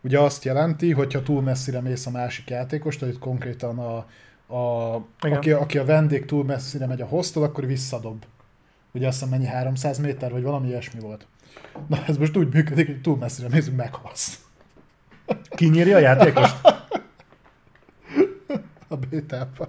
ugye 0.00 0.18
azt 0.18 0.44
jelenti, 0.44 0.92
hogyha 0.92 1.22
túl 1.22 1.42
messzire 1.42 1.80
mész 1.80 2.06
a 2.06 2.10
másik 2.10 2.50
játékos, 2.50 2.96
tehát 2.96 3.14
itt 3.14 3.20
konkrétan 3.20 3.78
a, 3.78 3.96
a, 4.54 4.96
Igen. 5.22 5.36
aki, 5.36 5.50
aki 5.50 5.78
a 5.78 5.84
vendég 5.84 6.24
túl 6.24 6.44
messzire 6.44 6.86
megy 6.86 7.00
a 7.00 7.06
hoztól, 7.06 7.42
akkor 7.42 7.66
visszadob. 7.66 8.24
Ugye 8.92 9.06
azt 9.06 9.18
hiszem 9.18 9.38
mennyi 9.38 9.46
300 9.46 9.98
méter, 9.98 10.30
vagy 10.30 10.42
valami 10.42 10.68
ilyesmi 10.68 11.00
volt. 11.00 11.26
Na 11.86 12.04
ez 12.06 12.16
most 12.16 12.36
úgy 12.36 12.52
működik, 12.52 12.86
hogy 12.86 13.00
túl 13.00 13.16
messzire 13.16 13.48
hogy 13.50 13.72
meghalsz. 13.76 14.40
Kinyírja 15.48 15.96
a 15.96 16.00
játékost? 16.00 16.56
a 18.88 18.96
bétában. 18.96 19.68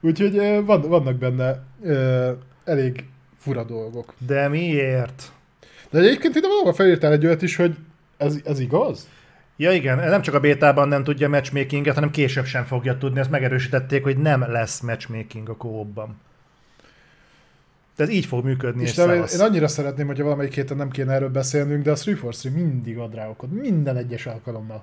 Úgyhogy 0.00 0.64
van, 0.64 0.80
vannak 0.80 1.16
benne 1.16 1.62
ö, 1.82 2.32
elég 2.64 3.04
fura 3.38 3.64
dolgok. 3.64 4.14
De 4.26 4.48
miért? 4.48 5.32
De 5.90 5.98
egyébként 5.98 6.34
ide 6.34 6.46
valahol 6.46 6.72
felírtál 6.72 7.12
egy 7.12 7.26
olyat 7.26 7.42
is, 7.42 7.56
hogy 7.56 7.76
ez, 8.16 8.36
ez 8.44 8.60
igaz? 8.60 9.08
Ja 9.56 9.72
igen, 9.72 9.96
nem 9.98 10.22
csak 10.22 10.34
a 10.34 10.40
bétában 10.40 10.88
nem 10.88 11.04
tudja 11.04 11.28
matchmakinget, 11.28 11.94
hanem 11.94 12.10
később 12.10 12.44
sem 12.44 12.64
fogja 12.64 12.98
tudni. 12.98 13.20
Ezt 13.20 13.30
megerősítették, 13.30 14.02
hogy 14.02 14.16
nem 14.16 14.40
lesz 14.40 14.80
matchmaking 14.80 15.48
a 15.48 15.56
kóban. 15.56 16.20
De 17.96 18.02
ez 18.02 18.10
így 18.10 18.24
fog 18.26 18.44
működni, 18.44 18.82
és, 18.82 18.90
És 18.90 18.96
én, 18.96 19.24
én 19.34 19.40
annyira 19.40 19.68
szeretném, 19.68 20.06
hogyha 20.06 20.24
valamelyik 20.24 20.54
héten 20.54 20.76
nem 20.76 20.90
kéne 20.90 21.12
erről 21.12 21.28
beszélnünk, 21.30 21.82
de 21.84 21.90
a 21.90 21.96
343 21.96 22.52
mindig 22.52 22.98
ad 22.98 23.14
rá 23.14 23.28
okot. 23.28 23.50
Minden 23.50 23.96
egyes 23.96 24.26
alkalommal. 24.26 24.82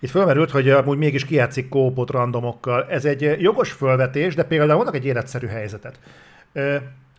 Itt 0.00 0.10
fölmerült, 0.10 0.50
hogy 0.50 0.70
amúgy 0.70 0.98
mégis 0.98 1.24
kijátszik 1.24 1.68
kópot 1.68 2.10
randomokkal. 2.10 2.86
Ez 2.88 3.04
egy 3.04 3.40
jogos 3.40 3.72
fölvetés, 3.72 4.34
de 4.34 4.44
például 4.44 4.78
vannak 4.78 4.94
egy 4.94 5.04
életszerű 5.04 5.46
helyzetet. 5.46 5.98
Ö, 6.52 6.76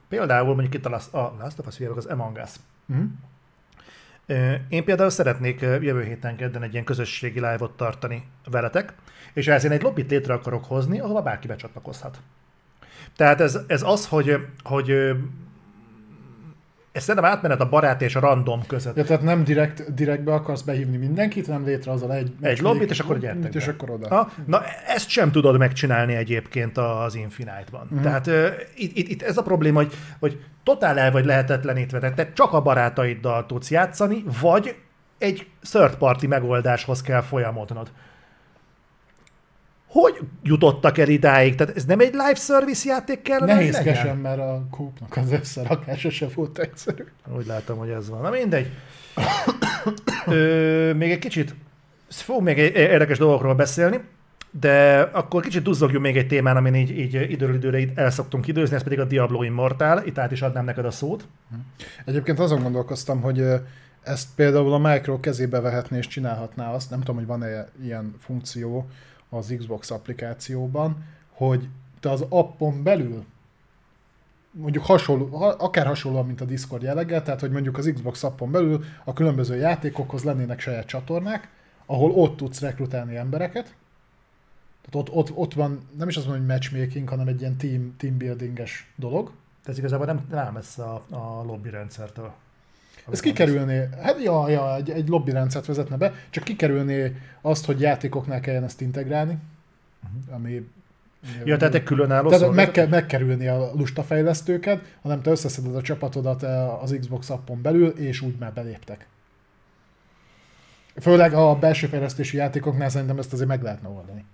Például 0.09 0.53
mondjuk 0.53 0.73
itt 0.73 0.85
a 0.85 0.89
Last, 0.89 1.13
a 1.13 1.35
Last 1.39 1.59
of 1.59 1.67
Us, 1.67 1.79
az 1.95 2.05
Among 2.05 2.39
Us. 2.43 2.49
Mhm. 2.85 3.01
Ö, 4.25 4.53
Én 4.69 4.83
például 4.83 5.09
szeretnék 5.09 5.61
ö, 5.61 5.81
jövő 5.81 6.03
héten 6.03 6.35
kedden 6.35 6.63
egy 6.63 6.71
ilyen 6.73 6.83
közösségi 6.85 7.39
live-ot 7.39 7.77
tartani 7.77 8.23
veletek, 8.51 8.93
és 9.33 9.47
ehhez 9.47 9.63
én 9.63 9.71
egy 9.71 9.81
lobbit 9.81 10.09
létre 10.09 10.33
akarok 10.33 10.65
hozni, 10.65 10.99
ahova 10.99 11.21
bárki 11.21 11.47
becsatlakozhat. 11.47 12.17
Tehát 13.15 13.41
ez, 13.41 13.59
ez 13.67 13.81
az, 13.83 14.07
hogy, 14.07 14.37
hogy 14.63 14.93
ez 16.93 17.03
szerintem 17.03 17.31
átmenet 17.31 17.61
a 17.61 17.69
barát 17.69 18.01
és 18.01 18.15
a 18.15 18.19
random 18.19 18.65
között. 18.67 18.95
Ja, 18.95 19.03
tehát 19.03 19.21
nem 19.21 19.43
direkt, 19.43 19.93
direktbe 19.93 20.33
akarsz 20.33 20.61
behívni 20.61 20.97
mindenkit, 20.97 21.45
hanem 21.45 21.65
létrehozol 21.65 22.13
egy, 22.13 22.33
Egy 22.41 22.59
lobbit, 22.59 22.89
és 22.89 22.99
akkor 22.99 23.19
gyertek 23.19 23.53
És 23.53 23.65
be. 23.65 23.71
akkor 23.71 23.89
oda. 23.89 24.07
Ha, 24.07 24.31
na, 24.45 24.63
ezt 24.87 25.09
sem 25.09 25.31
tudod 25.31 25.57
megcsinálni 25.57 26.13
egyébként 26.13 26.77
az 26.77 27.15
Infinite-ban. 27.15 27.89
Mm. 27.93 28.01
Tehát 28.01 28.27
uh, 28.27 28.47
itt, 28.75 28.97
itt, 28.97 29.07
itt 29.07 29.21
ez 29.21 29.37
a 29.37 29.41
probléma, 29.41 29.77
hogy, 29.77 29.93
hogy 30.19 30.39
totál 30.63 30.99
el 30.99 31.11
vagy 31.11 31.25
lehetetlenítve, 31.25 31.99
tehát 31.99 32.15
te 32.15 32.31
csak 32.33 32.53
a 32.53 32.61
barátaiddal 32.61 33.45
tudsz 33.45 33.71
játszani, 33.71 34.23
vagy 34.41 34.75
egy 35.17 35.47
third 35.61 35.95
party 35.95 36.25
megoldáshoz 36.27 37.01
kell 37.01 37.21
folyamodnod. 37.21 37.91
Hogy 39.93 40.19
jutottak 40.43 40.97
el 40.97 41.09
idáig? 41.09 41.55
Tehát 41.55 41.75
ez 41.75 41.85
nem 41.85 41.99
egy 41.99 42.11
live 42.11 42.35
service 42.35 42.89
játék 42.89 43.21
kellene? 43.21 43.53
Nehézkesen, 43.53 44.17
mert 44.17 44.39
a 44.39 44.65
kópnak 44.71 45.17
az 45.17 45.31
összerakása 45.31 46.09
se 46.09 46.27
volt 46.35 46.59
egyszerű. 46.59 47.03
Úgy 47.37 47.45
látom, 47.45 47.77
hogy 47.77 47.89
ez 47.89 48.09
van. 48.09 48.21
Na 48.21 48.29
mindegy. 48.29 48.67
Ö, 50.25 50.93
még 50.93 51.11
egy 51.11 51.19
kicsit, 51.19 51.55
fogunk 52.09 52.45
még 52.45 52.59
egy 52.59 52.75
érdekes 52.75 53.17
dolgokról 53.17 53.55
beszélni, 53.55 53.99
de 54.51 54.99
akkor 54.99 55.41
kicsit 55.41 55.63
duzzogjunk 55.63 56.03
még 56.03 56.17
egy 56.17 56.27
témán, 56.27 56.57
amin 56.57 56.75
így, 56.75 56.99
így 56.99 57.31
időről 57.31 57.55
időre 57.55 57.79
itt 57.79 57.97
el 57.97 58.11
szoktunk 58.11 58.47
időzni, 58.47 58.75
ez 58.75 58.83
pedig 58.83 58.99
a 58.99 59.05
Diablo 59.05 59.43
Immortal. 59.43 60.01
Itt 60.05 60.17
át 60.17 60.31
is 60.31 60.41
adnám 60.41 60.65
neked 60.65 60.85
a 60.85 60.91
szót. 60.91 61.27
Egyébként 62.05 62.39
azon 62.39 62.61
gondolkoztam, 62.61 63.21
hogy 63.21 63.43
ezt 64.01 64.27
például 64.35 64.73
a 64.73 64.77
Micro 64.77 65.19
kezébe 65.19 65.59
vehetné 65.59 65.97
és 65.97 66.07
csinálhatná 66.07 66.73
azt, 66.73 66.89
nem 66.89 66.99
tudom, 66.99 67.15
hogy 67.15 67.25
van-e 67.25 67.69
ilyen 67.83 68.15
funkció 68.19 68.89
az 69.33 69.55
Xbox 69.57 69.91
applikációban, 69.91 71.05
hogy 71.29 71.67
te 71.99 72.09
az 72.09 72.25
appon 72.29 72.83
belül 72.83 73.25
mondjuk 74.53 74.85
hasonló, 74.85 75.25
ha- 75.25 75.55
akár 75.57 75.85
hasonlóan, 75.85 76.25
mint 76.25 76.41
a 76.41 76.45
Discord 76.45 76.81
jelleggel, 76.81 77.23
tehát 77.23 77.39
hogy 77.39 77.51
mondjuk 77.51 77.77
az 77.77 77.91
Xbox 77.93 78.23
appon 78.23 78.51
belül 78.51 78.83
a 79.03 79.13
különböző 79.13 79.55
játékokhoz 79.55 80.23
lennének 80.23 80.59
saját 80.59 80.85
csatornák, 80.85 81.49
ahol 81.85 82.11
ott 82.11 82.37
tudsz 82.37 82.59
rekrutálni 82.59 83.15
embereket. 83.15 83.75
Tehát 84.81 85.09
ott, 85.09 85.15
ott, 85.15 85.37
ott 85.37 85.53
van, 85.53 85.79
nem 85.97 86.07
is 86.07 86.17
azt 86.17 86.25
mondom, 86.25 86.45
hogy 86.45 86.55
matchmaking, 86.55 87.09
hanem 87.09 87.27
egy 87.27 87.39
ilyen 87.39 87.57
team, 87.57 87.95
team 87.97 88.17
buildinges 88.17 88.93
dolog. 88.95 89.31
Ez 89.65 89.77
igazából 89.77 90.05
nem, 90.05 90.25
nem 90.29 90.53
messze 90.53 90.83
a, 90.83 91.03
a 91.09 91.43
lobby 91.43 91.69
rendszertől. 91.69 92.33
Ez 93.11 93.19
kikerülné, 93.19 93.89
hát 94.01 94.23
ja, 94.23 94.49
ja 94.49 94.75
egy, 94.75 94.89
egy 94.89 95.07
lobby 95.07 95.31
rendszert 95.31 95.65
vezetne 95.65 95.97
be, 95.97 96.13
csak 96.29 96.43
kikerülné 96.43 97.15
azt, 97.41 97.65
hogy 97.65 97.79
játékoknál 97.79 98.39
kelljen 98.39 98.63
ezt 98.63 98.81
integrálni, 98.81 99.37
ami... 100.29 100.67
Ja, 101.43 101.57
tehát 101.57 101.75
egy 101.75 101.83
különálló 101.83 102.29
tehát 102.29 102.51
meg, 102.51 102.71
kell, 102.71 102.87
megkerülni 102.87 103.47
a 103.47 103.71
lusta 103.75 104.03
fejlesztőket, 104.03 104.95
hanem 105.01 105.21
te 105.21 105.31
összeszeded 105.31 105.75
a 105.75 105.81
csapatodat 105.81 106.43
eh, 106.43 106.83
az 106.83 106.95
Xbox 106.99 107.29
appon 107.29 107.61
belül, 107.61 107.87
és 107.87 108.21
úgy 108.21 108.35
már 108.39 108.53
beléptek. 108.53 109.07
Főleg 111.01 111.33
a 111.33 111.55
belső 111.55 111.87
fejlesztési 111.87 112.37
játékoknál 112.37 112.89
szerintem 112.89 113.17
ezt 113.17 113.33
azért 113.33 113.47
meg 113.47 113.61
lehetne 113.61 113.89
oldani. 113.89 114.25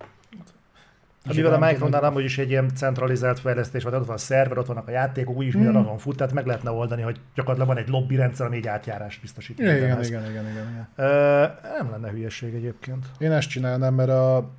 Hát 1.29 1.37
mivel 1.37 1.63
a 1.63 1.65
Micronál 1.67 2.03
amúgy 2.03 2.23
is 2.23 2.37
egy 2.37 2.49
ilyen 2.49 2.69
centralizált 2.75 3.39
fejlesztés 3.39 3.83
van, 3.83 3.93
ott 3.93 4.05
van 4.05 4.15
a 4.15 4.19
szerver, 4.19 4.57
ott 4.57 4.65
vannak 4.65 4.87
a 4.87 4.91
játékok, 4.91 5.35
úgyis 5.35 5.53
minden 5.53 5.73
Hmm. 5.73 5.81
azon 5.81 5.97
fut, 5.97 6.17
tehát 6.17 6.33
meg 6.33 6.45
lehetne 6.45 6.71
oldani, 6.71 7.01
hogy 7.01 7.19
gyakorlatilag 7.35 7.75
van 7.75 7.83
egy 7.83 7.89
lobby 7.89 8.15
rendszer, 8.15 8.45
ami 8.45 8.57
egy 8.57 8.67
átjárás 8.67 9.19
biztosít. 9.19 9.59
Igen, 9.59 9.75
igen, 9.75 10.03
igen, 10.03 10.29
igen, 10.29 10.45
igen. 10.49 10.87
Ö, 10.95 11.45
nem 11.77 11.89
lenne 11.91 12.09
hülyeség 12.09 12.53
egyébként. 12.53 13.05
Én 13.17 13.31
ezt 13.31 13.49
csinálnám, 13.49 13.93
mert 13.93 14.09
a 14.09 14.49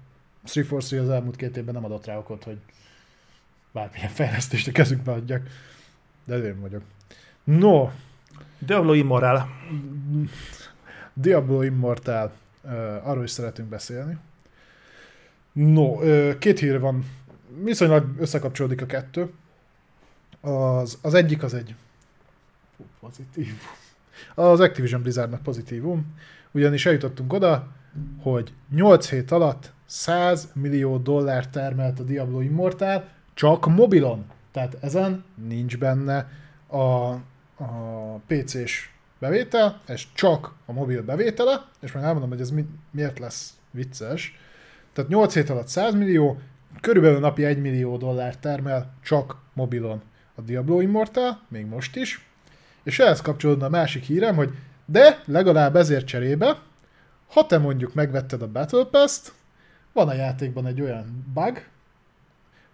343 0.44 1.04
az 1.04 1.10
elmúlt 1.10 1.36
két 1.36 1.56
évben 1.56 1.74
nem 1.74 1.84
adott 1.84 2.06
rá 2.06 2.16
okot, 2.16 2.44
hogy 2.44 2.58
bármilyen 3.72 4.08
fejlesztést 4.08 4.68
a 4.68 4.72
kezükbe 4.72 5.12
adjak. 5.12 5.42
De 6.24 6.36
én 6.36 6.60
vagyok. 6.60 6.82
No, 7.44 7.88
Diablo 8.58 8.92
Immortal. 8.92 9.48
Diablo 11.14 11.62
Immortal, 11.62 12.32
uh, 12.62 13.08
arról 13.08 13.24
is 13.24 13.30
szeretünk 13.30 13.68
beszélni. 13.68 14.16
No, 15.52 15.98
két 16.38 16.58
hír 16.58 16.80
van, 16.80 17.04
viszonylag 17.62 18.06
összekapcsolódik 18.18 18.82
a 18.82 18.86
kettő. 18.86 19.30
Az, 20.40 20.98
az 21.02 21.14
egyik 21.14 21.42
az 21.42 21.54
egy 21.54 21.74
pozitív. 23.00 23.52
Az 24.34 24.60
Activision 24.60 25.02
Blizzardnak 25.02 25.42
pozitívum, 25.42 26.14
ugyanis 26.50 26.86
eljutottunk 26.86 27.32
oda, 27.32 27.68
hogy 28.22 28.52
8 28.70 29.08
hét 29.08 29.30
alatt 29.30 29.72
100 29.86 30.48
millió 30.52 30.98
dollár 30.98 31.48
termelt 31.48 32.00
a 32.00 32.02
Diablo 32.02 32.40
Immortal 32.40 33.08
csak 33.34 33.66
mobilon. 33.66 34.24
Tehát 34.50 34.76
ezen 34.80 35.24
nincs 35.48 35.78
benne 35.78 36.30
a, 36.66 36.76
a 36.76 38.20
PC-s 38.26 38.90
bevétel, 39.18 39.80
ez 39.86 40.02
csak 40.14 40.54
a 40.66 40.72
mobil 40.72 41.02
bevétele, 41.02 41.68
és 41.80 41.92
meg 41.92 42.02
elmondom, 42.02 42.28
hogy 42.28 42.40
ez 42.40 42.50
mi, 42.50 42.66
miért 42.90 43.18
lesz 43.18 43.54
vicces. 43.70 44.38
Tehát 45.00 45.14
8 45.14 45.34
hét 45.34 45.50
alatt 45.50 45.68
100 45.68 45.94
millió, 45.94 46.38
körülbelül 46.80 47.18
napi 47.18 47.44
1 47.44 47.60
millió 47.60 47.96
dollár 47.96 48.36
termel 48.36 48.94
csak 49.02 49.36
mobilon 49.52 50.02
a 50.34 50.40
Diablo 50.40 50.80
Immortal, 50.80 51.40
még 51.48 51.66
most 51.66 51.96
is. 51.96 52.26
És 52.82 52.98
ehhez 52.98 53.20
kapcsolódna 53.20 53.66
a 53.66 53.68
másik 53.68 54.02
hírem, 54.02 54.36
hogy 54.36 54.50
de 54.84 55.22
legalább 55.24 55.76
ezért 55.76 56.06
cserébe, 56.06 56.58
ha 57.28 57.46
te 57.46 57.58
mondjuk 57.58 57.94
megvetted 57.94 58.42
a 58.42 58.50
Battle 58.50 58.84
Pass-t, 58.84 59.32
van 59.92 60.08
a 60.08 60.14
játékban 60.14 60.66
egy 60.66 60.80
olyan 60.80 61.26
bug, 61.34 61.62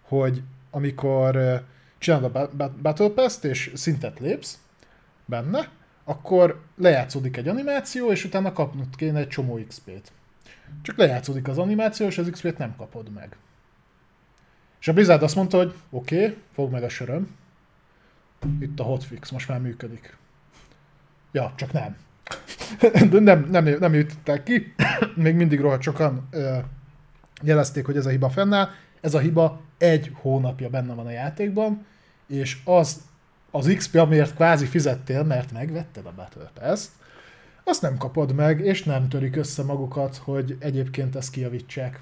hogy 0.01 0.41
amikor 0.71 1.63
csinálod 1.97 2.25
a 2.25 2.31
Ba- 2.31 2.55
Ba- 2.55 2.81
Battle 2.81 3.09
Pass-t 3.09 3.43
és 3.43 3.71
szintet 3.75 4.19
lépsz 4.19 4.59
benne, 5.25 5.69
akkor 6.03 6.61
lejátszódik 6.77 7.37
egy 7.37 7.47
animáció, 7.47 8.11
és 8.11 8.23
utána 8.23 8.53
kapnod 8.53 8.95
kéne 8.95 9.19
egy 9.19 9.27
csomó 9.27 9.59
XP-t. 9.67 10.11
Csak 10.81 10.97
lejátszódik 10.97 11.47
az 11.47 11.57
animáció, 11.57 12.07
és 12.07 12.17
az 12.17 12.29
XP-t 12.31 12.57
nem 12.57 12.75
kapod 12.75 13.09
meg. 13.09 13.35
És 14.79 14.87
a 14.87 14.93
Blizzard 14.93 15.23
azt 15.23 15.35
mondta, 15.35 15.57
hogy 15.57 15.73
oké, 15.89 16.23
okay, 16.23 16.37
fog 16.53 16.71
meg 16.71 16.83
a 16.83 16.89
söröm. 16.89 17.35
Itt 18.59 18.79
a 18.79 18.83
hotfix, 18.83 19.29
most 19.29 19.47
már 19.47 19.59
működik. 19.59 20.17
Ja, 21.31 21.53
csak 21.55 21.71
nem. 21.71 21.97
De 23.09 23.19
nem, 23.19 23.47
nem, 23.49 23.65
nem 23.79 23.93
jutották 23.93 24.43
ki. 24.43 24.73
Még 25.15 25.35
mindig 25.35 25.59
rohadt 25.59 25.81
sokan 25.81 26.29
jelezték, 27.41 27.85
hogy 27.85 27.97
ez 27.97 28.05
a 28.05 28.09
hiba 28.09 28.29
fennáll. 28.29 28.69
Ez 29.01 29.13
a 29.13 29.19
hiba 29.19 29.61
egy 29.77 30.11
hónapja 30.13 30.69
benne 30.69 30.93
van 30.93 31.05
a 31.05 31.11
játékban, 31.11 31.85
és 32.27 32.57
az 32.63 33.01
az 33.51 33.73
XP, 33.77 33.95
amiért 33.95 34.35
kvázi 34.35 34.65
fizettél, 34.65 35.23
mert 35.23 35.51
megvetted 35.51 36.05
a 36.05 36.13
Battle 36.15 36.51
Pass-t, 36.59 36.89
azt 37.67 37.81
nem 37.81 37.97
kapod 37.97 38.33
meg, 38.35 38.59
és 38.59 38.83
nem 38.83 39.09
törik 39.09 39.35
össze 39.35 39.63
magukat, 39.63 40.15
hogy 40.23 40.55
egyébként 40.59 41.15
ezt 41.15 41.31
kijavítsák. 41.31 42.01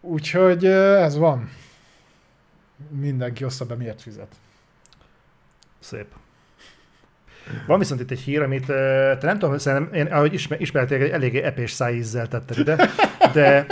Úgyhogy 0.00 0.64
ez 0.64 1.16
van. 1.16 1.50
Mindenki 2.88 3.44
ossza 3.44 3.64
be, 3.64 3.74
miért 3.74 4.02
fizet. 4.02 4.34
Szép. 5.78 6.06
Van 7.66 7.78
viszont 7.78 8.00
itt 8.00 8.10
egy 8.10 8.20
hír, 8.20 8.42
amit 8.42 8.66
te 8.66 9.18
nem 9.20 9.38
tudom, 9.38 9.58
szerintem, 9.58 9.94
én, 9.94 10.06
ahogy 10.06 10.32
ismer, 10.32 10.60
ismerték, 10.60 11.00
egy 11.00 11.10
eléggé 11.10 11.42
epés 11.42 11.70
szájízzel 11.70 12.28
tetted 12.28 12.58
ide, 12.58 12.90
de, 13.32 13.66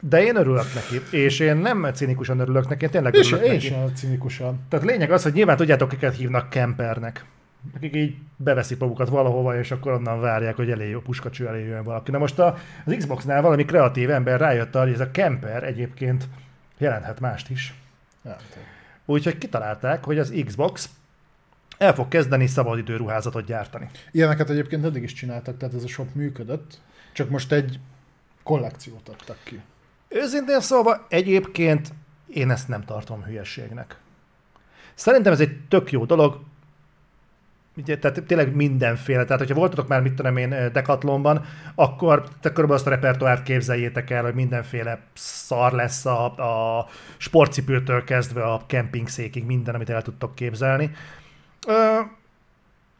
de 0.00 0.22
én 0.22 0.36
örülök 0.36 0.74
neki, 0.74 1.16
és 1.16 1.38
én 1.38 1.56
nem 1.56 1.90
cinikusan 1.94 2.38
örülök 2.38 2.68
neki, 2.68 2.84
én 2.84 2.90
tényleg 2.90 3.14
És 3.14 3.26
örülök 3.26 3.46
én 3.46 3.52
neki. 3.52 3.66
sem 3.66 3.94
cinikusan. 3.94 4.60
Tehát 4.68 4.86
lényeg 4.86 5.12
az, 5.12 5.22
hogy 5.22 5.32
nyilván 5.32 5.56
tudjátok, 5.56 5.88
kiket 5.88 6.16
hívnak 6.16 6.50
kempernek. 6.50 7.24
Akik 7.74 7.94
így 7.96 8.16
beveszik 8.36 8.78
magukat 8.78 9.08
valahova, 9.08 9.58
és 9.58 9.70
akkor 9.70 9.92
onnan 9.92 10.20
várják, 10.20 10.56
hogy 10.56 10.70
elé, 10.70 10.92
a 10.92 11.00
puskacső 11.00 11.48
elé 11.48 11.64
jön 11.64 11.84
valaki. 11.84 12.10
Na 12.10 12.18
most 12.18 12.38
a, 12.38 12.56
az 12.84 12.94
Xboxnál 12.98 13.42
valami 13.42 13.64
kreatív 13.64 14.10
ember 14.10 14.40
rájött 14.40 14.74
arra, 14.74 14.84
hogy 14.84 14.94
ez 14.94 15.00
a 15.00 15.10
kemper 15.10 15.64
egyébként 15.64 16.28
jelenthet 16.78 17.20
mást 17.20 17.50
is. 17.50 17.74
Úgyhogy 19.04 19.38
kitalálták, 19.38 20.04
hogy 20.04 20.18
az 20.18 20.34
Xbox 20.46 20.90
el 21.78 21.94
fog 21.94 22.08
kezdeni 22.08 22.46
szabadidő 22.46 22.96
ruházatot 22.96 23.44
gyártani. 23.44 23.90
Ilyeneket 24.10 24.50
egyébként 24.50 24.84
eddig 24.84 25.02
is 25.02 25.12
csináltak, 25.12 25.56
tehát 25.56 25.74
ez 25.74 25.84
a 25.84 25.88
shop 25.88 26.14
működött, 26.14 26.80
csak 27.12 27.30
most 27.30 27.52
egy 27.52 27.78
kollekciót 28.42 29.08
adtak 29.08 29.38
ki. 29.44 29.60
Őszintén 30.08 30.60
szólva 30.60 31.06
egyébként 31.08 31.92
én 32.26 32.50
ezt 32.50 32.68
nem 32.68 32.84
tartom 32.84 33.22
hülyességnek. 33.22 33.96
Szerintem 34.94 35.32
ez 35.32 35.40
egy 35.40 35.60
tök 35.68 35.92
jó 35.92 36.04
dolog, 36.04 36.40
Ugye, 37.76 37.98
tehát 37.98 38.22
tényleg 38.22 38.54
mindenféle. 38.54 39.24
Tehát, 39.24 39.38
hogyha 39.38 39.54
voltatok 39.54 39.88
már, 39.88 40.02
mit 40.02 40.14
tudom 40.14 40.36
én, 40.36 40.48
Decathlonban, 40.72 41.44
akkor 41.74 42.22
te 42.40 42.48
körülbelül 42.48 42.74
azt 42.74 42.86
a 42.86 42.90
repertoárt 42.90 43.42
képzeljétek 43.42 44.10
el, 44.10 44.22
hogy 44.22 44.34
mindenféle 44.34 44.98
szar 45.14 45.72
lesz 45.72 46.06
a, 46.06 46.24
a 46.78 46.86
sportcipőtől 47.16 48.04
kezdve 48.04 48.42
a 48.42 48.62
kempingszékig, 48.66 49.44
minden, 49.44 49.74
amit 49.74 49.90
el 49.90 50.02
tudtok 50.02 50.34
képzelni. 50.34 50.90
Ö, 51.66 52.00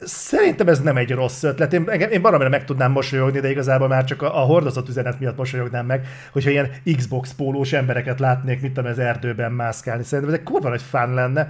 Szerintem 0.04 0.68
ez 0.68 0.80
nem 0.80 0.96
egy 0.96 1.10
rossz 1.10 1.42
ötlet. 1.42 1.72
Én, 1.72 1.84
én 1.84 2.22
baromira 2.22 2.48
meg 2.48 2.64
tudnám 2.64 2.92
mosolyogni, 2.92 3.40
de 3.40 3.50
igazából 3.50 3.88
már 3.88 4.04
csak 4.04 4.22
a, 4.22 4.42
a 4.42 4.44
hordozott 4.44 4.88
üzenet 4.88 5.20
miatt 5.20 5.36
mosolyognám 5.36 5.86
meg, 5.86 6.06
hogyha 6.32 6.50
ilyen 6.50 6.70
Xbox 6.96 7.34
pólós 7.34 7.72
embereket 7.72 8.20
látnék, 8.20 8.60
tudom, 8.60 8.90
az 8.90 8.98
erdőben 8.98 9.52
mászkálni. 9.52 10.02
Szerintem 10.02 10.34
ez 10.34 10.40
egy 10.40 10.46
kurva 10.46 10.68
nagy 10.68 10.82
fán 10.82 11.14
lenne. 11.14 11.48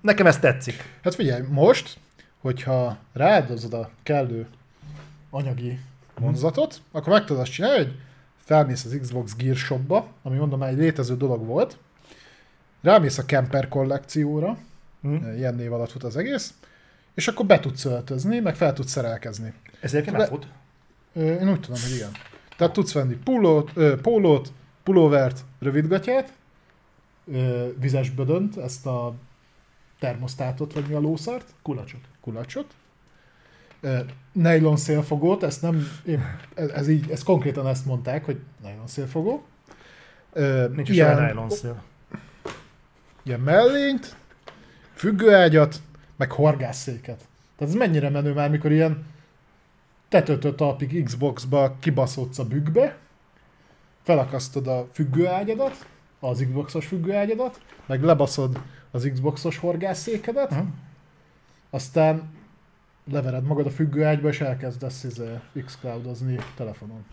Nekem 0.00 0.26
ez 0.26 0.38
tetszik. 0.38 0.98
Hát 1.02 1.14
figyelj, 1.14 1.42
most, 1.48 1.98
hogyha 2.40 2.96
rááldozod 3.12 3.74
a 3.74 3.90
kellő 4.02 4.46
anyagi 5.30 5.78
vonzatot, 6.18 6.82
akkor 6.92 7.12
meg 7.12 7.24
tudod 7.24 7.42
azt 7.42 7.52
csinálni, 7.52 7.76
hogy 7.84 7.94
felmész 8.44 8.84
az 8.84 8.98
Xbox 9.00 9.36
Gear 9.36 9.56
Shopba, 9.56 10.06
ami 10.22 10.36
mondom 10.36 10.58
már 10.58 10.68
egy 10.68 10.78
létező 10.78 11.16
dolog 11.16 11.46
volt, 11.46 11.78
rámész 12.82 13.18
a 13.18 13.24
Camper 13.24 13.68
kollekcióra, 13.68 14.56
Hm? 15.02 15.14
ilyen 15.36 15.54
név 15.54 15.72
alatt 15.72 15.90
fut 15.90 16.04
az 16.04 16.16
egész, 16.16 16.54
és 17.14 17.28
akkor 17.28 17.46
be 17.46 17.60
tudsz 17.60 17.84
öltözni, 17.84 18.38
meg 18.38 18.56
fel 18.56 18.72
tudsz 18.72 18.90
szerelkezni. 18.90 19.52
Ez 19.80 19.94
egyébként 19.94 20.16
Le-. 20.16 20.38
Ö, 21.14 21.34
Én 21.34 21.50
úgy 21.50 21.60
tudom, 21.60 21.80
hogy 21.82 21.94
igen. 21.94 22.10
Tehát 22.56 22.72
tudsz 22.72 22.92
venni 22.92 23.14
pulót, 23.14 23.70
ö, 23.74 24.00
pólót, 24.00 24.52
pulóvert, 24.82 25.44
rövidgatját, 25.58 26.32
ö, 27.32 27.68
vizes 27.80 28.10
bödönt, 28.10 28.56
ezt 28.56 28.86
a 28.86 29.14
termosztátot, 30.00 30.72
vagy 30.72 30.86
mi 30.88 30.94
a 30.94 31.00
lószart, 31.00 31.54
Kulacsot. 31.62 32.00
kulacsot, 32.20 32.74
ö, 33.80 33.98
nylon 34.32 34.76
szélfogót, 34.76 35.42
ezt 35.42 35.62
nem, 35.62 35.86
én, 36.06 36.36
ez, 36.54 36.68
ez, 36.68 36.88
így, 36.88 37.10
ez 37.10 37.22
konkrétan 37.22 37.66
ezt 37.66 37.86
mondták, 37.86 38.24
hogy 38.24 38.38
nylon 38.62 38.86
szélfogó. 38.86 39.44
Ö, 40.32 40.66
Nincs 40.74 40.88
is 40.88 40.98
olyan 40.98 41.24
nylon 41.24 41.50
szél. 41.50 41.82
ilyen 43.22 43.40
mellényt, 43.40 44.16
függőágyat, 44.94 45.76
meg 46.16 46.32
horgászszéket. 46.32 47.28
Tehát 47.56 47.74
ez 47.74 47.74
mennyire 47.74 48.08
menő 48.10 48.32
már, 48.32 48.50
mikor 48.50 48.72
ilyen 48.72 49.04
tetőtől 50.08 50.54
talpig 50.54 51.04
Xbox-ba 51.04 51.76
kibaszodsz 51.80 52.38
a 52.38 52.44
bükkbe, 52.44 52.96
felakasztod 54.02 54.66
a 54.66 54.88
függőágyadat, 54.92 55.86
az 56.20 56.44
Xboxos 56.48 56.86
függőágyadat, 56.86 57.60
meg 57.86 58.02
lebaszod 58.02 58.60
az 58.90 59.08
Xboxos 59.12 59.56
horgászszékedet, 59.58 60.52
Aha. 60.52 60.64
aztán 61.70 62.30
levered 63.04 63.44
magad 63.44 63.66
a 63.66 63.70
függőágyba, 63.70 64.28
és 64.28 64.40
elkezdesz 64.40 65.04
izé, 65.04 65.38
Xcloudozni 65.64 66.38
telefonon. 66.56 67.04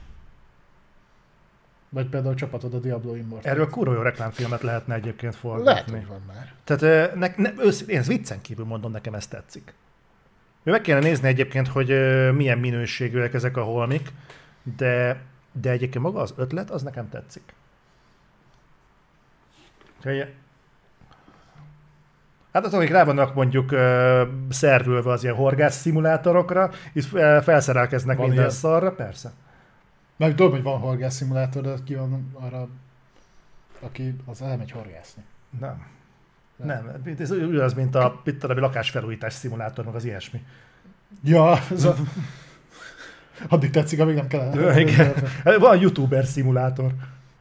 Vagy 1.89 2.09
például 2.09 2.35
csapatod 2.35 2.73
a 2.73 2.79
Diablo 2.79 3.15
Immortal. 3.15 3.51
Erről 3.51 3.69
kurva 3.69 3.93
jó 3.93 4.01
reklámfilmet 4.01 4.61
lehetne 4.61 4.93
egyébként 4.93 5.21
Lehet, 5.21 5.37
forgatni. 5.39 5.91
hogy 5.97 6.07
van 6.07 6.21
már. 6.27 6.53
Tehát 6.63 7.15
ne, 7.15 7.33
ne, 7.35 7.53
ősz, 7.63 7.83
én 7.87 7.97
ezt 7.97 8.07
viccen 8.07 8.41
kívül 8.41 8.65
mondom, 8.65 8.91
nekem 8.91 9.13
ez 9.13 9.27
tetszik. 9.27 9.73
Meg 10.63 10.81
kéne 10.81 10.99
nézni 10.99 11.27
egyébként, 11.27 11.67
hogy 11.67 11.87
milyen 12.35 12.57
minőségűek 12.57 13.33
ezek 13.33 13.57
a 13.57 13.63
holmik, 13.63 14.13
de, 14.77 15.21
de 15.51 15.69
egyébként 15.69 16.03
maga 16.03 16.19
az 16.21 16.33
ötlet, 16.37 16.69
az 16.71 16.83
nekem 16.83 17.09
tetszik. 17.09 17.53
Úgyhogy- 19.97 20.33
Hát 22.57 22.65
azok, 22.65 22.79
akik 22.79 22.91
rá 22.91 23.03
vannak 23.03 23.33
mondjuk 23.33 23.75
szervülve 24.49 25.11
az 25.11 25.23
ilyen 25.23 25.35
horgász 25.35 25.75
szimulátorokra, 25.75 26.71
és 26.93 27.05
felszerelkeznek 27.41 28.17
Van 28.17 28.25
minden 28.25 28.43
ilyen? 28.43 28.55
szarra, 28.57 28.91
persze. 28.91 29.31
Meg 30.15 30.35
tudom, 30.35 30.51
hogy 30.51 30.63
van 30.63 30.79
horgász 30.79 31.15
szimulátor, 31.15 31.61
de 31.61 31.73
ki 31.85 31.95
van 31.95 32.31
arra, 32.33 32.67
aki 33.79 34.15
az 34.25 34.41
elmegy 34.41 34.71
horgászni. 34.71 35.23
Nem. 35.59 35.85
Nem, 36.55 37.01
ez 37.19 37.31
ugyanaz, 37.31 37.73
mint 37.73 37.95
a 37.95 38.19
pittalabbi 38.23 38.59
lakásfelújítás 38.59 39.33
szimulátor, 39.33 39.85
meg 39.85 39.95
az 39.95 40.05
ilyesmi. 40.05 40.43
Ja, 41.23 41.57
ez 41.71 41.83
a... 41.83 41.95
Addig 43.47 43.69
tetszik, 43.69 43.99
amíg 43.99 44.15
nem 44.15 44.27
kell. 44.27 44.53
Igen. 44.85 45.13
Van 45.59 45.79
youtuber 45.79 46.25
szimulátor. 46.25 46.91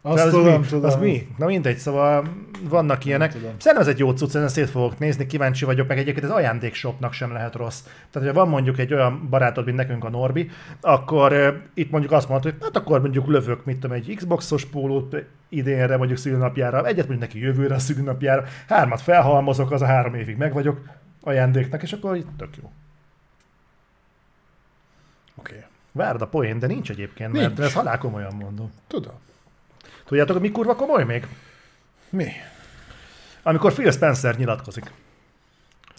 Azt 0.06 0.24
az 0.24 0.32
tudom, 0.32 0.60
mi? 0.60 0.66
tudom. 0.66 0.84
Az 0.84 0.96
mi? 0.96 1.28
Na 1.36 1.46
mindegy, 1.46 1.76
szóval 1.76 2.28
vannak 2.68 3.04
ilyenek. 3.04 3.30
Szerintem 3.32 3.76
ez 3.76 3.86
egy 3.86 3.98
jó 3.98 4.10
cucc, 4.10 4.28
ezen 4.28 4.48
szét 4.48 4.70
fogok 4.70 4.98
nézni, 4.98 5.26
kíváncsi 5.26 5.64
vagyok, 5.64 5.88
meg 5.88 5.98
egyébként 5.98 6.26
az 6.26 6.30
ajándékshopnak 6.30 7.12
sem 7.12 7.32
lehet 7.32 7.54
rossz. 7.54 7.80
Tehát, 8.10 8.28
ha 8.28 8.34
van 8.34 8.48
mondjuk 8.48 8.78
egy 8.78 8.94
olyan 8.94 9.26
barátod, 9.30 9.64
mint 9.64 9.76
nekünk 9.76 10.04
a 10.04 10.08
Norbi, 10.08 10.50
akkor 10.80 11.32
uh, 11.32 11.54
itt 11.74 11.90
mondjuk 11.90 12.12
azt 12.12 12.28
mondod, 12.28 12.52
hogy 12.52 12.62
hát 12.62 12.76
akkor 12.76 13.00
mondjuk 13.00 13.26
lövök, 13.26 13.64
mit 13.64 13.78
tudom, 13.78 13.96
egy 13.96 14.14
Xboxos 14.16 14.64
pólót 14.64 15.16
idénre, 15.48 15.96
mondjuk 15.96 16.18
szülnapjára, 16.18 16.86
egyet 16.86 17.08
mondjuk 17.08 17.20
neki 17.20 17.38
jövőre 17.44 17.74
a 17.74 17.78
szülnapjára, 17.78 18.44
hármat 18.68 19.00
felhalmozok, 19.00 19.70
az 19.70 19.82
a 19.82 19.86
három 19.86 20.14
évig 20.14 20.36
meg 20.36 20.52
vagyok 20.52 20.80
ajándéknak, 21.22 21.82
és 21.82 21.92
akkor 21.92 22.16
itt 22.16 22.28
tök 22.36 22.56
jó. 22.62 22.70
Oké. 25.34 25.52
Okay. 25.54 25.64
Várd 25.92 26.22
a 26.22 26.26
poén, 26.26 26.58
de 26.58 26.66
nincs 26.66 26.90
egyébként, 26.90 27.32
mert 27.32 27.46
Nincs. 27.46 27.60
ezt 27.60 27.74
halál 27.74 27.98
komolyan 27.98 28.34
mondom. 28.34 28.72
Tudom. 28.86 29.14
Tudjátok, 30.06 30.40
mi 30.40 30.50
kurva 30.50 30.74
komoly 30.74 31.04
még? 31.04 31.26
Mi? 32.10 32.26
Amikor 33.42 33.72
Phil 33.72 33.90
Spencer 33.90 34.36
nyilatkozik. 34.36 34.92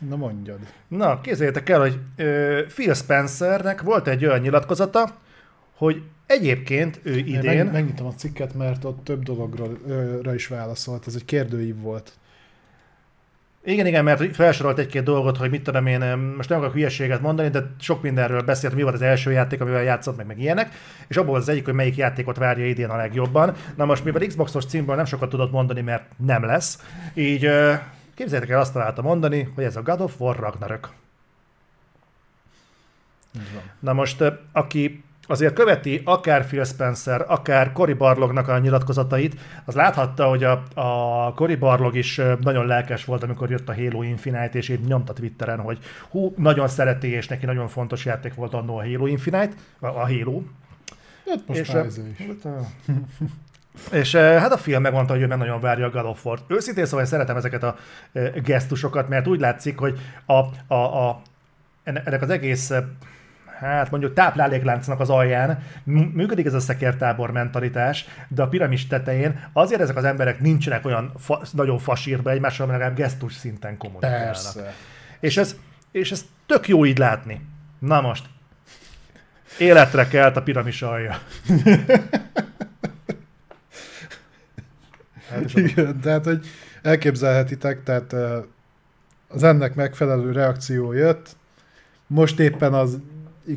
Na 0.10 0.16
mondjad. 0.16 0.60
Na, 0.88 1.22
képzeljétek 1.22 1.70
el, 1.70 1.80
hogy 1.80 2.00
ö, 2.16 2.62
Phil 2.68 2.94
Spencernek 2.94 3.82
volt 3.82 4.08
egy 4.08 4.26
olyan 4.26 4.40
nyilatkozata, 4.40 5.16
hogy 5.76 6.02
egyébként 6.26 7.00
ő 7.04 7.18
Én 7.18 7.26
idén... 7.26 7.56
Meg, 7.64 7.72
megnyitom 7.72 8.08
a 8.08 8.14
cikket, 8.14 8.54
mert 8.54 8.84
ott 8.84 9.04
több 9.04 9.24
dologról 9.24 9.78
ö, 9.88 10.34
is 10.34 10.48
válaszolt. 10.48 11.08
Ez 11.08 11.16
egy 11.16 11.26
kérdőív 11.26 11.80
volt. 11.80 12.12
Igen, 13.68 13.86
igen, 13.86 14.04
mert 14.04 14.36
felsorolt 14.36 14.78
egy-két 14.78 15.04
dolgot, 15.04 15.38
hogy 15.38 15.50
mit 15.50 15.64
tudom 15.64 15.86
én, 15.86 16.00
most 16.18 16.50
nem 16.50 16.58
akarok 16.58 16.76
hülyeséget 16.76 17.22
mondani, 17.22 17.50
de 17.50 17.72
sok 17.80 18.02
mindenről 18.02 18.42
beszélt, 18.42 18.74
mi 18.74 18.82
volt 18.82 18.94
az 18.94 19.02
első 19.02 19.32
játék, 19.32 19.62
amivel 19.62 19.84
játszott, 19.84 20.18
meg, 20.18 20.26
meg 20.26 20.40
ilyenek, 20.40 20.74
és 21.08 21.18
abból 21.18 21.36
az 21.36 21.50
egyik, 21.50 21.66
hogy 21.66 21.74
melyik 21.74 21.96
játékot 21.96 22.38
várja 22.38 22.66
idén 22.66 22.90
a 22.90 22.96
legjobban. 22.96 23.56
Na 23.76 23.86
most, 23.86 24.04
mivel 24.04 24.26
Xboxos 24.28 24.66
címből 24.66 24.96
nem 24.96 25.06
sokat 25.06 25.30
tudott 25.30 25.52
mondani, 25.52 25.82
mert 25.82 26.04
nem 26.18 26.44
lesz, 26.44 26.84
így 27.14 27.50
képzeljétek 28.16 28.50
el 28.50 28.60
azt 28.60 28.74
találta 28.74 29.02
mondani, 29.02 29.50
hogy 29.56 29.64
ez 29.64 29.76
a 29.76 29.82
God 29.82 30.02
of 30.02 30.20
War 30.20 30.36
Ragnarök. 30.36 30.90
Na 33.80 33.94
most, 33.94 34.24
aki 34.52 35.04
azért 35.28 35.54
követi 35.54 36.02
akár 36.06 36.46
Phil 36.46 36.64
Spencer, 36.64 37.26
akár 37.28 37.72
Cory 37.72 37.94
Barlognak 37.94 38.48
a 38.48 38.58
nyilatkozatait, 38.58 39.36
az 39.66 39.76
láthatta, 39.76 40.26
hogy 40.26 40.44
a, 40.44 40.64
a 40.74 41.34
Cory 41.34 41.56
Barlog 41.56 41.96
is 41.96 42.22
nagyon 42.42 42.66
lelkes 42.66 43.06
volt, 43.06 43.24
amikor 43.24 43.50
jött 43.50 43.70
a 43.70 43.76
Halo 43.76 44.02
Infinite, 44.02 44.50
és 44.52 44.70
így 44.70 44.80
nyomta 44.80 45.14
Twitteren, 45.14 45.60
hogy 45.60 45.78
hú, 46.10 46.34
nagyon 46.38 46.68
szereti, 46.68 47.08
és 47.08 47.28
neki 47.28 47.46
nagyon 47.46 47.68
fontos 47.68 48.06
játék 48.06 48.34
volt 48.34 48.54
annó 48.54 48.78
a 48.78 48.84
Halo 48.84 49.06
Infinite, 49.06 49.50
a, 49.80 49.86
a 49.86 50.08
Halo. 50.08 50.42
Hát 51.28 51.40
most 51.48 51.60
és, 51.60 51.72
már 51.72 51.86
ez 51.86 51.98
is. 51.98 52.28
és 53.92 54.14
eh, 54.14 54.42
hát 54.42 54.52
a 54.52 54.58
film 54.58 54.82
megmondta, 54.82 55.14
hogy 55.14 55.22
ő 55.22 55.28
meg 55.28 55.38
nagyon 55.38 55.60
várja 55.60 55.86
a 55.86 55.90
God 55.90 56.06
of 56.06 56.26
War-t. 56.26 56.44
Őszintén 56.48 56.86
szóval 56.86 57.00
én 57.00 57.06
szeretem 57.06 57.38
ezeket 57.38 57.64
a 57.64 57.76
gesztusokat, 58.44 59.10
mert 59.10 59.28
úgy 59.28 59.40
látszik, 59.40 59.78
hogy 59.78 60.00
a, 60.26 60.34
a, 60.74 61.08
a, 61.08 61.22
enne- 61.84 62.08
ennek 62.08 62.22
az 62.22 62.30
egész 62.30 62.72
hát 63.60 63.92
mondjuk 63.92 64.14
táplálékláncnak 64.14 65.00
az 65.00 65.10
alján 65.10 65.64
működik 66.14 66.46
ez 66.46 66.54
a 66.54 66.60
szekértábor 66.60 67.32
mentalitás, 67.32 68.06
de 68.28 68.42
a 68.42 68.48
piramis 68.48 68.88
tetején 68.88 69.50
azért 69.54 69.82
ezek 69.82 69.96
az 69.96 70.04
emberek 70.04 70.40
nincsenek 70.40 70.86
olyan 70.86 71.12
fa- 71.18 71.54
nagyon 71.54 71.78
fasírba 71.78 72.32
egymással, 72.32 72.68
mert 72.68 72.80
legalább 72.80 73.00
gesztus 73.00 73.34
szinten 73.34 73.78
kommunikálnak. 73.78 74.26
Persze. 74.26 74.74
És 75.20 75.38
ez, 75.38 75.56
és 75.92 76.12
ez 76.12 76.26
tök 76.46 76.68
jó 76.68 76.86
így 76.86 76.98
látni. 76.98 77.42
Na 77.80 78.02
most, 78.02 78.26
életre 79.58 80.08
kelt 80.08 80.38
a 80.38 80.44
piramis 80.44 80.82
alja. 80.82 81.18
Hát 85.30 85.54
Igen, 85.54 86.00
tehát, 86.00 86.26
hogy 86.26 86.46
elképzelhetitek, 86.82 87.84
tehát 87.84 88.16
az 89.28 89.44
ennek 89.44 89.76
megfelelő 89.76 90.32
reakció 90.32 90.92
jött, 90.92 91.36
most 92.08 92.40
éppen 92.40 92.74
az 92.74 93.00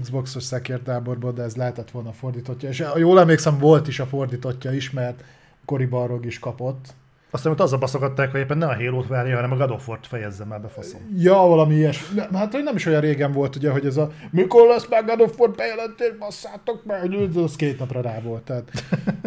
Xboxos 0.01 0.43
szekértáborban, 0.43 1.35
de 1.35 1.43
ez 1.43 1.57
lehetett 1.57 1.91
volna 1.91 2.13
fordítottja, 2.13 2.69
és 2.69 2.85
jól 2.97 3.21
emlékszem, 3.21 3.59
volt 3.59 3.89
is 3.89 4.01
a 4.01 4.07
fordítottja 4.07 4.73
is, 4.73 4.91
mert 4.91 5.25
Cory 5.65 5.87
Barlog 5.87 6.27
is 6.27 6.39
kapott. 6.39 6.95
Aztán 7.31 7.53
ott 7.53 7.61
azzal 7.61 7.79
baszogatták, 7.79 8.31
hogy 8.31 8.41
éppen 8.41 8.59
ne 8.59 8.67
a 8.67 8.75
Halo-t 8.75 9.07
várja, 9.07 9.35
hanem 9.35 9.53
a 9.53 9.57
God 9.57 9.71
of 9.71 9.89
War-t 9.89 10.07
fejezze 10.07 10.45
már 10.45 10.61
be 10.61 10.69
faszom. 10.69 11.01
Ja, 11.17 11.35
valami 11.35 11.75
ilyes. 11.75 12.09
Ne, 12.11 12.39
hát 12.39 12.53
hogy 12.53 12.63
nem 12.63 12.77
is 12.77 12.87
olyan 12.87 13.01
régen 13.01 13.33
volt, 13.33 13.57
ugye, 13.57 13.71
hogy 13.71 13.87
ez 13.87 13.97
a 13.97 14.11
mikor 14.31 14.67
lesz 14.67 14.89
már 14.89 15.05
God 15.05 15.21
of 15.21 15.39
War 15.39 15.51
bejelentés, 15.51 16.13
basszátok 16.19 16.85
meg, 16.85 17.15
az 17.37 17.57
két 17.57 17.79
napra 17.79 18.01
rá 18.01 18.21
volt. 18.21 18.43
Tehát, 18.43 18.71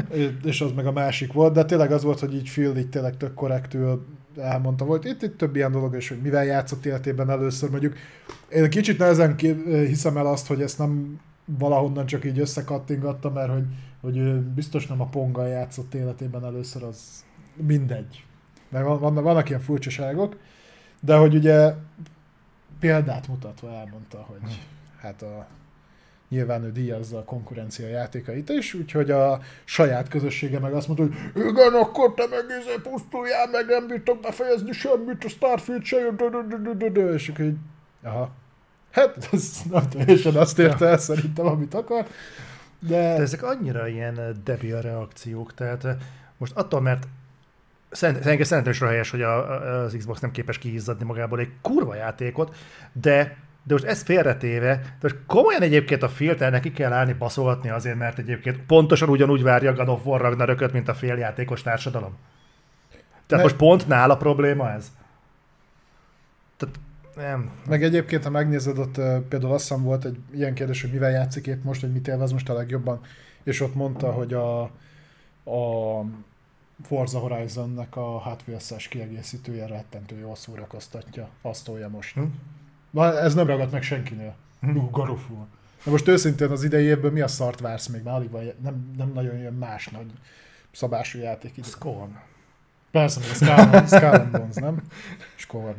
és 0.44 0.62
az 0.62 0.72
meg 0.72 0.86
a 0.86 0.92
másik 0.92 1.34
volt, 1.34 1.54
de 1.54 1.66
tényleg 1.66 1.92
az 1.92 2.04
volt, 2.04 2.20
hogy 2.20 2.36
így 2.36 2.52
Phil 2.52 2.78
így 2.78 2.90
tényleg 2.90 3.18
tök 3.18 3.34
korrektül 3.34 4.06
elmondta 4.38 4.86
volt. 4.86 5.06
Itt, 5.06 5.22
itt 5.22 5.38
több 5.38 5.56
ilyen 5.56 5.72
dolog, 5.72 5.96
és 5.96 6.10
hogy 6.10 6.22
mivel 6.22 6.46
játszott 6.46 6.86
életében 6.86 7.30
először 7.30 7.70
mondjuk. 7.70 7.96
Én 8.50 8.70
kicsit 8.70 8.98
nehezen 8.98 9.36
hiszem 9.66 10.18
el 10.18 10.26
azt, 10.26 10.48
hogy 10.48 10.62
ezt 10.62 10.78
nem 10.78 11.20
valahonnan 11.46 12.06
csak 12.06 12.26
így 12.26 12.40
összekattingatta, 12.40 13.30
mert 13.30 13.52
hogy, 13.52 13.66
hogy 14.02 14.40
biztos 14.40 14.88
nem 14.88 15.02
a 15.02 15.06
Ponga 15.06 15.48
játszott 15.48 15.94
életében 15.94 16.46
először, 16.46 16.84
az 16.84 17.26
mindegy. 17.56 18.26
Mert 18.70 18.86
van, 18.86 19.00
van, 19.00 19.14
vannak 19.14 19.50
ilyen 19.50 19.62
furcsaságok, 19.62 20.38
de 21.00 21.16
hogy 21.16 21.36
ugye 21.36 21.74
példát 22.80 23.28
mutatva 23.28 23.72
elmondta, 23.72 24.26
hogy 24.28 24.60
hát 24.98 25.22
a 25.22 25.48
nyilván 26.34 26.64
ő 26.64 26.72
díjazza 26.72 27.18
a 27.18 27.24
konkurencia 27.24 27.88
játékait 27.88 28.50
is, 28.50 28.74
úgyhogy 28.74 29.12
a 29.12 29.40
saját 29.64 30.08
közössége 30.08 30.60
meg 30.60 30.74
azt 30.74 30.88
mondta, 30.88 31.06
hogy 31.34 31.46
igen, 31.46 31.74
akkor 31.74 32.14
te 32.14 32.24
meg 32.30 32.44
izé 32.62 32.76
pusztuljál, 32.84 33.50
meg 33.52 33.66
nem 33.66 33.88
bírtok 33.88 34.22
befejezni 34.22 34.72
semmit, 34.72 35.24
a 35.24 35.30
Starfield 35.30 35.84
se 35.84 35.98
jön, 36.00 37.14
és 37.14 37.32
így, 37.40 37.56
aha. 38.04 38.32
Hát, 38.92 39.30
ez 39.32 39.62
nem 39.72 39.90
teljesen 39.90 40.36
azt 40.36 40.60
érte 40.60 40.86
el 40.88 40.98
szerintem, 40.98 41.46
amit 41.46 41.74
akar, 41.74 42.06
de, 42.80 42.90
De 42.90 43.22
ezek 43.22 43.44
annyira 43.44 43.88
ilyen 43.88 44.20
eh, 44.20 44.30
debil 44.44 44.82
reakciók, 44.82 45.54
tehát 45.54 45.86
eh, 45.86 45.96
most 46.38 46.56
attól, 46.56 46.82
mert 46.82 47.08
szerint- 47.92 48.46
szerintem 48.46 48.74
is 48.74 48.80
helyes, 48.80 49.10
hogy 49.10 49.22
a- 49.22 49.82
az 49.84 49.96
Xbox 49.98 50.20
nem 50.20 50.32
képes 50.32 50.58
kiizzadni 50.58 51.06
magából 51.06 51.40
egy 51.40 51.52
kurva 51.62 51.96
játékot, 51.96 52.56
de 52.92 53.38
de 53.64 53.74
most 53.74 53.86
ezt 53.86 54.06
félretéve, 54.06 54.76
de 54.76 54.98
most 55.02 55.18
komolyan 55.28 55.62
egyébként 55.62 56.04
a 56.04 56.10
filternek 56.10 56.62
ki 56.62 56.72
kell 56.72 56.92
állni 56.92 57.14
baszogatni 57.14 57.70
azért, 57.70 57.98
mert 57.98 58.20
egyébként 58.20 58.58
pontosan 58.58 59.10
ugyanúgy 59.10 59.44
várja 59.44 59.72
a 59.72 59.74
God 59.74 59.88
of 59.90 60.06
War 60.06 60.22
Ragnarököt, 60.22 60.74
mint 60.74 60.88
a 60.88 60.94
féljátékos 60.94 61.62
társadalom. 61.62 62.18
Tehát 63.28 63.44
most 63.44 63.56
pont 63.56 63.88
nála 63.88 64.18
probléma 64.18 64.72
ez? 64.72 64.92
Tehát 66.58 66.80
nem. 67.16 67.52
Meg 67.68 67.84
egyébként, 67.84 68.24
ha 68.24 68.30
megnézed, 68.30 68.78
ott 68.78 68.96
például 69.28 69.54
azt 69.54 69.68
hiszem 69.68 69.84
volt 69.84 70.06
egy 70.06 70.18
ilyen 70.34 70.54
kérdés, 70.54 70.82
hogy 70.82 70.92
mivel 70.92 71.12
játszik 71.12 71.48
épp 71.48 71.64
most, 71.64 71.82
hogy 71.82 71.92
mit 71.92 72.08
élvez 72.08 72.32
most 72.32 72.50
a 72.50 72.54
legjobban, 72.54 73.02
és 73.44 73.62
ott 73.62 73.76
mondta, 73.76 74.12
hogy 74.12 74.34
a, 74.34 74.62
a 75.44 76.06
Forza 76.84 77.20
Horizon-nek 77.20 77.96
a 77.96 78.38
Wheels-es 78.48 78.88
kiegészítője 78.88 79.68
rettentő 79.68 80.20
jól 80.20 80.36
szórakoztatja, 80.36 81.30
azt 81.42 81.66
tolja 81.66 81.90
most. 81.90 82.14
Hm? 82.14 82.24
Na, 82.94 83.20
ez 83.20 83.34
nem 83.34 83.48
ragadt 83.48 83.72
meg 83.72 83.84
senkinél. 83.84 84.36
Hm. 84.60 84.70
Hm. 84.70 84.90
God 84.92 85.10
of 85.10 85.30
War. 85.30 85.46
Na 85.84 85.92
most 85.92 86.08
őszintén 86.08 86.50
az 86.50 86.64
idei 86.64 86.86
évből 86.86 87.12
mi 87.12 87.22
a 87.22 87.28
szart 87.28 87.60
vársz 87.60 87.88
még? 87.88 88.04
Már 88.04 88.16
alig 88.16 88.30
van, 88.30 88.52
nem, 88.64 88.94
nem 88.98 89.12
nagyon 89.14 89.38
jön 89.38 89.54
más 89.54 89.88
nagy 89.88 90.06
szabású 90.72 91.20
játék. 91.20 91.58
Így. 91.58 91.66
Scorn. 91.66 92.18
Persze, 92.92 93.20
meg 93.20 93.30
a 93.30 93.34
Skull, 93.34 93.86
Skull 93.86 94.20
and 94.20 94.32
Bones, 94.32 94.56
nem? 94.56 94.82
Scorn. 95.36 95.76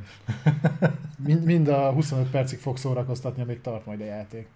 Mind, 1.25 1.45
mind 1.45 1.69
a 1.69 1.91
25 1.91 2.31
percig 2.31 2.59
fog 2.59 2.77
szórakoztatni, 2.77 3.43
amíg 3.43 3.61
tart 3.61 3.87
majd 3.87 4.01
a 4.01 4.05
játék. 4.05 4.47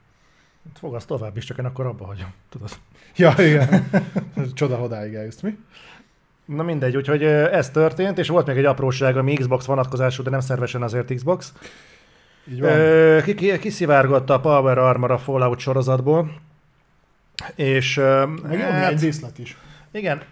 Fogasz 0.74 1.04
tovább 1.04 1.36
is, 1.36 1.44
csak 1.44 1.58
én 1.58 1.64
akkor 1.64 1.86
abba 1.86 2.06
hagyom. 2.06 2.32
Tudod. 2.48 2.70
Ja, 3.16 3.34
igen. 3.38 3.90
Csoda, 4.54 4.76
hodáig 4.76 5.14
eljuszt, 5.14 5.42
mi? 5.42 5.58
Na 6.44 6.62
mindegy, 6.62 6.96
úgyhogy 6.96 7.22
ez 7.22 7.70
történt, 7.70 8.18
és 8.18 8.28
volt 8.28 8.46
még 8.46 8.56
egy 8.56 8.64
apróság, 8.64 9.16
ami 9.16 9.34
Xbox 9.34 9.64
vonatkozású, 9.64 10.22
de 10.22 10.30
nem 10.30 10.40
szervesen 10.40 10.82
azért 10.82 11.14
Xbox. 11.14 11.52
Így 12.50 12.60
van. 12.60 12.70
Ö, 12.70 13.18
ki, 13.24 13.34
ki, 13.34 13.58
kiszivárgott 13.58 14.30
a 14.30 14.40
Power 14.40 14.78
Armor 14.78 15.10
a 15.10 15.18
Fallout 15.18 15.58
sorozatból, 15.58 16.30
és 17.54 17.96
Meg 17.96 18.58
jó 18.58 18.70
néhány 18.70 18.96
díszlet 18.96 19.38
is. 19.38 19.56
Igen. 19.92 20.22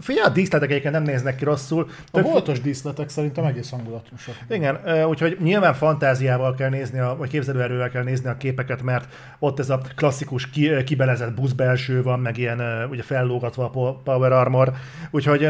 Figyelj, 0.00 0.26
a 0.26 0.30
díszletek 0.30 0.70
egyébként 0.70 0.94
nem 0.94 1.02
néznek 1.02 1.36
ki 1.36 1.44
rosszul. 1.44 1.88
A 1.88 2.10
Tök- 2.10 2.26
voltos 2.26 2.60
díszletek 2.60 3.08
szerintem 3.08 3.44
egész 3.44 3.70
hangulatosak. 3.70 4.34
Igen, 4.48 4.78
úgyhogy 5.08 5.36
nyilván 5.40 5.74
fantáziával 5.74 6.54
kell 6.54 6.68
nézni, 6.68 6.98
a, 6.98 7.16
vagy 7.16 7.30
képzelőerővel 7.30 7.90
kell 7.90 8.02
nézni 8.02 8.28
a 8.28 8.36
képeket, 8.36 8.82
mert 8.82 9.08
ott 9.38 9.58
ez 9.58 9.70
a 9.70 9.80
klasszikus 9.96 10.50
ki, 10.50 10.84
kibelezett 10.84 11.32
buszbelső 11.34 12.02
van, 12.02 12.20
meg 12.20 12.38
ilyen 12.38 12.86
ugye 12.90 13.02
fellógatva 13.02 13.64
a 13.64 13.70
po- 13.70 14.02
Power 14.02 14.32
Armor, 14.32 14.72
úgyhogy 15.10 15.48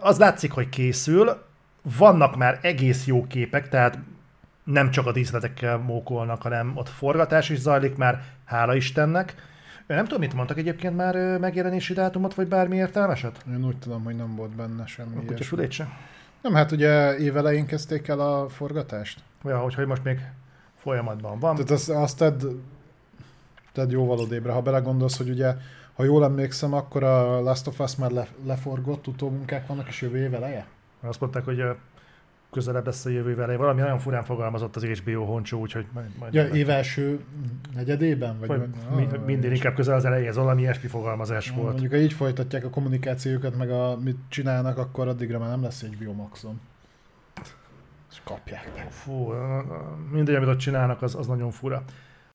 az 0.00 0.18
látszik, 0.18 0.52
hogy 0.52 0.68
készül, 0.68 1.36
vannak 1.98 2.36
már 2.36 2.58
egész 2.62 3.06
jó 3.06 3.26
képek, 3.26 3.68
tehát 3.68 3.98
nem 4.66 4.90
csak 4.90 5.06
a 5.06 5.12
díszletekkel 5.12 5.76
mókolnak, 5.78 6.42
hanem 6.42 6.72
ott 6.76 6.88
forgatás 6.88 7.48
is 7.48 7.58
zajlik 7.58 7.96
már, 7.96 8.22
hála 8.44 8.74
Istennek. 8.74 9.34
Nem 9.86 10.04
tudom, 10.04 10.20
mit 10.20 10.34
mondtak 10.34 10.58
egyébként 10.58 10.96
már 10.96 11.38
megjelenési 11.38 11.92
dátumot, 11.92 12.34
vagy 12.34 12.48
bármi 12.48 12.76
értelmeset? 12.76 13.44
Én 13.48 13.66
úgy 13.66 13.76
tudom, 13.78 14.04
hogy 14.04 14.16
nem 14.16 14.36
volt 14.36 14.50
benne 14.50 14.82
A 14.82 14.86
semmi. 14.86 15.14
kutya 15.14 15.24
ilyesmi. 15.24 15.44
fülét 15.44 15.70
se? 15.70 15.88
Nem, 16.42 16.54
hát 16.54 16.72
ugye 16.72 17.16
évelején 17.16 17.66
kezdték 17.66 18.08
el 18.08 18.20
a 18.20 18.48
forgatást. 18.48 19.20
Ja, 19.44 19.64
úgyhogy 19.64 19.86
most 19.86 20.04
még 20.04 20.20
folyamatban 20.76 21.38
van. 21.38 21.54
Tehát 21.54 21.70
azt, 21.70 21.88
azt 21.90 22.18
tedd, 22.18 22.42
tedd 23.72 23.90
jóval 23.90 24.18
odébre, 24.18 24.52
ha 24.52 24.60
belegondolsz, 24.62 25.16
hogy 25.16 25.28
ugye, 25.28 25.54
ha 25.94 26.04
jól 26.04 26.24
emlékszem, 26.24 26.72
akkor 26.72 27.02
a 27.02 27.40
Last 27.40 27.66
of 27.66 27.78
Us 27.80 27.96
már 27.96 28.10
le, 28.10 28.26
leforgott, 28.46 29.06
utómunkák 29.06 29.66
vannak, 29.66 29.88
és 29.88 30.00
jövő 30.02 30.18
év 30.18 30.34
eleje? 30.34 30.66
Azt 31.00 31.20
mondták, 31.20 31.44
hogy 31.44 31.64
közelebb 32.56 32.86
lesz 32.86 33.04
a 33.04 33.10
jövő 33.10 33.34
vele. 33.34 33.56
Valami 33.56 33.80
nagyon 33.80 33.98
furán 33.98 34.24
fogalmazott 34.24 34.76
az 34.76 34.84
HBO 34.84 35.24
honcsó, 35.24 35.60
úgyhogy 35.60 35.86
majd, 35.92 36.06
majd 36.18 36.34
Ja, 36.34 36.46
év 36.46 36.70
első 36.70 37.20
negyedében? 37.74 38.38
Vagy, 38.38 38.48
vagy 38.48 38.58
vagy- 38.58 38.96
mi, 38.96 39.16
ah, 39.16 39.24
minden 39.24 39.52
inkább 39.52 39.74
közel 39.74 39.94
az 39.94 40.04
elejéhez, 40.04 40.36
valami 40.36 40.60
ilyesmi 40.60 40.88
fogalmazás 40.88 41.50
ah, 41.50 41.56
volt. 41.56 41.70
Mondjuk, 41.70 41.92
ha 41.92 41.98
így 41.98 42.12
folytatják 42.12 42.64
a 42.64 42.70
kommunikációjukat, 42.70 43.56
meg 43.56 43.70
a, 43.70 43.98
mit 44.04 44.16
csinálnak, 44.28 44.78
akkor 44.78 45.08
addigra 45.08 45.38
már 45.38 45.48
nem 45.48 45.62
lesz 45.62 45.82
egy 45.82 45.96
Biomaxon. 45.96 46.60
És 48.10 48.20
kapják 48.24 48.70
meg. 48.76 48.90
Fú, 48.90 49.32
mindegy, 50.12 50.34
amit 50.34 50.48
ott 50.48 50.58
csinálnak, 50.58 51.02
az, 51.02 51.14
az 51.14 51.26
nagyon 51.26 51.50
fura. 51.50 51.84